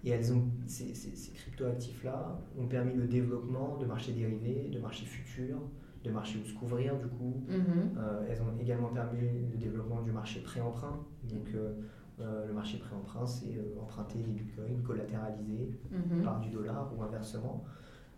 Et 0.03 0.09
elles 0.09 0.33
ont, 0.33 0.43
ces, 0.65 0.95
ces, 0.95 1.31
crypto-actifs-là 1.31 2.39
ont 2.57 2.65
permis 2.65 2.95
le 2.95 3.05
développement 3.05 3.77
de 3.77 3.85
marchés 3.85 4.13
dérivés, 4.13 4.69
de 4.73 4.79
marchés 4.79 5.05
futurs, 5.05 5.61
de 6.03 6.09
marchés 6.09 6.39
où 6.43 6.47
se 6.47 6.53
couvrir 6.55 6.97
du 6.97 7.07
coup. 7.07 7.43
Mhm. 7.47 7.97
Euh, 7.97 8.25
elles 8.27 8.41
ont 8.41 8.59
également 8.59 8.89
permis 8.89 9.19
le 9.51 9.57
développement 9.57 10.01
du 10.01 10.11
marché 10.11 10.41
pré-emprunt. 10.41 10.99
Donc 11.29 11.49
euh, 11.53 11.73
euh, 12.19 12.45
le 12.45 12.53
marché 12.53 12.77
pré-emprunt, 12.77 13.25
c'est 13.25 13.57
emprunter 13.81 14.19
des 14.19 14.31
bitcoins 14.31 14.81
collatéralisés 14.83 15.79
mhm. 15.91 16.23
par 16.23 16.39
du 16.39 16.49
dollar 16.49 16.91
ou 16.95 17.01
inversement. 17.03 17.63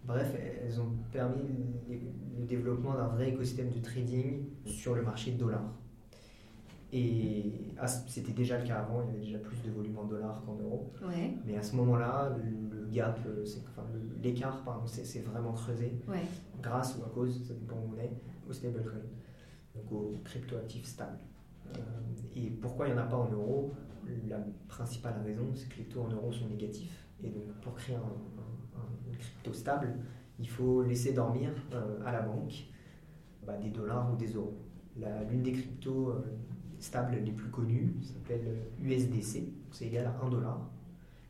Bref, 0.05 0.35
elles 0.35 0.81
ont 0.81 0.91
permis 1.11 1.47
le 1.87 2.45
développement 2.45 2.93
d'un 2.93 3.07
vrai 3.07 3.29
écosystème 3.29 3.69
de 3.69 3.79
trading 3.79 4.43
sur 4.65 4.95
le 4.95 5.01
marché 5.01 5.31
de 5.31 5.37
dollar. 5.37 5.63
Et 6.95 7.73
ah, 7.79 7.87
c'était 7.87 8.33
déjà 8.33 8.59
le 8.59 8.67
cas 8.67 8.79
avant, 8.79 9.01
il 9.01 9.07
y 9.07 9.09
avait 9.09 9.25
déjà 9.25 9.39
plus 9.39 9.57
de 9.63 9.71
volume 9.71 9.97
en 9.97 10.03
dollars 10.03 10.43
qu'en 10.45 10.55
euros. 10.55 10.93
Mais 11.45 11.57
à 11.57 11.63
ce 11.63 11.75
moment-là, 11.77 12.37
le 12.37 12.85
gap, 12.91 13.19
euh, 13.25 13.43
enfin, 13.69 13.87
l'écart, 14.21 14.63
c'est 14.85 15.21
vraiment 15.21 15.53
creusé 15.53 15.97
grâce 16.61 16.95
ou 16.97 17.03
à 17.03 17.09
cause, 17.09 17.47
ça 17.47 17.55
dépend 17.55 17.77
où 17.77 17.95
on 17.95 17.99
est, 17.99 18.11
au 18.47 18.53
stablecoin, 18.53 19.01
donc 19.73 19.91
aux 19.91 20.19
crypto-actifs 20.23 20.85
stables. 20.85 21.17
Euh, 21.77 22.35
et 22.35 22.49
pourquoi 22.49 22.87
il 22.87 22.93
n'y 22.93 22.99
en 22.99 23.03
a 23.03 23.07
pas 23.07 23.17
en 23.17 23.29
euros 23.31 23.73
La 24.27 24.37
principale 24.67 25.21
raison, 25.23 25.45
c'est 25.53 25.69
que 25.69 25.77
les 25.77 25.85
taux 25.85 26.01
en 26.01 26.09
euros 26.09 26.31
sont 26.31 26.47
négatifs. 26.47 27.07
Et 27.23 27.29
donc, 27.29 27.43
pour 27.61 27.75
créer 27.75 27.95
un, 27.95 28.01
crypto 29.19 29.53
stable, 29.53 29.93
il 30.39 30.49
faut 30.49 30.81
laisser 30.81 31.13
dormir 31.13 31.51
euh, 31.73 31.99
à 32.05 32.11
la 32.11 32.21
banque 32.21 32.65
bah, 33.45 33.57
des 33.57 33.69
dollars 33.69 34.11
ou 34.11 34.17
des 34.17 34.33
euros. 34.33 34.57
L'une 35.29 35.43
des 35.43 35.53
cryptos 35.53 36.13
stables 36.79 37.17
les 37.23 37.31
plus 37.31 37.49
connus 37.49 37.93
s'appelle 38.01 38.67
USDC, 38.79 39.43
c'est 39.71 39.85
égal 39.85 40.05
à 40.05 40.25
1 40.25 40.29
dollar. 40.29 40.69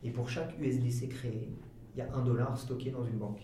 Et 0.02 0.10
pour 0.10 0.28
chaque 0.28 0.58
USDC 0.60 1.08
créé, 1.08 1.48
il 1.94 1.98
y 1.98 2.02
a 2.02 2.12
1 2.12 2.24
dollar 2.24 2.58
stocké 2.58 2.90
dans 2.90 3.04
une 3.04 3.18
banque. 3.18 3.42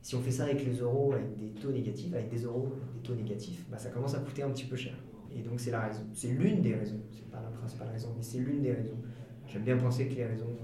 Si 0.00 0.14
on 0.14 0.20
fait 0.20 0.30
ça 0.30 0.44
avec 0.44 0.64
les 0.64 0.74
euros, 0.74 1.14
avec 1.14 1.36
des 1.36 1.48
taux 1.60 1.72
négatifs, 1.72 2.14
avec 2.14 2.28
des 2.28 2.44
euros, 2.44 2.72
des 2.94 3.00
taux 3.00 3.14
négatifs, 3.14 3.66
bah 3.68 3.78
ça 3.78 3.90
commence 3.90 4.14
à 4.14 4.20
coûter 4.20 4.42
un 4.42 4.50
petit 4.50 4.66
peu 4.66 4.76
cher. 4.76 4.94
Et 5.36 5.42
donc 5.42 5.60
c'est 5.60 5.70
la 5.70 5.80
raison. 5.80 6.06
C'est 6.12 6.28
l'une 6.28 6.62
des 6.62 6.74
raisons. 6.74 7.00
C'est 7.12 7.30
pas 7.30 7.40
la 7.40 7.50
principale 7.50 7.88
raison, 7.88 8.12
mais 8.16 8.22
c'est 8.22 8.38
l'une 8.38 8.62
des 8.62 8.72
raisons. 8.72 8.98
J'aime 9.46 9.62
bien 9.62 9.76
penser 9.76 10.08
que 10.08 10.14
les 10.14 10.24
raisons 10.24 10.56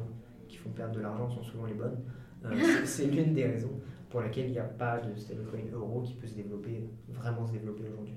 qui 0.49 0.57
font 0.57 0.70
perdre 0.70 0.95
de 0.95 1.01
l'argent 1.01 1.29
sont 1.29 1.43
souvent 1.43 1.66
les 1.66 1.75
bonnes. 1.75 1.99
Euh, 2.45 2.51
c'est 2.85 3.07
l'une 3.07 3.35
des 3.35 3.47
raisons 3.47 3.81
pour 4.11 4.20
laquelle 4.20 4.47
il 4.47 4.53
n'y 4.53 4.59
a 4.59 4.64
pas 4.64 5.01
de 5.01 5.14
stablecoin 5.18 5.70
euro 5.73 6.03
qui 6.03 6.14
peut 6.14 6.27
se 6.27 6.35
développer, 6.35 6.85
vraiment 7.09 7.47
se 7.47 7.53
développer 7.53 7.85
aujourd'hui. 7.89 8.16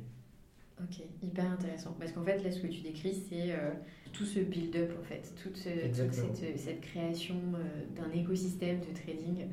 Ok, 0.84 1.04
hyper 1.24 1.52
intéressant. 1.52 1.96
Parce 1.98 2.12
qu'en 2.12 2.24
fait, 2.24 2.44
là, 2.44 2.52
ce 2.52 2.60
que 2.60 2.68
tu 2.68 2.82
décris, 2.82 3.14
c'est 3.14 3.54
euh, 3.54 3.72
tout 4.12 4.26
ce 4.26 4.40
build-up, 4.40 4.92
en 5.00 5.04
fait, 5.04 5.34
toute, 5.42 5.56
cette, 5.56 5.96
cette, 5.96 6.82
création 6.82 7.36
euh, 7.56 7.86
d'un 7.96 8.12
écosystème 8.12 8.80
de 8.82 8.94
trading. 8.94 9.48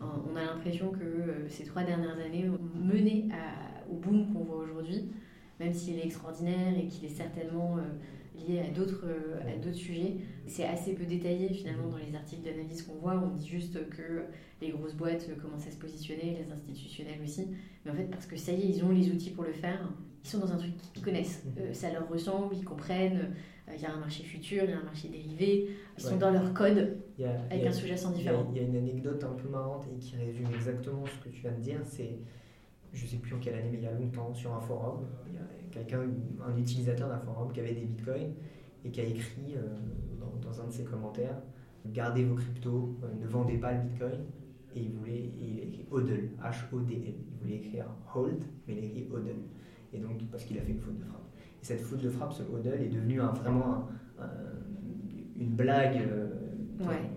on 0.00 0.36
a 0.36 0.44
l'impression 0.44 0.92
que 0.92 1.02
euh, 1.02 1.48
ces 1.48 1.64
trois 1.64 1.82
dernières 1.82 2.18
années 2.18 2.48
ont 2.48 2.60
mené 2.78 3.28
au 3.90 3.96
boom 3.96 4.32
qu'on 4.32 4.44
voit 4.44 4.58
aujourd'hui, 4.58 5.10
même 5.60 5.72
s'il 5.72 5.98
est 5.98 6.04
extraordinaire 6.04 6.78
et 6.78 6.86
qu'il 6.86 7.04
est 7.04 7.14
certainement 7.14 7.76
lié 8.36 8.60
à 8.60 8.70
d'autres 8.70 9.04
à 9.40 9.56
d'autres 9.56 9.76
sujets. 9.76 10.16
C'est 10.46 10.64
assez 10.64 10.94
peu 10.94 11.04
détaillé 11.04 11.48
finalement 11.48 11.88
dans 11.88 11.96
les 11.96 12.14
articles 12.14 12.42
d'analyse 12.42 12.82
qu'on 12.82 12.94
voit. 12.94 13.14
On 13.14 13.34
dit 13.34 13.48
juste 13.48 13.88
que 13.90 14.24
les 14.60 14.70
grosses 14.70 14.94
boîtes 14.94 15.28
commencent 15.40 15.66
à 15.66 15.72
se 15.72 15.78
positionner, 15.78 16.36
les 16.44 16.52
institutionnels 16.52 17.20
aussi. 17.24 17.48
Mais 17.84 17.90
en 17.90 17.94
fait, 17.94 18.04
parce 18.04 18.26
que 18.26 18.36
ça 18.36 18.52
y 18.52 18.62
est, 18.62 18.68
ils 18.68 18.84
ont 18.84 18.90
les 18.90 19.10
outils 19.10 19.30
pour 19.30 19.44
le 19.44 19.52
faire 19.52 19.80
ils 20.24 20.28
sont 20.28 20.38
dans 20.38 20.52
un 20.52 20.56
truc 20.56 20.72
qu'ils 20.92 21.02
connaissent. 21.02 21.44
Euh, 21.58 21.72
ça 21.72 21.90
leur 21.90 22.08
ressemble, 22.08 22.54
ils 22.54 22.64
comprennent. 22.64 23.34
Euh, 23.68 23.74
il 23.74 23.82
y 23.82 23.86
a 23.86 23.92
un 23.92 23.98
marché 23.98 24.24
futur, 24.24 24.64
il 24.64 24.70
y 24.70 24.72
a 24.72 24.78
un 24.78 24.84
marché 24.84 25.08
dérivé. 25.08 25.68
Ils 25.96 26.02
sont 26.02 26.16
dans 26.16 26.30
leur 26.30 26.54
code 26.54 26.96
avec 27.50 27.66
un 27.66 27.72
sous-jacent 27.72 28.12
différent. 28.12 28.46
Il 28.50 28.56
y, 28.56 28.64
a 28.64 28.66
une 28.66 28.76
anecdote 28.76 29.22
un 29.24 29.34
peu 29.34 29.48
marrante 29.48 29.84
et 29.94 29.98
qui 29.98 30.16
résume 30.16 30.46
exactement 30.54 31.04
ce 31.04 31.24
que 31.24 31.34
tu 31.34 31.42
viens 31.42 31.52
de 31.52 31.60
dire. 31.60 31.80
C'est, 31.84 32.18
je 32.92 33.04
ne 33.04 33.08
sais 33.08 33.16
plus 33.16 33.34
en 33.34 33.38
quelle 33.38 33.54
année, 33.54 33.70
mais 33.70 33.78
il 33.78 33.84
y 33.84 33.86
a 33.86 33.92
longtemps, 33.92 34.34
sur 34.34 34.54
un 34.54 34.60
forum, 34.60 35.06
il 35.26 35.34
y 35.34 35.38
a 35.38 35.40
quelqu'un, 35.70 36.00
un 36.46 36.56
utilisateur 36.56 37.08
d'un 37.08 37.18
forum 37.18 37.52
qui 37.52 37.60
avait 37.60 37.74
des 37.74 37.84
bitcoins 37.84 38.32
et 38.84 38.90
qui 38.90 39.00
a 39.00 39.04
écrit 39.04 39.56
euh, 39.56 39.62
dans, 40.42 40.60
un 40.60 40.66
de 40.66 40.72
ses 40.72 40.84
commentaires 40.84 41.36
Gardez 41.86 42.24
vos 42.24 42.34
cryptos, 42.34 42.98
ne 43.20 43.26
vendez 43.26 43.56
pas 43.56 43.72
le 43.72 43.82
bitcoin. 43.82 44.24
Et 44.74 44.80
il 44.80 44.92
voulait, 44.92 45.30
il 45.40 45.60
a 45.60 45.62
écrit 45.64 45.86
HODL, 45.90 46.30
H-O-D-L. 46.42 47.14
Il 47.32 47.38
voulait 47.40 47.56
écrire 47.56 47.86
hold, 48.14 48.44
mais 48.66 48.74
il 48.74 48.78
a 48.78 48.82
écrit 48.82 49.08
HODL 49.10 49.36
et 49.92 49.98
donc 49.98 50.22
parce 50.30 50.44
qu'il 50.44 50.58
a 50.58 50.62
fait 50.62 50.72
une 50.72 50.80
faute 50.80 50.98
de 50.98 51.04
frappe. 51.04 51.26
Et 51.62 51.64
cette 51.64 51.80
faute 51.80 52.02
de 52.02 52.10
frappe, 52.10 52.32
ce 52.32 52.42
hodl, 52.42 52.80
est 52.80 52.88
devenu 52.88 53.18
vraiment 53.18 53.88
une 55.38 55.54
blague. 55.54 55.96
Euh, 55.96 56.47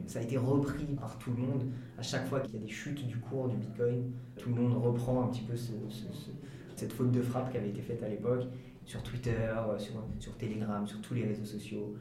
ça 0.07 0.19
a 0.19 0.21
été 0.21 0.37
repris 0.37 0.85
par 0.99 1.17
tout 1.17 1.31
le 1.31 1.37
monde. 1.37 1.63
À 1.97 2.01
chaque 2.01 2.27
fois 2.27 2.39
qu'il 2.39 2.55
y 2.55 2.57
a 2.57 2.61
des 2.61 2.71
chutes 2.71 3.05
du 3.05 3.17
cours 3.17 3.47
du 3.47 3.57
Bitcoin, 3.57 4.11
tout 4.37 4.49
le 4.49 4.55
monde 4.55 4.83
reprend 4.83 5.23
un 5.23 5.27
petit 5.27 5.43
peu 5.43 5.53
cette 5.55 6.93
faute 6.93 7.11
de 7.11 7.21
frappe 7.21 7.51
qui 7.51 7.57
avait 7.57 7.69
été 7.69 7.81
faite 7.81 8.01
à 8.03 8.09
l'époque 8.09 8.43
sur 8.85 9.03
Twitter, 9.03 9.49
sur, 9.77 10.03
sur 10.19 10.35
Telegram, 10.37 10.85
sur 10.85 11.01
tous 11.01 11.13
les 11.13 11.25
réseaux 11.25 11.45
sociaux. 11.45 11.95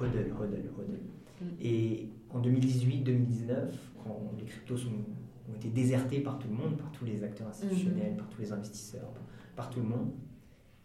Hodl, 0.00 0.32
hodl, 0.40 0.70
hodl. 0.78 0.98
Mm. 1.40 1.44
Et 1.60 2.08
en 2.30 2.40
2018-2019, 2.40 3.54
quand 4.02 4.32
les 4.38 4.44
cryptos 4.44 4.86
ont 4.86 5.54
été 5.56 5.68
désertés 5.68 6.20
par 6.20 6.38
tout 6.38 6.48
le 6.48 6.54
monde, 6.54 6.76
par 6.76 6.90
tous 6.92 7.04
les 7.04 7.22
acteurs 7.24 7.48
institutionnels, 7.48 8.12
mm-hmm. 8.12 8.16
par 8.16 8.28
tous 8.28 8.40
les 8.40 8.52
investisseurs, 8.52 9.12
par 9.56 9.70
tout 9.70 9.80
le 9.80 9.86
monde. 9.86 10.10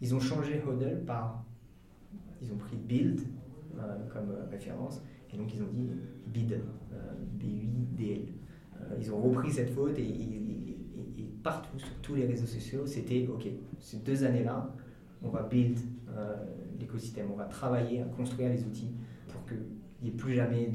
Ils 0.00 0.14
ont 0.14 0.20
changé 0.20 0.60
HODL 0.66 1.04
par. 1.04 1.44
Ils 2.42 2.52
ont 2.52 2.56
pris 2.56 2.76
build 2.76 3.20
euh, 3.78 4.08
comme 4.12 4.30
euh, 4.30 4.44
référence 4.50 5.02
et 5.34 5.36
donc 5.36 5.54
ils 5.54 5.62
ont 5.62 5.68
dit 5.72 5.88
bid, 6.26 6.52
euh, 6.52 7.12
B-U-I-D-L. 7.38 8.28
ils 9.00 9.12
ont 9.12 9.20
repris 9.20 9.50
cette 9.50 9.70
faute 9.70 9.98
et, 9.98 10.40
partout, 11.42 11.78
sur 11.78 11.94
tous 12.00 12.14
les 12.14 12.24
réseaux 12.24 12.46
sociaux, 12.46 12.86
c'était 12.86 13.26
OK, 13.30 13.46
ces 13.78 13.98
deux 13.98 14.24
années-là, 14.24 14.74
on 15.22 15.28
va 15.28 15.42
build 15.42 15.78
l'écosystème, 16.80 17.26
on 17.30 17.36
va 17.36 17.44
travailler 17.44 18.00
à 18.00 18.06
construire 18.06 18.48
les 18.48 18.64
outils 18.64 18.92
pour 19.28 19.44
qu'il 19.44 19.58
n'y 20.02 20.08
ait 20.08 20.12
plus 20.12 20.32
jamais 20.32 20.70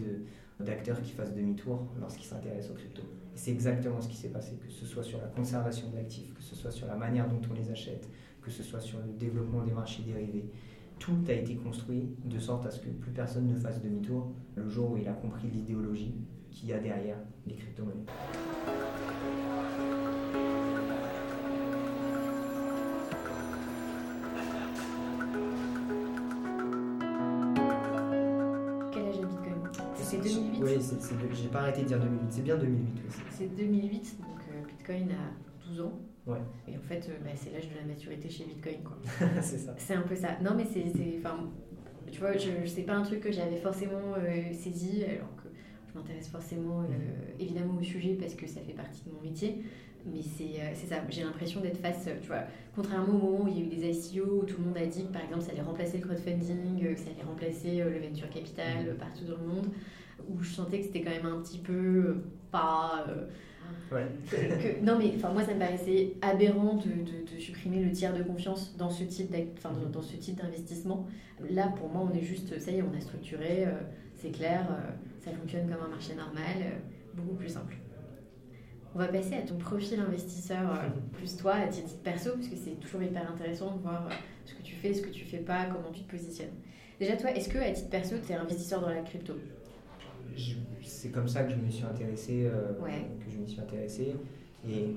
d'acteurs 0.59 1.01
qui 1.01 1.11
fassent 1.11 1.33
demi-tour 1.33 1.87
lorsqu'ils 1.99 2.27
s'intéressent 2.27 2.71
aux 2.71 2.75
crypto 2.75 3.01
c'est 3.39 3.51
exactement 3.51 4.01
ce 4.01 4.09
qui 4.09 4.17
s'est 4.17 4.29
passé, 4.29 4.57
que 4.57 4.69
ce 4.69 4.85
soit 4.85 5.03
sur 5.03 5.17
la 5.19 5.27
conservation 5.27 5.89
de 5.89 5.95
l'actif, 5.95 6.33
que 6.33 6.43
ce 6.43 6.55
soit 6.55 6.71
sur 6.71 6.87
la 6.87 6.95
manière 6.95 7.25
dont 7.27 7.39
on 7.49 7.53
les 7.53 7.71
achète, 7.71 8.09
que 8.41 8.51
ce 8.51 8.63
soit 8.63 8.81
sur 8.81 8.99
le 8.99 9.13
développement 9.13 9.63
des 9.63 9.71
marchés 9.71 10.03
dérivés. 10.03 10.45
Tout 10.99 11.17
a 11.27 11.33
été 11.33 11.55
construit 11.55 12.09
de 12.25 12.39
sorte 12.39 12.65
à 12.65 12.71
ce 12.71 12.79
que 12.79 12.89
plus 12.89 13.11
personne 13.11 13.47
ne 13.47 13.55
fasse 13.55 13.81
demi-tour 13.81 14.31
le 14.55 14.67
jour 14.67 14.91
où 14.91 14.97
il 14.97 15.07
a 15.07 15.13
compris 15.13 15.47
l'idéologie 15.47 16.13
qu'il 16.51 16.69
y 16.69 16.73
a 16.73 16.79
derrière 16.79 17.17
les 17.47 17.55
crypto-monnaies. 17.55 18.05
j'ai 31.33 31.49
pas 31.49 31.59
arrêté 31.59 31.81
de 31.81 31.87
dire 31.87 31.99
2008, 31.99 32.27
c'est 32.29 32.41
bien 32.41 32.57
2008 32.57 33.07
aussi. 33.07 33.19
C'est 33.31 33.55
2008, 33.55 34.17
donc 34.19 34.27
euh, 34.51 34.67
Bitcoin 34.67 35.11
a 35.11 35.67
12 35.69 35.81
ans. 35.81 35.99
Ouais. 36.29 36.39
Et 36.67 36.77
en 36.77 36.81
fait, 36.81 37.07
euh, 37.09 37.17
bah, 37.23 37.31
c'est 37.35 37.51
l'âge 37.51 37.69
de 37.69 37.75
la 37.75 37.85
maturité 37.85 38.29
chez 38.29 38.45
Bitcoin, 38.45 38.77
c'est 39.41 39.57
ça. 39.57 39.75
C'est 39.77 39.95
un 39.95 40.01
peu 40.01 40.15
ça. 40.15 40.37
Non, 40.41 40.51
mais 40.55 40.65
c'est. 40.65 40.83
Tu 42.11 42.19
vois, 42.19 42.33
je, 42.33 42.65
sais 42.65 42.81
pas 42.83 42.93
un 42.93 43.03
truc 43.03 43.21
que 43.21 43.31
j'avais 43.31 43.57
forcément 43.57 44.15
euh, 44.17 44.53
saisi, 44.53 45.03
alors 45.03 45.35
que 45.35 45.49
je 45.87 45.97
m'intéresse 45.97 46.27
forcément 46.27 46.81
mm-hmm. 46.81 47.39
évidemment 47.39 47.75
au 47.79 47.83
sujet 47.83 48.17
parce 48.19 48.33
que 48.33 48.47
ça 48.47 48.61
fait 48.61 48.73
partie 48.73 49.03
de 49.05 49.11
mon 49.11 49.21
métier. 49.21 49.63
Mais 50.05 50.21
c'est 50.21 50.87
ça, 50.87 50.95
j'ai 51.09 51.23
l'impression 51.23 51.59
d'être 51.59 51.77
face, 51.77 52.07
tu 52.21 52.27
vois, 52.27 52.43
contrairement 52.73 53.15
au 53.15 53.17
moment 53.17 53.43
où 53.43 53.47
il 53.49 53.59
y 53.59 53.61
a 53.61 53.65
eu 53.65 53.67
des 53.67 54.07
ICO, 54.07 54.41
où 54.41 54.45
tout 54.45 54.55
le 54.57 54.65
monde 54.65 54.77
a 54.77 54.85
dit 54.85 55.03
que 55.03 55.11
par 55.11 55.21
exemple 55.21 55.41
ça 55.41 55.51
allait 55.51 55.61
remplacer 55.61 55.97
le 55.97 56.05
crowdfunding, 56.05 56.79
que 56.79 56.95
ça 56.95 57.09
allait 57.13 57.27
remplacer 57.27 57.83
le 57.83 57.99
venture 57.99 58.29
capital 58.29 58.85
mm-hmm. 58.85 58.97
partout 58.97 59.25
dans 59.25 59.37
le 59.37 59.45
monde 59.45 59.67
où 60.27 60.41
je 60.41 60.53
sentais 60.53 60.79
que 60.79 60.85
c'était 60.85 61.01
quand 61.01 61.11
même 61.11 61.25
un 61.25 61.41
petit 61.41 61.59
peu 61.59 61.73
euh, 61.73 62.23
pas. 62.51 63.05
Euh, 63.09 63.25
ouais. 63.91 64.79
non, 64.81 64.97
mais 64.97 65.13
moi, 65.33 65.43
ça 65.43 65.53
me 65.53 65.59
paraissait 65.59 66.13
aberrant 66.21 66.75
de, 66.75 66.89
de, 67.33 67.39
supprimer 67.39 67.83
le 67.83 67.91
tiers 67.91 68.13
de 68.13 68.23
confiance 68.23 68.75
dans 68.77 68.89
ce 68.89 69.03
type 69.03 69.31
dans, 69.63 69.71
dans, 69.91 70.01
ce 70.01 70.15
type 70.17 70.35
d'investissement. 70.35 71.07
Là, 71.49 71.67
pour 71.75 71.89
moi, 71.89 72.09
on 72.11 72.15
est 72.15 72.21
juste, 72.21 72.59
ça 72.59 72.71
y 72.71 72.77
est, 72.77 72.81
on 72.81 72.95
a 72.95 72.99
structuré, 72.99 73.65
euh, 73.65 73.71
c'est 74.15 74.31
clair, 74.31 74.67
ça 75.19 75.31
fonctionne 75.31 75.69
comme 75.69 75.85
un 75.85 75.89
marché 75.89 76.13
normal, 76.15 76.81
beaucoup 77.13 77.35
plus 77.35 77.49
simple. 77.49 77.77
On 78.95 78.99
va 78.99 79.07
passer 79.07 79.35
à 79.35 79.41
ton 79.41 79.57
profil 79.57 79.99
investisseur, 79.99 80.81
plus 81.13 81.37
toi, 81.37 81.53
à 81.53 81.67
titre 81.67 81.95
perso, 82.03 82.31
parce 82.33 82.47
que 82.47 82.55
c'est 82.55 82.79
toujours 82.79 83.03
hyper 83.03 83.31
intéressant 83.31 83.75
de 83.75 83.81
voir 83.81 84.09
ce 84.45 84.53
que 84.55 84.61
tu 84.63 84.75
fais, 84.75 84.93
ce 84.93 85.01
que 85.01 85.09
tu 85.09 85.25
fais 85.25 85.37
pas, 85.37 85.65
comment 85.65 85.91
tu 85.91 86.01
te 86.01 86.11
positionnes. 86.11 86.55
Déjà, 86.99 87.15
toi, 87.15 87.31
est-ce 87.31 87.49
que 87.49 87.57
à 87.57 87.71
titre 87.71 87.89
perso, 87.89 88.15
tu 88.25 88.33
es 88.33 88.35
investisseur 88.35 88.81
dans 88.81 88.89
la 88.89 89.01
crypto? 89.01 89.35
C'est 90.81 91.09
comme 91.09 91.27
ça 91.27 91.43
que 91.43 91.51
je 91.51 91.57
me 91.57 91.69
suis 91.69 91.85
intéressé, 91.85 92.45
euh, 92.45 92.73
que 92.73 93.31
je 93.31 93.37
me 93.37 93.47
suis 93.47 93.59
intéressé. 93.59 94.15
Et 94.67 94.95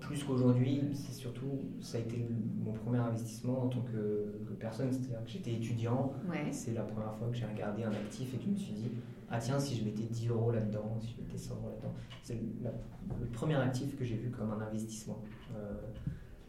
plus 0.00 0.22
qu'aujourd'hui, 0.24 0.82
c'est 0.92 1.12
surtout, 1.12 1.60
ça 1.80 1.98
a 1.98 2.00
été 2.00 2.26
mon 2.64 2.72
premier 2.72 2.98
investissement 2.98 3.64
en 3.64 3.68
tant 3.68 3.82
que, 3.82 4.32
personne. 4.58 4.90
C'est-à-dire 4.92 5.22
que 5.24 5.30
j'étais 5.30 5.52
étudiant. 5.52 6.12
C'est 6.50 6.72
la 6.72 6.82
première 6.82 7.14
fois 7.14 7.28
que 7.28 7.36
j'ai 7.36 7.46
regardé 7.46 7.84
un 7.84 7.92
actif 7.92 8.32
et 8.34 8.38
que 8.38 8.44
je 8.44 8.48
me 8.48 8.56
suis 8.56 8.72
dit, 8.72 8.90
ah 9.30 9.38
tiens, 9.38 9.58
si 9.58 9.76
je 9.76 9.84
mettais 9.84 10.04
10 10.04 10.28
euros 10.28 10.52
là-dedans, 10.52 10.96
si 11.00 11.14
je 11.16 11.22
mettais 11.22 11.38
100 11.38 11.54
euros 11.56 11.68
là-dedans. 11.68 11.94
C'est 12.22 12.34
le 12.34 13.26
premier 13.32 13.56
actif 13.56 13.96
que 13.96 14.04
j'ai 14.04 14.16
vu 14.16 14.30
comme 14.30 14.50
un 14.52 14.60
investissement. 14.60 15.22
Euh, 15.56 15.74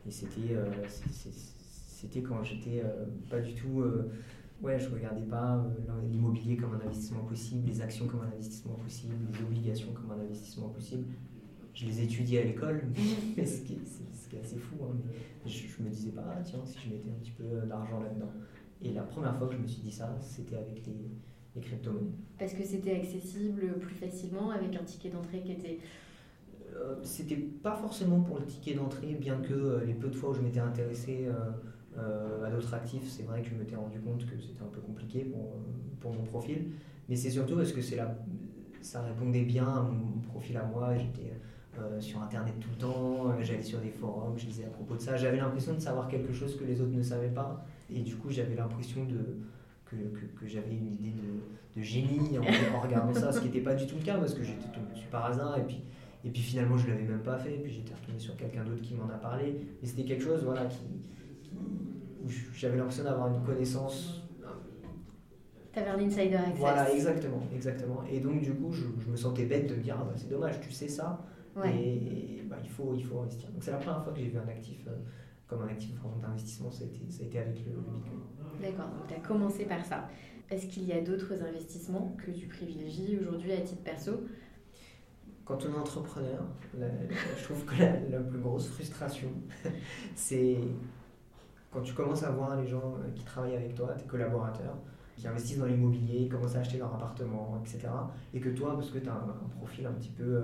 et 0.08 0.12
c'était, 0.12 0.56
euh, 0.56 0.66
c'était 0.88 2.22
quand 2.22 2.44
j'étais 2.44 2.84
pas 3.30 3.40
du 3.40 3.54
tout 3.56 3.84
ouais, 4.62 4.80
je 4.80 4.90
regardais 4.90 5.24
pas 5.24 5.58
euh, 5.58 6.10
l'immobilier 6.10 6.58
comme 6.58 6.74
un 6.74 6.86
investissement 6.86 7.24
possible, 7.24 7.68
les 7.68 7.82
actions 7.82 8.08
comme 8.08 8.22
un 8.22 8.34
investissement 8.34 8.76
possible, 8.76 9.16
les 9.32 9.44
obligations 9.44 9.92
comme 9.94 10.12
un 10.12 10.22
investissement 10.22 10.70
possible. 10.70 11.06
Je 11.74 11.86
les 11.86 12.02
étudiais 12.02 12.42
à 12.42 12.46
l'école, 12.46 12.84
mais 13.38 13.46
ce 13.46 13.62
qui, 13.62 13.74
est, 13.74 14.40
assez 14.40 14.58
fou. 14.58 14.76
Hein, 14.84 14.96
je, 15.46 15.84
me 15.84 15.90
disais 15.90 16.12
pas, 16.12 16.26
ah, 16.30 16.42
tiens, 16.44 16.60
si 16.66 16.78
je 16.86 16.90
mettais 16.90 17.10
un 17.10 17.20
petit 17.22 17.32
peu 17.32 17.68
d'argent 17.68 18.02
là-dedans. 18.02 18.32
Et 18.82 18.92
la 18.92 19.04
première 19.04 19.38
fois 19.38 19.48
que 19.48 19.54
je 19.54 19.60
me 19.60 19.68
suis 19.68 19.82
dit 19.82 19.92
ça, 19.92 20.18
c'était 20.22 20.58
avec 20.58 20.86
les, 20.86 21.10
les 21.56 21.62
crypto-monnaies. 21.62 22.12
Parce 22.38 22.54
que 22.54 22.64
c'était 22.64 22.96
accessible 22.96 23.80
plus 23.80 23.96
facilement 23.96 24.52
avec 24.52 24.76
un 24.76 24.84
ticket 24.84 25.10
d'entrée 25.10 25.42
qui 25.42 25.54
était. 25.54 25.80
Euh, 26.76 26.96
c'était 27.04 27.38
pas 27.38 27.76
forcément 27.76 28.20
pour 28.20 28.40
le 28.40 28.46
ticket 28.46 28.74
d'entrée, 28.74 29.16
bien 29.16 29.38
que 29.38 29.54
euh, 29.54 29.86
les 29.86 29.94
peu 29.94 30.10
de 30.10 30.16
fois 30.16 30.32
où 30.32 30.34
je 30.34 30.42
m'étais 30.42 30.60
intéressé. 30.60 31.30
Euh, 31.98 32.46
à 32.46 32.50
d'autres 32.50 32.74
actifs, 32.74 33.08
c'est 33.08 33.24
vrai 33.24 33.42
que 33.42 33.50
je 33.50 33.56
m'étais 33.56 33.76
rendu 33.76 34.00
compte 34.00 34.26
que 34.26 34.38
c'était 34.40 34.62
un 34.62 34.68
peu 34.68 34.82
compliqué 34.82 35.32
pour, 36.02 36.14
mon 36.14 36.24
profil. 36.24 36.68
Mais 37.10 37.16
c'est 37.16 37.32
surtout 37.32 37.56
parce 37.56 37.72
que 37.72 37.82
ça 37.82 39.02
répondait 39.02 39.44
bien 39.44 39.68
à 39.68 39.82
mon 39.82 40.20
profil 40.22 40.58
à 40.58 40.64
moi. 40.64 40.96
J'étais 40.96 41.32
euh, 41.80 42.00
sur 42.00 42.22
Internet 42.22 42.54
tout 42.60 42.70
le 42.72 42.78
temps, 42.78 43.30
euh, 43.30 43.42
j'allais 43.42 43.62
sur 43.62 43.80
des 43.80 43.90
forums, 43.90 44.38
je 44.38 44.46
lisais 44.46 44.66
à 44.66 44.70
propos 44.70 44.96
de 44.96 45.02
ça. 45.02 45.18
J'avais 45.18 45.38
l'impression 45.38 45.74
de 45.74 45.80
savoir 45.80 46.08
quelque 46.08 46.32
chose 46.32 46.58
que 46.58 46.64
les 46.64 46.80
autres 46.80 46.94
ne 46.94 47.02
savaient 47.02 47.30
pas. 47.30 47.66
Et 47.90 48.02
du 48.02 48.16
coup, 48.16 48.30
j'avais 48.30 48.56
l'impression 48.56 49.06
que, 49.06 49.96
j'avais 50.46 50.76
une 50.76 50.88
idée 50.88 51.14
de, 51.76 51.82
génie 51.82 52.38
en, 52.38 52.80
regardant 52.82 53.14
ça, 53.14 53.32
ce 53.32 53.40
qui 53.40 53.48
n'était 53.48 53.62
pas 53.62 53.76
du 53.76 53.88
tout 53.88 53.96
le 53.98 54.04
cas 54.04 54.18
parce 54.18 54.34
que 54.34 54.44
j'étais 54.44 54.68
tombé 54.74 54.94
dessus 54.94 55.08
par 55.12 55.26
hasard. 55.26 55.58
Et 55.58 55.64
puis, 55.64 55.82
et 56.24 56.30
puis 56.30 56.42
finalement, 56.42 56.78
je 56.78 56.88
ne 56.88 56.92
l'avais 56.92 57.04
même 57.04 57.24
pas 57.24 57.38
fait. 57.38 57.56
Et 57.56 57.60
puis 57.60 57.72
j'étais 57.72 57.94
retourné 57.94 58.20
sur 58.20 58.36
quelqu'un 58.38 58.64
d'autre 58.64 58.82
qui 58.82 58.94
m'en 58.96 59.10
a 59.10 59.18
parlé. 59.18 59.58
Mais 59.82 59.88
c'était 59.88 60.04
quelque 60.06 60.24
chose 60.24 60.44
voilà, 60.44 60.66
qui, 60.66 60.80
j'avais 62.54 62.78
l'impression 62.78 63.04
d'avoir 63.04 63.28
une 63.28 63.44
connaissance. 63.44 64.22
T'avais 65.74 65.90
un 65.90 66.00
insider 66.00 66.36
access. 66.36 66.58
Voilà, 66.58 66.94
exactement, 66.94 67.44
exactement. 67.54 68.04
Et 68.10 68.20
donc, 68.20 68.42
du 68.42 68.54
coup, 68.54 68.72
je, 68.72 68.86
me 69.10 69.16
sentais 69.16 69.46
bête 69.46 69.68
de 69.68 69.76
me 69.76 69.82
dire, 69.82 69.98
ah 70.00 70.06
bah, 70.06 70.14
c'est 70.16 70.30
dommage, 70.30 70.60
tu 70.62 70.72
sais 70.72 70.88
ça, 70.88 71.26
Et, 71.66 72.44
bah, 72.46 72.58
il, 72.64 72.70
faut, 72.70 72.94
il 72.96 73.04
faut 73.04 73.20
investir. 73.20 73.50
Donc 73.52 73.62
c'est 73.62 73.72
la 73.72 73.78
première 73.78 74.04
fois 74.04 74.14
que 74.14 74.20
j'ai 74.20 74.28
vu 74.28 74.38
un 74.38 74.48
actif 74.48 74.88
comme 75.48 75.62
un 75.62 75.68
actif 75.68 75.92
d'investissement, 76.22 76.72
ça, 76.72 76.86
ça, 77.10 77.24
a 77.24 77.26
été 77.26 77.40
avec 77.40 77.66
le, 77.66 77.74
le 77.74 77.82
Bitcoin. 77.82 78.20
D'accord, 78.62 78.88
donc 78.88 79.08
tu 79.08 79.14
as 79.14 79.20
commencé 79.20 79.66
par 79.66 79.86
ça. 79.86 80.10
Est-ce 80.50 80.68
qu'il 80.68 80.84
y 80.86 80.94
a 80.94 81.02
d'autres 81.02 81.44
investissements 81.44 82.16
que 82.24 82.32
tu 82.32 82.48
privilégies 82.48 83.18
aujourd'hui 83.20 83.52
à 83.52 83.62
titre 83.62 83.82
perso? 83.84 84.12
Quand 85.44 85.64
on 85.66 85.74
est 85.74 85.78
entrepreneur, 85.78 86.44
je 86.74 87.44
trouve 87.44 87.66
que 87.66 87.76
la, 88.12 88.20
plus 88.20 88.40
grosse 88.40 88.68
frustration, 88.68 89.30
c'est 90.16 90.58
quand 91.76 91.82
tu 91.82 91.94
commences 91.94 92.24
à 92.24 92.32
voir 92.32 92.56
les 92.56 92.66
gens 92.66 92.96
qui 93.14 93.26
travaillent 93.26 93.58
avec 93.58 93.76
toi, 93.76 93.90
tes 93.90 94.06
collaborateurs, 94.06 94.78
qui 95.18 95.28
investissent 95.28 95.60
dans 95.60 95.66
l'immobilier, 95.66 96.30
commencent 96.30 96.56
à 96.56 96.60
acheter 96.60 96.78
leur 96.78 96.94
appartement, 96.96 97.62
etc. 97.62 97.90
Et 98.34 98.40
que 98.40 98.50
toi, 98.50 98.76
parce 98.76 98.92
que 98.92 99.00
tu 99.00 99.10
as 99.10 99.14
un, 99.14 99.50
profil 99.58 99.86
un 99.86 99.92
petit 99.92 100.10
peu 100.10 100.24
euh, 100.24 100.42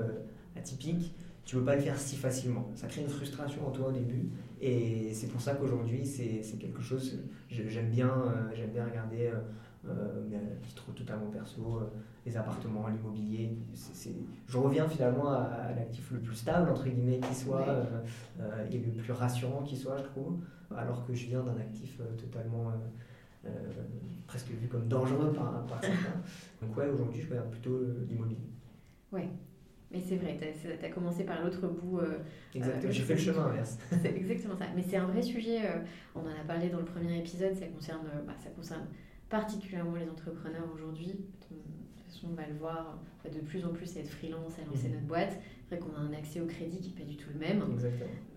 atypique, 0.57 1.15
tu 1.45 1.55
ne 1.55 1.61
peux 1.61 1.65
pas 1.65 1.75
le 1.75 1.81
faire 1.81 1.97
si 1.97 2.17
facilement. 2.17 2.69
Ça 2.75 2.87
crée 2.87 3.01
une 3.01 3.09
frustration 3.09 3.65
en 3.65 3.71
toi 3.71 3.87
au 3.87 3.91
début. 3.91 4.29
Et 4.59 5.13
c'est 5.13 5.27
pour 5.27 5.39
ça 5.39 5.55
qu'aujourd'hui, 5.55 6.05
c'est 6.05 6.57
quelque 6.59 6.81
chose, 6.81 7.19
j'aime 7.49 7.89
bien, 7.89 8.09
euh, 8.09 8.51
j'aime 8.53 8.71
bien 8.71 8.85
regarder 8.85 9.27
euh, 9.27 9.39
euh, 9.89 10.21
mais 10.29 10.37
titre 10.67 10.93
totalement 10.93 11.31
perso, 11.31 11.79
euh, 11.79 11.89
les 12.25 12.37
appartements, 12.37 12.87
l'immobilier. 12.87 13.57
Je 14.47 14.57
reviens 14.57 14.87
finalement 14.87 15.29
à, 15.29 15.71
l'actif 15.75 16.11
le 16.11 16.19
plus 16.19 16.35
stable, 16.35 16.69
entre 16.69 16.87
guillemets, 16.87 17.19
qui 17.19 17.33
soit, 17.33 17.67
euh, 17.67 18.67
et 18.69 18.77
le 18.77 18.91
plus 18.91 19.11
rassurant 19.11 19.63
qui 19.63 19.75
soit, 19.75 19.97
je 19.97 20.03
trouve, 20.03 20.39
alors 20.75 21.05
que 21.05 21.15
je 21.15 21.27
viens 21.27 21.41
d'un 21.41 21.57
actif 21.57 21.99
totalement 22.17 22.71
presque 24.27 24.49
vu 24.49 24.67
comme 24.67 24.87
dangereux 24.87 25.33
par, 25.33 25.65
par 25.65 25.79
certains. 25.83 26.21
Donc 26.61 26.77
ouais, 26.77 26.87
aujourd'hui, 26.87 27.21
je 27.21 27.29
regarde 27.29 27.49
plutôt 27.49 27.81
l'immobilier. 28.07 28.51
Ouais. 29.11 29.29
Mais 29.89 29.99
c'est 29.99 30.15
vrai, 30.15 30.37
tu 30.39 30.85
as, 30.85 30.89
commencé 30.89 31.25
par 31.25 31.43
l'autre 31.43 31.67
bout. 31.67 31.99
exactement, 32.53 32.91
j'ai 32.93 33.01
fait 33.01 33.15
le 33.15 33.19
chemin 33.19 33.45
inverse. 33.47 33.77
C'est 34.01 34.15
exactement 34.15 34.55
ça. 34.55 34.65
Mais 34.73 34.83
c'est 34.83 34.95
un 34.95 35.07
vrai 35.07 35.21
sujet, 35.21 35.59
on 36.15 36.21
en 36.21 36.29
a 36.29 36.45
parlé 36.47 36.69
dans 36.69 36.79
le 36.79 36.85
premier 36.85 37.17
épisode, 37.17 37.53
ça 37.55 37.65
concerne, 37.65 38.07
bah, 38.25 38.33
ça 38.41 38.51
concerne 38.51 38.85
particulièrement 39.31 39.95
les 39.95 40.09
entrepreneurs 40.09 40.67
aujourd'hui. 40.75 41.07
De 41.07 41.13
toute 41.13 42.05
façon, 42.05 42.27
on 42.31 42.35
va 42.35 42.45
le 42.45 42.55
voir 42.55 42.99
de 43.23 43.39
plus 43.39 43.65
en 43.65 43.69
plus 43.69 43.95
être 43.97 44.09
freelance, 44.09 44.53
à 44.59 44.69
lancer 44.69 44.89
mhm. 44.89 44.95
notre 44.95 45.07
boîte. 45.07 45.39
C'est 45.67 45.77
vrai 45.77 45.87
qu'on 45.87 45.95
a 45.95 46.01
un 46.01 46.13
accès 46.13 46.41
au 46.41 46.45
crédit 46.45 46.79
qui 46.79 46.89
n'est 46.89 46.99
pas 46.99 47.09
du 47.09 47.15
tout 47.15 47.29
le 47.33 47.39
même. 47.39 47.63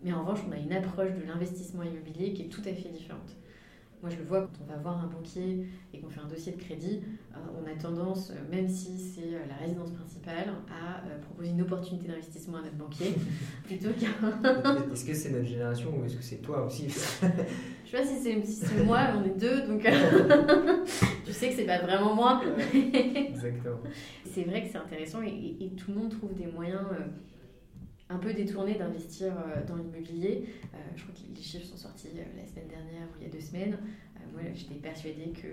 Mais 0.04 0.12
en 0.12 0.24
revanche, 0.24 0.40
on 0.48 0.52
a 0.52 0.56
une 0.56 0.72
approche 0.72 1.12
de 1.12 1.26
l'investissement 1.26 1.82
immobilier 1.82 2.32
qui 2.32 2.42
est 2.42 2.48
tout 2.48 2.62
à 2.64 2.72
fait 2.72 2.88
différente. 2.88 3.36
Moi, 4.04 4.12
je 4.12 4.18
le 4.18 4.24
vois 4.24 4.42
quand 4.42 4.52
on 4.60 4.70
va 4.70 4.76
voir 4.76 5.02
un 5.02 5.06
banquier 5.06 5.66
et 5.94 5.98
qu'on 5.98 6.10
fait 6.10 6.20
un 6.20 6.28
dossier 6.28 6.52
de 6.52 6.60
crédit, 6.60 7.00
euh, 7.32 7.36
on 7.58 7.66
a 7.66 7.74
tendance, 7.74 8.32
euh, 8.32 8.34
même 8.50 8.68
si 8.68 8.98
c'est 8.98 9.34
euh, 9.34 9.38
la 9.48 9.54
résidence 9.54 9.92
principale, 9.92 10.52
à 10.68 11.00
proposer 11.22 11.48
une 11.48 11.62
opportunité 11.62 12.08
d'investissement 12.08 12.58
à 12.58 12.60
notre 12.60 12.76
banquier 12.76 13.14
plutôt 13.64 13.88
est-ce 14.92 15.06
que 15.06 15.14
c'est 15.14 15.30
notre 15.30 15.46
génération 15.46 15.90
ou 15.98 16.04
est-ce 16.04 16.16
que 16.16 16.22
c'est 16.22 16.42
toi 16.42 16.66
aussi? 16.66 16.90
Je 16.90 16.98
sais 17.90 17.96
pas 17.96 18.04
si 18.04 18.44
c'est, 18.44 18.84
moi, 18.84 19.06
on 19.16 19.24
est 19.24 19.40
deux, 19.40 19.62
donc 19.62 19.80
je 21.26 21.32
sais 21.32 21.48
que 21.48 21.54
c'est 21.54 21.64
pas 21.64 21.78
vraiment 21.78 22.14
moi. 22.14 22.42
Exactement. 22.74 23.78
C'est 24.26 24.42
vrai 24.42 24.64
que 24.64 24.68
c'est 24.70 24.76
intéressant 24.76 25.22
et, 25.22 25.56
et, 25.60 25.70
tout 25.70 25.92
le 25.92 26.00
monde 26.00 26.10
trouve 26.10 26.34
des 26.34 26.46
moyens 26.46 26.82
un 28.14 28.18
peu 28.18 28.32
détourné 28.32 28.74
d'investir 28.74 29.32
euh, 29.32 29.66
dans 29.66 29.76
l'immobilier. 29.76 30.46
Euh, 30.72 30.78
je 30.96 31.02
crois 31.02 31.14
que 31.14 31.36
les 31.36 31.42
chiffres 31.42 31.66
sont 31.66 31.76
sortis 31.76 32.10
euh, 32.16 32.22
la 32.36 32.46
semaine 32.46 32.68
dernière 32.68 33.08
ou 33.12 33.20
il 33.20 33.24
y 33.24 33.26
a 33.26 33.32
deux 33.32 33.40
semaines. 33.40 33.76
moi, 34.32 34.42
j'étais 34.54 34.74
persuadée 34.74 35.32
que 35.32 35.48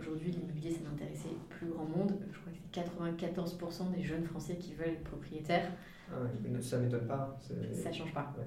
aujourd'hui 0.00 0.32
l'immobilier, 0.32 0.72
ça 0.72 0.80
n'intéressait 0.90 1.28
plus 1.48 1.68
grand 1.68 1.84
monde. 1.84 2.18
Je 2.32 2.38
crois 2.40 2.52
que 2.52 2.58
c'est 2.58 2.80
94% 2.80 3.94
des 3.94 4.02
jeunes 4.02 4.24
Français 4.24 4.56
qui 4.56 4.74
veulent 4.74 4.88
être 4.88 5.04
propriétaires. 5.04 5.70
Ah 6.10 6.16
ça 6.60 6.78
m'étonne 6.78 7.06
pas. 7.06 7.38
Ça 7.72 7.92
change 7.92 8.12
pas. 8.12 8.34
Ouais. 8.36 8.44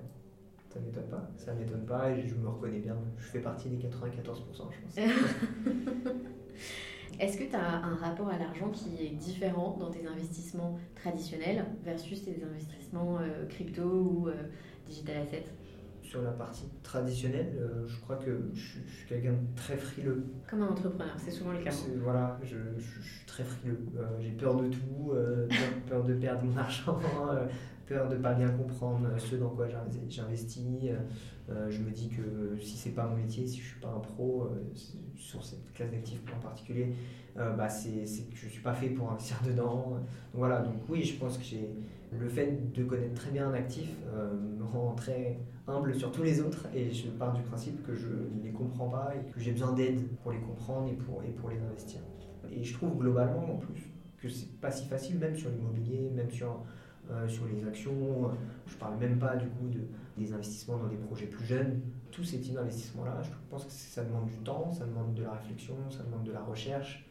Ça 0.69 0.79
m'étonne 0.79 1.07
pas. 1.07 1.29
Ça 1.37 1.53
m'étonne 1.53 1.85
pas 1.85 2.11
et 2.11 2.27
je 2.27 2.35
me 2.35 2.49
reconnais 2.49 2.79
bien. 2.79 2.97
Je 3.17 3.23
fais 3.23 3.39
partie 3.39 3.69
des 3.69 3.77
94%, 3.77 3.87
je 4.17 5.01
pense. 5.01 5.13
Est-ce 7.21 7.37
que 7.37 7.43
tu 7.43 7.55
as 7.55 7.75
un 7.85 7.95
rapport 7.97 8.29
à 8.29 8.37
l'argent 8.39 8.71
qui 8.71 9.05
est 9.05 9.09
différent 9.11 9.77
dans 9.79 9.91
tes 9.91 10.07
investissements 10.07 10.79
traditionnels 10.95 11.63
versus 11.83 12.23
tes 12.23 12.43
investissements 12.43 13.19
euh, 13.19 13.45
crypto 13.47 13.83
ou 13.83 14.27
euh, 14.27 14.33
digital 14.87 15.17
assets? 15.17 15.45
Sur 16.01 16.23
la 16.23 16.31
partie 16.31 16.65
traditionnelle, 16.81 17.55
euh, 17.59 17.87
je 17.87 17.99
crois 17.99 18.15
que 18.15 18.49
je, 18.55 18.59
suis 18.59 19.07
quelqu'un 19.07 19.33
de 19.33 19.55
très 19.55 19.77
frileux. 19.77 20.25
Comme 20.49 20.63
un 20.63 20.69
entrepreneur, 20.69 21.13
c'est 21.15 21.29
souvent 21.29 21.51
le 21.51 21.59
cas. 21.59 21.69
Voilà, 22.01 22.39
je, 22.43 22.57
suis 22.81 23.25
très 23.27 23.43
frileux. 23.43 23.85
J'ai 24.19 24.31
peur 24.31 24.55
de 24.55 24.67
tout, 24.69 25.13
peur 25.87 26.03
de 26.03 26.15
perdre 26.15 26.43
mon 26.43 26.57
argent, 26.57 26.99
peur 27.91 28.09
de 28.09 28.15
ne 28.15 28.21
pas 28.21 28.33
bien 28.33 28.49
comprendre 28.49 29.07
ce 29.17 29.35
dans 29.35 29.49
quoi 29.49 29.67
j'investis. 30.09 30.63
je 31.69 31.79
me 31.79 31.91
dis 31.91 32.09
que 32.09 32.57
si 32.61 32.77
c'est 32.77 32.91
pas 32.91 33.05
mon 33.05 33.17
métier, 33.17 33.45
si 33.47 33.59
je 33.59 33.67
suis 33.67 33.79
pas 33.79 33.89
un 33.89 33.99
pro 33.99 34.49
sur 35.15 35.43
cette 35.43 35.71
classe 35.73 35.91
d'actifs 35.91 36.21
en 36.35 36.39
particulier, 36.39 36.93
euh, 37.37 37.53
bah 37.53 37.69
c'est 37.69 38.03
que 38.29 38.35
je 38.35 38.47
suis 38.47 38.61
pas 38.61 38.73
fait 38.73 38.89
pour 38.89 39.11
investir 39.11 39.37
dedans. 39.47 39.91
Donc 39.91 40.03
voilà, 40.33 40.61
donc 40.61 40.75
oui, 40.89 41.03
je 41.03 41.17
pense 41.17 41.37
que 41.37 41.43
le 42.11 42.27
fait 42.27 42.73
de 42.73 42.83
connaître 42.83 43.13
très 43.13 43.31
bien 43.31 43.49
un 43.49 43.53
actif 43.53 43.89
euh, 44.13 44.33
me 44.33 44.65
rend 44.65 44.93
très 44.95 45.39
humble 45.67 45.95
sur 45.95 46.11
tous 46.11 46.23
les 46.23 46.41
autres 46.41 46.67
et 46.75 46.91
je 46.91 47.07
pars 47.07 47.33
du 47.33 47.41
principe 47.43 47.85
que 47.85 47.95
je 47.95 48.07
ne 48.07 48.43
les 48.43 48.51
comprends 48.51 48.89
pas 48.89 49.13
et 49.15 49.31
que 49.31 49.39
j'ai 49.39 49.51
besoin 49.51 49.71
d'aide 49.71 50.01
pour 50.21 50.31
les 50.31 50.39
comprendre 50.39 50.89
et 50.89 50.95
pour, 50.95 51.23
et 51.23 51.29
pour 51.29 51.49
les 51.49 51.59
investir. 51.59 52.01
Et 52.51 52.63
je 52.63 52.73
trouve 52.73 52.97
globalement 52.97 53.53
en 53.53 53.57
plus 53.57 53.89
que 54.17 54.27
c'est 54.27 54.59
pas 54.59 54.71
si 54.71 54.85
facile, 54.85 55.17
même 55.17 55.35
sur 55.35 55.49
l'immobilier, 55.49 56.11
même 56.13 56.29
sur, 56.29 56.63
euh, 57.09 57.27
sur 57.27 57.45
les 57.45 57.65
actions. 57.67 58.31
Je 58.67 58.75
parle 58.75 58.97
même 58.99 59.17
pas 59.17 59.35
du 59.35 59.47
coup 59.47 59.67
de, 59.67 59.81
des 60.17 60.33
investissements 60.33 60.77
dans 60.77 60.87
des 60.87 60.97
projets 60.97 61.27
plus 61.27 61.45
jeunes. 61.45 61.81
Tous 62.11 62.23
ces 62.23 62.39
types 62.39 62.55
d'investissements-là, 62.55 63.21
je 63.23 63.29
pense 63.49 63.65
que 63.65 63.71
ça 63.71 64.03
demande 64.03 64.27
du 64.27 64.37
temps, 64.37 64.71
ça 64.71 64.85
demande 64.85 65.13
de 65.13 65.23
la 65.23 65.31
réflexion, 65.31 65.75
ça 65.89 66.03
demande 66.03 66.23
de 66.23 66.31
la 66.31 66.43
recherche. 66.43 67.05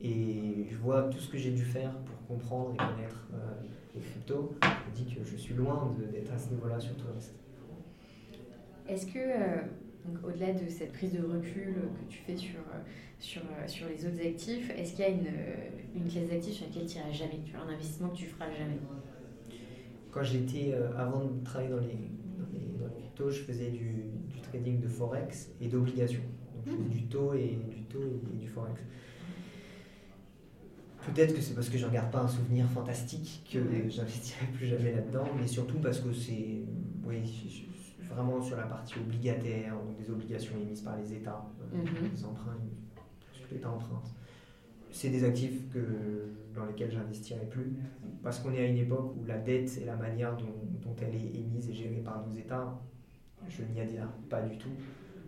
Et 0.00 0.66
je 0.70 0.76
vois 0.76 1.04
tout 1.04 1.18
ce 1.18 1.30
que 1.30 1.38
j'ai 1.38 1.52
dû 1.52 1.62
faire 1.62 1.92
pour 2.00 2.26
comprendre 2.26 2.74
et 2.74 2.76
connaître 2.76 3.28
euh, 3.32 3.36
les 3.94 4.00
cryptos. 4.00 4.54
Je 4.62 4.68
me 4.68 5.04
dis 5.04 5.14
que 5.14 5.24
je 5.24 5.36
suis 5.36 5.54
loin 5.54 5.94
d'être 6.12 6.32
à 6.32 6.38
ce 6.38 6.50
niveau-là 6.50 6.78
sur 6.80 6.94
tout 6.96 7.06
le 7.06 7.14
reste. 7.14 7.34
Est-ce 8.86 9.06
que, 9.06 9.18
euh, 9.18 9.62
au-delà 10.26 10.52
de 10.52 10.68
cette 10.68 10.92
prise 10.92 11.12
de 11.12 11.22
recul 11.24 11.76
que 11.98 12.12
tu 12.12 12.18
fais 12.18 12.36
sur, 12.36 12.60
sur, 13.18 13.42
sur 13.66 13.88
les 13.88 14.04
autres 14.04 14.20
actifs, 14.26 14.70
est-ce 14.76 14.92
qu'il 14.92 15.00
y 15.00 15.08
a 15.08 15.10
une, 15.10 15.28
une 15.94 16.08
classe 16.08 16.28
d'actifs 16.28 16.54
sur 16.54 16.66
laquelle 16.66 16.86
tu 16.86 16.98
n'iras 16.98 17.12
jamais? 17.12 17.40
Un 17.54 17.72
investissement 17.72 18.08
que 18.10 18.16
tu 18.16 18.26
feras 18.26 18.50
jamais? 18.50 18.78
Quand 20.14 20.22
j'étais, 20.22 20.72
avant 20.96 21.24
de 21.24 21.44
travailler 21.44 21.70
dans 21.70 21.80
les, 21.80 21.88
dans 22.38 22.46
les, 22.52 22.78
dans 22.78 22.86
les 22.86 23.00
cryptos, 23.00 23.30
je 23.30 23.42
faisais 23.42 23.70
du, 23.70 24.12
du, 24.32 24.40
trading 24.40 24.80
de 24.80 24.86
forex 24.86 25.50
et 25.60 25.66
d'obligations. 25.66 26.22
Donc 26.54 26.62
je 26.66 26.70
faisais 26.70 27.00
du 27.00 27.06
taux 27.06 27.34
et 27.34 27.58
du 27.68 27.82
taux 27.82 28.22
et 28.32 28.36
du 28.36 28.46
forex. 28.46 28.80
Peut-être 31.06 31.34
que 31.34 31.40
c'est 31.40 31.54
parce 31.54 31.68
que 31.68 31.76
je 31.76 31.84
ne 31.84 31.90
regarde 31.90 32.12
pas 32.12 32.20
un 32.20 32.28
souvenir 32.28 32.66
fantastique 32.66 33.44
que 33.52 33.58
j'investirai 33.90 34.46
plus 34.54 34.68
jamais 34.68 34.92
là-dedans, 34.92 35.26
mais 35.38 35.48
surtout 35.48 35.78
parce 35.78 35.98
que 35.98 36.12
c'est 36.12 36.62
oui, 37.04 37.66
vraiment 38.08 38.40
sur 38.40 38.56
la 38.56 38.66
partie 38.66 38.94
obligataire, 38.98 39.74
donc 39.74 39.96
des 39.96 40.10
obligations 40.10 40.54
émises 40.56 40.80
par 40.80 40.96
les 40.96 41.12
États, 41.12 41.44
euh, 41.60 41.76
mhm. 41.76 42.10
des 42.14 42.24
emprunts, 42.24 42.56
l'État 43.50 43.70
emprunte. 43.70 44.14
C'est 44.94 45.08
des 45.08 45.24
actifs 45.24 45.60
dans 46.54 46.64
lesquels 46.66 46.92
j'investirai 46.92 47.46
plus, 47.46 47.72
parce 48.22 48.38
qu'on 48.38 48.52
est 48.52 48.60
à 48.60 48.64
une 48.64 48.76
époque 48.76 49.16
où 49.16 49.24
la 49.24 49.38
dette 49.38 49.76
et 49.82 49.84
la 49.84 49.96
manière 49.96 50.36
dont, 50.36 50.54
dont 50.82 50.94
elle 51.02 51.16
est 51.16 51.36
émise 51.36 51.68
et 51.68 51.74
gérée 51.74 52.00
par 52.04 52.24
nos 52.24 52.32
États, 52.32 52.80
je 53.48 53.64
n'y 53.64 53.80
adhère 53.80 54.08
pas 54.30 54.40
du 54.42 54.56
tout. 54.56 54.70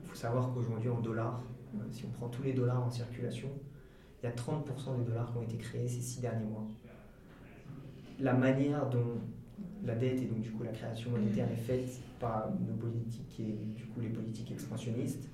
Il 0.04 0.08
faut 0.08 0.14
savoir 0.14 0.54
qu'aujourd'hui 0.54 0.88
en 0.88 1.00
dollars, 1.00 1.42
euh, 1.74 1.78
si 1.90 2.04
on 2.04 2.10
prend 2.10 2.28
tous 2.28 2.44
les 2.44 2.52
dollars 2.52 2.86
en 2.86 2.90
circulation, 2.90 3.48
il 4.22 4.26
y 4.26 4.28
a 4.28 4.32
30% 4.32 4.98
des 4.98 5.04
dollars 5.04 5.32
qui 5.32 5.38
ont 5.38 5.42
été 5.42 5.56
créés 5.56 5.88
ces 5.88 6.00
six 6.00 6.20
derniers 6.20 6.46
mois. 6.46 6.68
La 8.20 8.34
manière 8.34 8.88
dont 8.88 9.18
la 9.84 9.96
dette 9.96 10.22
et 10.22 10.26
donc 10.26 10.42
du 10.42 10.52
coup 10.52 10.62
la 10.62 10.70
création 10.70 11.10
monétaire 11.10 11.50
est 11.50 11.56
faite 11.56 12.00
par 12.20 12.52
nos 12.66 12.74
politiques 12.74 13.40
et 13.40 13.64
du 13.74 13.86
coup 13.86 14.00
les 14.00 14.10
politiques 14.10 14.52
expansionnistes 14.52 15.28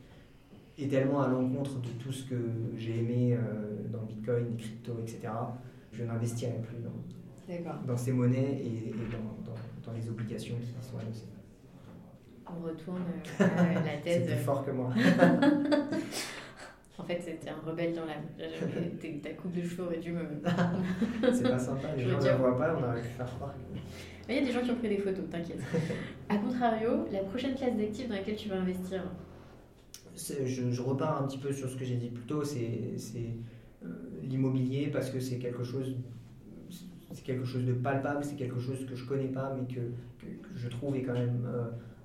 est 0.85 0.89
tellement 0.89 1.22
à 1.22 1.28
l'encontre 1.28 1.80
de 1.80 1.89
tout 2.03 2.12
ce 2.12 2.24
que 2.24 2.37
j'ai 2.76 2.99
aimé 2.99 3.35
euh, 3.37 3.89
dans 3.93 4.03
Bitcoin, 4.03 4.47
les 4.51 4.57
cryptos, 4.57 4.99
etc. 5.01 5.28
Je 5.93 6.05
n'investirai 6.05 6.61
plus 6.62 6.78
dans, 6.78 7.87
dans, 7.87 7.97
ces 7.97 8.12
monnaies 8.12 8.62
et, 8.64 8.93
dans, 9.11 9.53
dans, 9.53 9.93
les 9.93 10.09
obligations 10.09 10.57
qui 10.57 10.68
sont 10.68 10.99
annoncées. 10.99 11.26
On 12.47 12.64
retourne 12.64 13.03
euh, 13.41 13.45
la 13.85 13.97
thèse. 14.03 14.22
C'était 14.22 14.37
fort 14.37 14.64
que 14.64 14.70
moi. 14.70 14.91
En 16.99 17.05
fait, 17.05 17.20
c'était 17.20 17.51
un 17.51 17.68
rebelle 17.68 17.95
dans 17.95 18.05
l'âme. 18.05 18.22
Ta 19.22 19.30
coupe 19.30 19.53
de 19.53 19.62
cheveux 19.62 19.85
aurait 19.85 19.99
dû 19.99 20.12
me. 20.12 20.20
c'est 21.33 21.43
pas 21.43 21.59
sympa, 21.59 21.89
les 21.97 22.09
gens 22.09 22.18
ne 22.18 22.24
la 22.24 22.37
voient 22.37 22.57
pas, 22.57 22.76
on 22.78 22.85
aurait 22.85 23.01
pu 23.01 23.09
faire 23.09 23.26
croire. 23.26 23.55
Il 24.28 24.37
y 24.37 24.39
a 24.39 24.45
des 24.45 24.53
gens 24.53 24.61
qui 24.62 24.70
ont 24.70 24.76
pris 24.76 24.89
des 24.89 24.99
photos, 24.99 25.24
t'inquiète. 25.28 25.59
A 26.28 26.37
contrario, 26.37 27.07
la 27.11 27.20
prochaine 27.20 27.57
classe 27.57 27.76
d'actifs 27.76 28.09
dans 28.09 28.14
laquelle 28.14 28.37
tu 28.37 28.49
vas 28.49 28.57
investir 28.57 29.03
je, 30.16 30.82
repars 30.82 31.22
un 31.22 31.26
petit 31.26 31.38
peu 31.38 31.52
sur 31.52 31.68
ce 31.68 31.76
que 31.76 31.84
j'ai 31.84 31.96
dit 31.96 32.08
plus 32.08 32.24
tôt, 32.24 32.44
c'est 32.44 32.60
euh, 33.84 33.88
l'immobilier 34.22 34.88
parce 34.88 35.10
que 35.10 35.20
c'est 35.20 35.38
quelque 35.38 35.64
chose 35.64 35.96
c'est 37.12 37.24
quelque 37.24 37.44
chose 37.44 37.66
de 37.66 37.74
palpable, 37.74 38.24
c'est 38.24 38.36
quelque 38.36 38.58
chose 38.58 38.86
que 38.86 38.96
je 38.96 39.04
connais 39.04 39.28
pas, 39.28 39.54
mais 39.54 39.66
que, 39.74 39.80
je 40.56 40.68
trouve 40.68 40.96
est 40.96 41.02
quand 41.02 41.12
même 41.12 41.46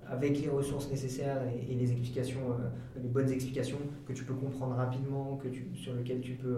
avec 0.06 0.42
les 0.42 0.50
ressources 0.50 0.90
nécessaires 0.90 1.42
et, 1.48 1.74
les 1.76 1.92
explications, 1.92 2.58
les 3.02 3.08
bonnes 3.08 3.30
explications 3.30 3.78
que 4.06 4.12
tu 4.12 4.26
peux 4.26 4.34
comprendre 4.34 4.76
rapidement, 4.76 5.38
que 5.38 5.48
sur 5.78 5.94
lequel 5.94 6.20
tu 6.20 6.34
peux 6.34 6.58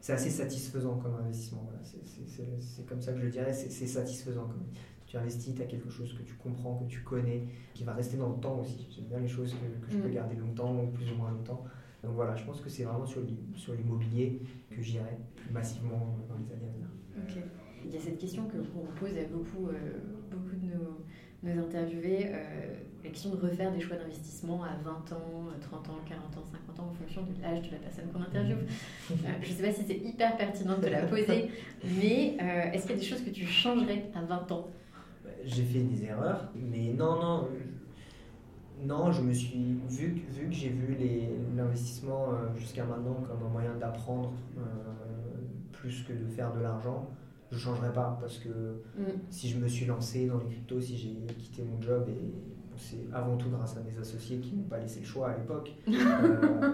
c'est 0.00 0.14
assez 0.14 0.30
satisfaisant 0.30 0.96
comme 0.96 1.14
investissement. 1.16 1.70
C'est 1.82 2.86
comme 2.86 3.00
ça 3.00 3.12
que 3.12 3.20
je 3.20 3.28
dirais, 3.28 3.52
c'est 3.52 3.86
satisfaisant. 3.86 4.46
Comme, 4.46 4.64
tu 5.10 5.16
investis, 5.16 5.52
tu 5.56 5.62
as 5.62 5.64
quelque 5.64 5.90
chose 5.90 6.14
que 6.16 6.22
tu 6.22 6.34
comprends, 6.34 6.76
que 6.76 6.88
tu 6.88 7.00
connais, 7.00 7.42
qui 7.74 7.82
va 7.82 7.94
rester 7.94 8.16
dans 8.16 8.28
le 8.28 8.40
temps 8.40 8.60
aussi. 8.60 8.86
J'aime 8.94 9.06
bien 9.06 9.18
les 9.18 9.26
choses 9.26 9.52
que, 9.54 9.84
que 9.84 9.90
je 9.90 9.98
peux 9.98 10.08
mm. 10.08 10.12
garder 10.12 10.36
longtemps 10.36 10.84
ou 10.84 10.86
plus 10.86 11.10
ou 11.10 11.16
moins 11.16 11.32
longtemps. 11.32 11.64
Donc 12.04 12.12
voilà, 12.14 12.36
je 12.36 12.44
pense 12.44 12.60
que 12.60 12.70
c'est 12.70 12.84
vraiment 12.84 13.04
sur 13.04 13.22
l'immobilier 13.74 14.40
que 14.70 14.80
j'irai 14.80 15.18
plus 15.34 15.52
massivement 15.52 16.16
dans 16.28 16.36
les 16.36 16.52
années 16.52 16.70
à 16.70 17.26
venir. 17.26 17.42
Il 17.84 17.92
y 17.92 17.96
a 17.96 18.00
cette 18.00 18.18
question 18.18 18.46
que 18.46 18.58
qu'on 18.58 18.86
pose 18.98 19.18
à 19.18 19.24
beaucoup, 19.24 19.68
euh, 19.68 19.98
beaucoup 20.30 20.54
de 20.54 20.74
nos, 20.74 21.02
nos 21.42 21.64
interviewés, 21.64 22.26
euh, 22.26 22.74
la 23.02 23.10
question 23.10 23.30
de 23.30 23.36
refaire 23.36 23.72
des 23.72 23.80
choix 23.80 23.96
d'investissement 23.96 24.62
à 24.62 24.76
20 24.84 25.12
ans, 25.12 25.48
30 25.60 25.88
ans, 25.88 25.98
40 26.06 26.36
ans, 26.36 26.44
50 26.44 26.80
ans, 26.80 26.90
en 26.90 26.94
fonction 26.94 27.22
de 27.22 27.42
l'âge 27.42 27.66
de 27.66 27.72
la 27.72 27.78
personne 27.78 28.04
qu'on 28.12 28.22
interviewe. 28.22 28.58
Euh, 29.10 29.14
je 29.42 29.50
ne 29.50 29.54
sais 29.56 29.62
pas 29.62 29.72
si 29.72 29.82
c'est 29.84 29.96
hyper 29.96 30.36
pertinent 30.36 30.78
de 30.78 30.86
la 30.86 31.02
poser, 31.02 31.48
mais 31.82 32.36
est-ce 32.72 32.82
qu'il 32.82 32.92
y 32.92 32.98
a 32.98 33.00
des 33.00 33.06
choses 33.06 33.22
que 33.22 33.30
tu 33.30 33.44
changerais 33.44 34.04
à 34.14 34.22
20 34.22 34.52
ans 34.52 34.68
j'ai 35.44 35.64
fait 35.64 35.80
des 35.80 36.04
erreurs, 36.04 36.50
mais 36.54 36.92
non, 36.92 37.20
non, 37.20 37.48
non, 38.82 39.12
je 39.12 39.22
me 39.22 39.32
suis 39.32 39.78
vu, 39.88 40.22
vu 40.30 40.48
que 40.48 40.54
j'ai 40.54 40.70
vu 40.70 40.96
l'investissement 41.56 42.32
euh, 42.32 42.56
jusqu'à 42.56 42.84
maintenant 42.84 43.22
comme 43.26 43.46
un 43.46 43.50
moyen 43.50 43.74
d'apprendre 43.74 44.32
euh, 44.56 44.62
plus 45.72 46.02
que 46.04 46.12
de 46.12 46.26
faire 46.26 46.52
de 46.52 46.60
l'argent, 46.60 47.08
je 47.50 47.56
ne 47.56 47.60
changerai 47.60 47.92
pas 47.92 48.16
parce 48.20 48.38
que 48.38 48.48
mm. 48.48 49.04
si 49.28 49.48
je 49.48 49.58
me 49.58 49.68
suis 49.68 49.86
lancé 49.86 50.26
dans 50.26 50.38
les 50.38 50.46
cryptos, 50.46 50.80
si 50.80 50.96
j'ai 50.96 51.34
quitté 51.34 51.62
mon 51.62 51.80
job 51.82 52.08
et 52.08 52.32
c'est 52.76 53.06
avant 53.12 53.36
tout 53.36 53.50
grâce 53.50 53.76
à 53.76 53.80
mes 53.80 53.98
associés 53.98 54.38
qui 54.38 54.54
m'ont 54.54 54.62
pas 54.62 54.78
laissé 54.78 55.00
le 55.00 55.06
choix 55.06 55.30
à 55.30 55.36
l'époque. 55.36 55.72
euh, 55.88 55.92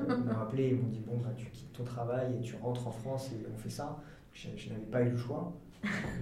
ils 0.09 0.25
m'ont 0.25 0.41
appelé, 0.41 0.69
ils 0.69 0.77
m'ont 0.77 0.89
dit 0.89 1.01
bon 1.01 1.17
bah 1.19 1.33
tu 1.37 1.47
quittes 1.51 1.73
ton 1.73 1.83
travail 1.83 2.37
et 2.39 2.41
tu 2.41 2.55
rentres 2.62 2.87
en 2.87 2.93
France 2.93 3.33
et 3.33 3.47
on 3.53 3.57
fait 3.57 3.71
ça. 3.71 4.01
je 4.33 4.69
n'avais 4.69 4.85
pas 4.85 5.03
eu 5.03 5.11
le 5.11 5.17
choix. 5.17 5.53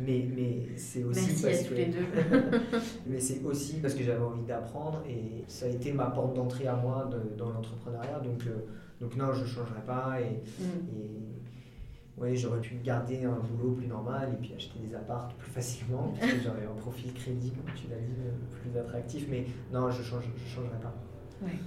Mais, 0.00 0.26
mais 0.34 0.76
c'est 0.76 1.04
aussi 1.04 1.42
parce 1.42 1.62
que 1.62 1.74
mais 3.06 3.20
c'est 3.20 3.42
aussi 3.44 3.80
parce 3.80 3.94
que 3.94 4.02
j'avais 4.02 4.22
envie 4.22 4.44
d'apprendre 4.44 5.02
et 5.08 5.44
ça 5.48 5.66
a 5.66 5.68
été 5.68 5.92
ma 5.92 6.06
porte 6.06 6.34
d'entrée 6.34 6.66
à 6.66 6.76
moi 6.76 7.08
dans 7.38 7.50
l'entrepreneuriat. 7.50 8.20
Donc, 8.20 8.42
euh, 8.46 8.66
donc 9.00 9.16
non, 9.16 9.32
je 9.32 9.42
ne 9.42 9.46
changerai 9.46 9.80
pas. 9.86 10.20
Et, 10.20 10.42
mm. 10.62 10.98
et 10.98 12.20
ouais, 12.20 12.36
j'aurais 12.36 12.60
pu 12.60 12.76
garder 12.82 13.24
un 13.24 13.38
boulot 13.38 13.72
plus 13.72 13.86
normal 13.86 14.30
et 14.34 14.36
puis 14.36 14.52
acheter 14.54 14.78
des 14.80 14.94
apparts 14.94 15.28
plus 15.38 15.50
facilement 15.50 16.14
parce 16.18 16.32
que 16.32 16.40
j'aurais 16.40 16.66
un 16.66 16.80
profil 16.80 17.12
crédit, 17.14 17.52
comme 17.52 17.74
tu 17.74 17.88
l'as 17.88 17.96
dit, 17.96 18.14
plus 18.50 18.78
attractif. 18.78 19.26
Mais 19.30 19.46
non, 19.72 19.90
je 19.90 20.00
ne 20.00 20.04
change, 20.04 20.24
je 20.36 20.54
changerai 20.54 20.80
pas. 20.80 20.94
Ouais. 21.42 21.58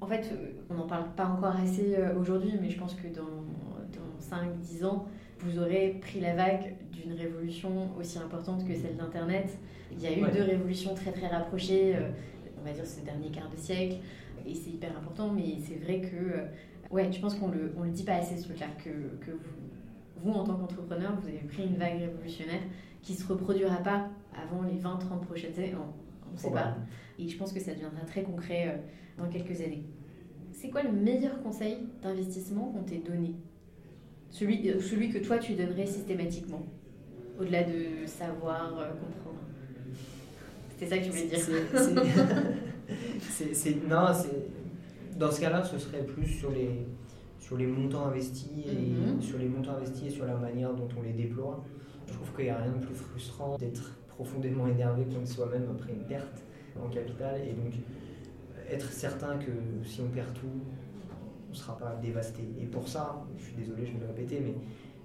En 0.00 0.06
fait, 0.06 0.30
euh, 0.32 0.52
on 0.70 0.74
n'en 0.74 0.86
parle 0.86 1.12
pas 1.16 1.26
encore 1.26 1.56
assez 1.56 1.96
euh, 1.96 2.16
aujourd'hui, 2.18 2.52
mais 2.60 2.70
je 2.70 2.78
pense 2.78 2.94
que 2.94 3.08
dans, 3.08 3.22
dans 3.22 4.36
5-10 4.36 4.84
ans, 4.84 5.06
vous 5.40 5.58
aurez 5.58 5.98
pris 6.00 6.20
la 6.20 6.34
vague 6.34 6.74
d'une 6.92 7.12
révolution 7.12 7.90
aussi 7.98 8.18
importante 8.18 8.66
que 8.66 8.74
celle 8.74 8.96
d'Internet. 8.96 9.58
Il 9.92 10.00
y 10.00 10.06
a 10.06 10.12
eu 10.12 10.30
deux 10.32 10.42
révolutions 10.42 10.94
très 10.94 11.12
très 11.12 11.28
rapprochées, 11.28 11.96
euh, 11.96 12.10
on 12.60 12.64
va 12.64 12.72
dire 12.72 12.86
ce 12.86 13.00
dernier 13.04 13.30
quart 13.30 13.50
de 13.50 13.56
siècle, 13.56 13.96
et 14.46 14.54
c'est 14.54 14.70
hyper 14.70 14.96
important, 14.96 15.32
mais 15.32 15.56
c'est 15.66 15.76
vrai 15.76 16.00
que, 16.00 16.16
euh, 16.16 16.44
ouais, 16.90 17.10
je 17.12 17.20
pense 17.20 17.34
qu'on 17.34 17.48
le, 17.48 17.72
on 17.76 17.84
le 17.84 17.90
dit 17.90 18.04
pas 18.04 18.14
assez 18.14 18.36
ce 18.36 18.44
truc-là, 18.44 18.66
que, 18.82 18.90
que 19.24 19.30
vous, 19.30 20.22
vous, 20.22 20.32
en 20.32 20.44
tant 20.44 20.56
qu'entrepreneur, 20.56 21.14
vous 21.20 21.28
avez 21.28 21.38
pris 21.38 21.64
une 21.64 21.76
vague 21.76 21.98
révolutionnaire 22.00 22.62
qui 23.02 23.14
se 23.14 23.26
reproduira 23.26 23.76
pas 23.76 24.08
avant 24.34 24.62
les 24.62 24.78
20-30 24.78 25.20
prochaines 25.24 25.54
années, 25.56 25.74
on 26.28 26.32
ne 26.32 26.38
sait 26.38 26.50
pas. 26.50 26.76
Et 27.18 27.28
je 27.28 27.36
pense 27.36 27.52
que 27.52 27.60
ça 27.60 27.72
deviendra 27.72 28.00
très 28.02 28.22
concret 28.22 28.68
euh, 28.68 29.22
dans 29.22 29.28
quelques 29.28 29.60
années. 29.60 29.84
C'est 30.52 30.70
quoi 30.70 30.82
le 30.82 30.92
meilleur 30.92 31.40
conseil 31.42 31.78
d'investissement 32.02 32.72
qu'on 32.72 32.82
t'ait 32.82 32.98
donné? 32.98 33.34
Celui, 34.30 34.70
euh, 34.70 34.80
celui 34.80 35.10
que 35.10 35.18
toi 35.18 35.38
tu 35.38 35.54
donnerais 35.54 35.86
systématiquement, 35.86 36.66
au-delà 37.38 37.64
de 37.64 38.06
savoir 38.06 38.78
euh, 38.78 38.90
comprendre. 38.90 39.38
C'est 40.78 40.86
ça 40.86 40.98
que 40.98 41.04
tu 41.04 41.10
voulais 41.10 41.26
dire. 41.26 41.40
C'est, 43.30 43.88
non, 43.88 44.06
dans 45.18 45.30
ce 45.30 45.40
cas-là, 45.40 45.62
ce 45.62 45.78
serait 45.78 46.04
plus 46.04 46.26
sur 46.26 46.50
les, 46.50 46.86
sur 47.38 47.56
les 47.56 47.66
montants 47.66 48.06
investis 48.06 48.64
et 48.66 48.70
mm-hmm. 48.70 49.20
sur 49.20 49.38
les 49.38 49.46
montants 49.46 49.76
investis 49.76 50.06
et 50.06 50.10
sur 50.10 50.24
la 50.24 50.36
manière 50.36 50.72
dont 50.72 50.88
on 50.96 51.02
les 51.02 51.12
déploie. 51.12 51.64
Je 52.06 52.14
trouve 52.14 52.32
qu'il 52.34 52.44
n'y 52.44 52.50
a 52.50 52.58
rien 52.58 52.72
de 52.72 52.84
plus 52.84 52.94
frustrant 52.94 53.58
d'être 53.58 53.98
profondément 54.08 54.66
énervé 54.66 55.04
contre 55.04 55.28
soi-même 55.28 55.66
après 55.70 55.92
une 55.92 56.04
perte 56.04 56.42
en 56.80 56.88
capital 56.88 57.40
et 57.40 57.52
donc 57.52 57.74
être 58.70 58.90
certain 58.90 59.38
que 59.38 59.50
si 59.84 60.00
on 60.00 60.08
perd 60.08 60.32
tout, 60.34 60.60
on 61.48 61.52
ne 61.52 61.56
sera 61.56 61.76
pas 61.76 61.94
dévasté. 61.96 62.42
Et 62.60 62.66
pour 62.66 62.86
ça, 62.86 63.24
je 63.36 63.44
suis 63.44 63.54
désolé, 63.54 63.86
je 63.86 63.92
vais 63.92 64.00
le 64.00 64.06
répéter, 64.06 64.40
mais 64.40 64.54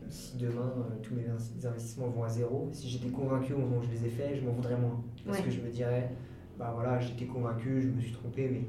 si 0.10 0.38
demain 0.38 0.74
euh, 0.78 1.00
tous 1.02 1.16
mes 1.16 1.26
investissements 1.66 2.10
vont 2.10 2.24
à 2.24 2.30
zéro, 2.30 2.70
si 2.74 2.90
j'étais 2.90 3.10
convaincu 3.10 3.54
au 3.54 3.60
moment 3.60 3.78
où 3.78 3.82
je 3.82 3.90
les 3.90 4.06
ai 4.06 4.10
faits, 4.10 4.36
je 4.40 4.46
m'en 4.46 4.52
voudrais 4.52 4.78
moins. 4.78 5.02
Parce 5.26 5.40
que 5.40 5.50
je 5.50 5.62
me 5.62 5.70
dirais, 5.70 6.12
bah 6.58 6.72
voilà, 6.74 7.00
j'étais 7.00 7.26
convaincu, 7.26 7.82
je 7.82 7.88
me 7.88 8.02
suis 8.02 8.12
trompé, 8.12 8.50
mais 8.50 8.62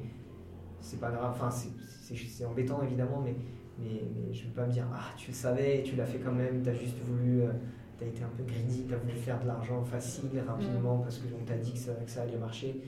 c'est 0.80 1.00
pas 1.00 1.10
grave. 1.10 1.32
Enfin, 1.34 1.50
c'est 1.50 2.44
embêtant 2.44 2.82
évidemment, 2.82 3.20
mais, 3.24 3.34
mais, 3.78 4.32
je 4.32 4.42
ne 4.42 4.48
veux 4.48 4.54
pas 4.54 4.66
me 4.66 4.72
dire, 4.72 4.86
ah, 4.94 5.12
tu 5.16 5.30
le 5.30 5.36
savais, 5.36 5.82
tu 5.84 5.96
l'as 5.96 6.06
fait 6.06 6.18
quand 6.18 6.32
même, 6.32 6.62
tu 6.62 6.68
as 6.68 6.74
juste 6.74 6.98
voulu. 7.00 7.42
Euh, 7.42 7.48
tu 7.96 8.04
as 8.04 8.08
été 8.08 8.22
un 8.24 8.30
peu 8.36 8.42
greedy, 8.42 8.86
tu 8.88 8.94
as 8.94 8.96
voulu 8.96 9.12
faire 9.12 9.38
de 9.40 9.46
l'argent 9.46 9.84
facile, 9.84 10.42
rapidement, 10.44 10.96
mm. 10.96 11.02
parce 11.02 11.18
qu'on 11.18 11.44
t'a 11.44 11.56
dit 11.56 11.72
que 11.72 11.78
ça, 11.78 11.92
que 11.92 12.10
ça 12.10 12.22
allait 12.22 12.36
marcher, 12.36 12.80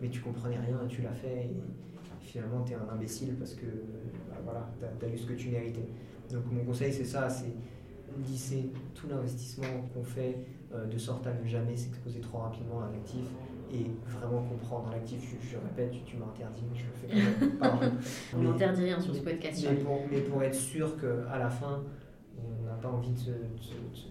mais 0.00 0.08
tu 0.08 0.20
comprenais 0.20 0.58
rien 0.58 0.80
et 0.82 0.88
tu 0.88 1.02
l'as 1.02 1.12
fait. 1.12 1.50
Et, 1.50 1.60
finalement, 2.20 2.62
tu 2.64 2.72
es 2.72 2.76
un 2.76 2.88
imbécile 2.92 3.36
parce 3.38 3.54
que 3.54 3.66
voilà, 4.44 4.68
tu 4.98 5.04
as, 5.04 5.08
eu 5.08 5.18
ce 5.18 5.26
que 5.26 5.34
tu 5.34 5.48
méritais. 5.48 5.88
Donc 6.30 6.44
mon 6.50 6.64
conseil, 6.64 6.92
c'est 6.92 7.04
ça, 7.04 7.28
c'est 7.28 7.52
lisser 8.26 8.70
tout 8.94 9.08
l'investissement 9.08 9.66
qu'on 9.92 10.04
fait 10.04 10.38
euh, 10.72 10.86
de 10.86 10.98
sorte 10.98 11.26
à 11.26 11.32
ne 11.32 11.46
jamais 11.46 11.76
s'exposer 11.76 12.20
trop 12.20 12.38
rapidement 12.38 12.80
à 12.80 12.90
l'actif 12.90 13.26
et 13.72 13.86
vraiment 14.06 14.42
comprendre 14.42 14.90
l'actif. 14.90 15.34
Je, 15.42 15.56
répète, 15.56 16.04
tu, 16.04 16.16
m'as 16.16 16.26
interdit, 16.26 16.62
mais 16.70 16.78
je 16.78 16.84
le 16.84 16.92
fais 16.92 17.14
même. 17.14 17.92
On 18.36 18.42
n'interdit 18.42 18.84
rien 18.84 19.00
sur 19.00 19.14
ce 19.14 19.20
podcast. 19.20 19.66
Mais 19.68 19.76
pour, 19.76 20.00
mais 20.10 20.20
pour 20.20 20.42
être 20.42 20.54
sûr 20.54 20.96
qu'à 21.00 21.38
la 21.38 21.50
fin, 21.50 21.82
on 22.36 22.66
n'a 22.66 22.74
pas 22.74 22.88
envie 22.88 23.12
de 23.12 23.18
se, 23.18 23.30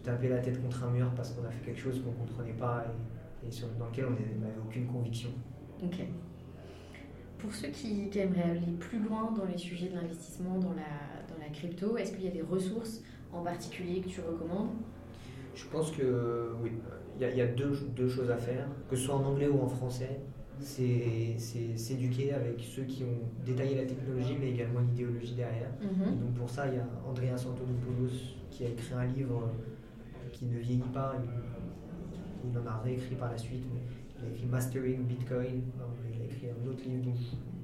taper 0.03 0.29
la 0.29 0.39
tête 0.39 0.61
contre 0.61 0.83
un 0.83 0.91
mur 0.91 1.11
parce 1.15 1.31
qu'on 1.31 1.45
a 1.45 1.49
fait 1.49 1.65
quelque 1.65 1.79
chose 1.79 2.01
qu'on 2.01 2.11
ne 2.11 2.27
comprenait 2.27 2.53
pas 2.53 2.85
et, 3.45 3.51
sur, 3.51 3.67
dans 3.79 3.87
lequel 3.87 4.05
on 4.05 4.11
n'avait 4.11 4.59
aucune 4.65 4.87
conviction. 4.87 5.29
Ok. 5.83 5.99
Pour 7.43 7.53
ceux 7.53 7.67
qui, 7.67 8.09
aimeraient 8.17 8.51
aller 8.51 8.71
plus 8.79 8.99
loin 8.99 9.33
dans 9.37 9.43
les 9.43 9.57
sujets 9.57 9.89
de 9.89 9.95
l'investissement 9.95 10.57
dans 10.59 10.71
la, 10.71 11.27
dans 11.27 11.37
la 11.43 11.49
crypto, 11.49 11.97
est-ce 11.97 12.13
qu'il 12.13 12.23
y 12.23 12.27
a 12.29 12.31
des 12.31 12.41
ressources 12.41 13.01
en 13.33 13.43
particulier 13.43 13.99
que 13.99 14.07
tu 14.07 14.21
recommandes? 14.21 14.69
Je 15.53 15.65
pense 15.65 15.91
que 15.91 16.53
oui, 16.63 16.71
il 17.19 17.37
y 17.37 17.41
a, 17.41 17.47
deux, 17.47 17.77
deux, 17.93 18.07
choses 18.07 18.31
à 18.31 18.37
faire, 18.37 18.65
que 18.89 18.95
ce 18.95 19.03
soit 19.07 19.15
en 19.15 19.25
anglais 19.25 19.49
ou 19.49 19.61
en 19.61 19.67
français. 19.67 20.21
C'est 20.59 21.37
s'éduquer 21.75 22.31
avec 22.31 22.61
ceux 22.61 22.83
qui 22.83 23.03
ont 23.03 23.45
détaillé 23.45 23.75
la 23.75 23.85
technologie, 23.85 24.37
mais 24.39 24.51
également 24.51 24.79
l'idéologie 24.79 25.33
derrière. 25.33 25.71
Mhm. 25.81 26.19
Donc 26.19 26.33
pour 26.35 26.49
ça, 26.49 26.67
il 26.69 26.75
y 26.75 26.77
a 26.77 26.87
Andreas 27.05 27.45
Antonopoulos 27.45 28.37
qui 28.49 28.63
a 28.63 28.69
écrit 28.69 28.93
un 28.93 29.05
livre 29.05 29.51
qui 30.31 30.45
ne 30.45 30.57
vieillit 30.59 30.81
pas. 30.93 31.15
Il, 32.45 32.57
en 32.57 32.65
a 32.65 32.77
réécrit 32.77 33.15
par 33.15 33.31
la 33.31 33.37
suite. 33.37 33.65
Il 34.23 34.31
a 34.31 34.35
écrit 34.35 34.45
Mastering 34.47 35.03
Bitcoin 35.03 35.61
un 36.49 36.69
autre 36.69 36.83
livre 36.85 37.03
dont 37.03 37.13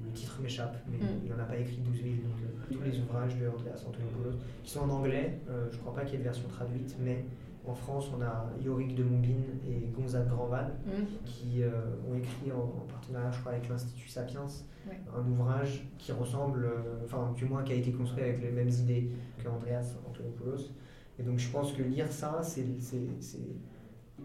le 0.04 0.12
titre 0.12 0.40
m'échappe, 0.42 0.76
mais 0.90 0.98
mm. 0.98 1.20
il 1.24 1.30
n'en 1.30 1.38
a 1.38 1.46
pas 1.46 1.56
écrit 1.56 1.78
12 1.78 1.94
000. 1.94 2.06
Donc, 2.16 2.22
euh, 2.42 2.74
tous 2.74 2.82
les 2.82 2.98
ouvrages 3.00 3.36
de 3.36 3.48
Andreas 3.48 3.84
Antonopoulos 3.86 4.38
qui 4.62 4.70
sont 4.70 4.80
en 4.80 4.90
anglais, 4.90 5.38
euh, 5.48 5.68
je 5.70 5.76
ne 5.76 5.80
crois 5.80 5.94
pas 5.94 6.02
qu'il 6.02 6.14
y 6.14 6.16
ait 6.16 6.18
de 6.18 6.24
version 6.24 6.48
traduite, 6.48 6.96
mais 7.00 7.24
en 7.66 7.74
France, 7.74 8.10
on 8.16 8.22
a 8.22 8.50
Yorick 8.64 8.94
de 8.94 9.04
Mombine 9.04 9.44
et 9.68 9.88
Gonzague 9.94 10.28
Grandval 10.28 10.72
mm. 10.86 10.90
qui 11.24 11.62
euh, 11.62 11.70
ont 12.10 12.16
écrit 12.16 12.50
en, 12.52 12.86
partenariat, 12.88 13.30
je 13.30 13.40
crois, 13.40 13.52
avec 13.52 13.68
l'Institut 13.68 14.08
Sapiens, 14.08 14.46
un 15.14 15.30
ouvrage 15.30 15.84
qui 15.98 16.10
ressemble, 16.10 16.66
enfin, 17.04 17.32
du 17.36 17.44
moins 17.44 17.62
qui 17.62 17.72
a 17.72 17.76
été 17.76 17.92
construit 17.92 18.24
avec 18.24 18.42
les 18.42 18.50
mêmes 18.50 18.70
idées 18.70 19.10
que 19.38 19.48
Andreas 19.48 19.94
Antonopoulos. 20.08 20.72
Et 21.18 21.22
donc, 21.22 21.38
je 21.38 21.50
pense 21.50 21.72
que 21.74 21.82
lire 21.82 22.10
ça, 22.10 22.40
c'est 22.42 22.64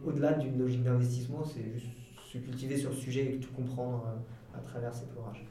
au-delà 0.03 0.33
d'une 0.33 0.57
logique 0.57 0.83
d'investissement, 0.83 1.43
c'est 1.43 1.77
juste 1.77 2.04
se 2.35 2.43
cultiver 2.43 2.77
sur 2.77 2.89
le 2.89 2.95
sujet 2.95 3.35
et 3.35 3.39
tout 3.39 3.51
comprendre 3.53 4.05
à 4.53 4.59
travers 4.59 4.93
ces 4.93 5.05
forages. 5.07 5.45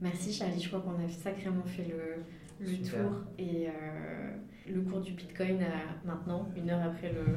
Merci 0.00 0.32
Charlie, 0.32 0.60
je 0.60 0.68
crois 0.68 0.80
qu'on 0.80 1.02
a 1.02 1.08
sacrément 1.08 1.64
fait 1.64 1.86
le, 1.88 2.66
le 2.66 2.76
tour 2.76 3.22
et 3.38 3.68
euh, 3.68 4.36
le 4.68 4.82
cours 4.82 5.00
du 5.00 5.12
Bitcoin 5.12 5.58
à 5.62 6.06
maintenant, 6.06 6.48
une 6.56 6.68
heure 6.68 6.82
après 6.82 7.12
le... 7.12 7.36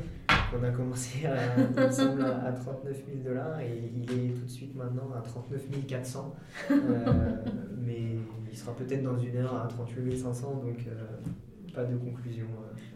On 0.58 0.64
a 0.64 0.72
commencé 0.72 1.26
à, 1.26 1.86
ensemble 1.88 2.24
à 2.24 2.52
39 2.52 3.06
000 3.08 3.20
dollars 3.24 3.60
et 3.62 3.92
il 3.96 4.12
est 4.12 4.34
tout 4.34 4.46
de 4.46 4.50
suite 4.50 4.76
maintenant 4.76 5.12
à 5.16 5.22
39 5.22 5.86
400. 5.88 6.36
Euh, 6.72 7.36
mais 7.78 8.18
il 8.52 8.58
sera 8.58 8.76
peut-être 8.76 9.04
dans 9.04 9.18
une 9.18 9.38
heure 9.38 9.56
à 9.56 9.68
38 9.68 10.18
500, 10.18 10.56
donc 10.56 10.86
euh, 10.88 11.74
pas 11.74 11.86
de 11.86 11.96
conclusion. 11.96 12.48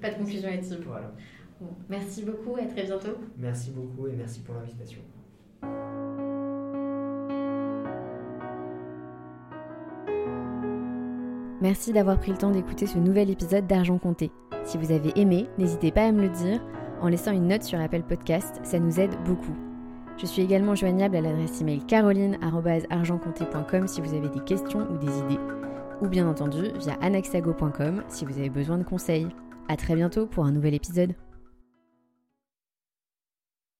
Pas 0.01 0.09
de 0.09 0.15
conclusion 0.15 0.49
éthique. 0.49 0.83
Voilà. 0.85 1.13
merci 1.89 2.23
beaucoup, 2.23 2.55
à 2.55 2.65
très 2.65 2.83
bientôt. 2.83 3.17
Merci 3.37 3.71
beaucoup 3.71 4.07
et 4.07 4.13
merci 4.13 4.41
pour 4.41 4.55
l'invitation. 4.55 4.99
Merci 11.63 11.93
d'avoir 11.93 12.19
pris 12.19 12.31
le 12.31 12.37
temps 12.37 12.51
d'écouter 12.51 12.85
ce 12.85 12.97
nouvel 12.97 13.29
épisode 13.29 13.67
d'Argent 13.67 13.97
Compté. 13.97 14.31
Si 14.65 14.77
vous 14.77 14.91
avez 14.91 15.13
aimé, 15.15 15.47
n'hésitez 15.57 15.93
pas 15.93 16.03
à 16.03 16.11
me 16.11 16.23
le 16.23 16.27
dire 16.27 16.59
en 16.99 17.07
laissant 17.07 17.31
une 17.31 17.47
note 17.47 17.63
sur 17.63 17.79
Apple 17.79 18.03
Podcast, 18.03 18.59
ça 18.63 18.79
nous 18.79 18.99
aide 18.99 19.15
beaucoup. 19.25 19.55
Je 20.17 20.25
suis 20.25 20.41
également 20.41 20.75
joignable 20.75 21.15
à 21.15 21.21
l'adresse 21.21 21.61
email 21.61 21.79
caroline.argentcompté.com 21.85 23.87
si 23.87 24.01
vous 24.01 24.13
avez 24.13 24.27
des 24.27 24.41
questions 24.41 24.85
ou 24.91 24.97
des 24.97 25.19
idées, 25.19 25.39
ou 26.01 26.09
bien 26.09 26.27
entendu 26.27 26.63
via 26.81 26.95
anaxago.com 26.99 28.03
si 28.09 28.25
vous 28.25 28.37
avez 28.37 28.49
besoin 28.49 28.77
de 28.77 28.83
conseils. 28.83 29.29
A 29.69 29.77
très 29.77 29.95
bientôt 29.95 30.27
pour 30.27 30.43
un 30.43 30.51
nouvel 30.51 30.73
épisode. 30.73 31.15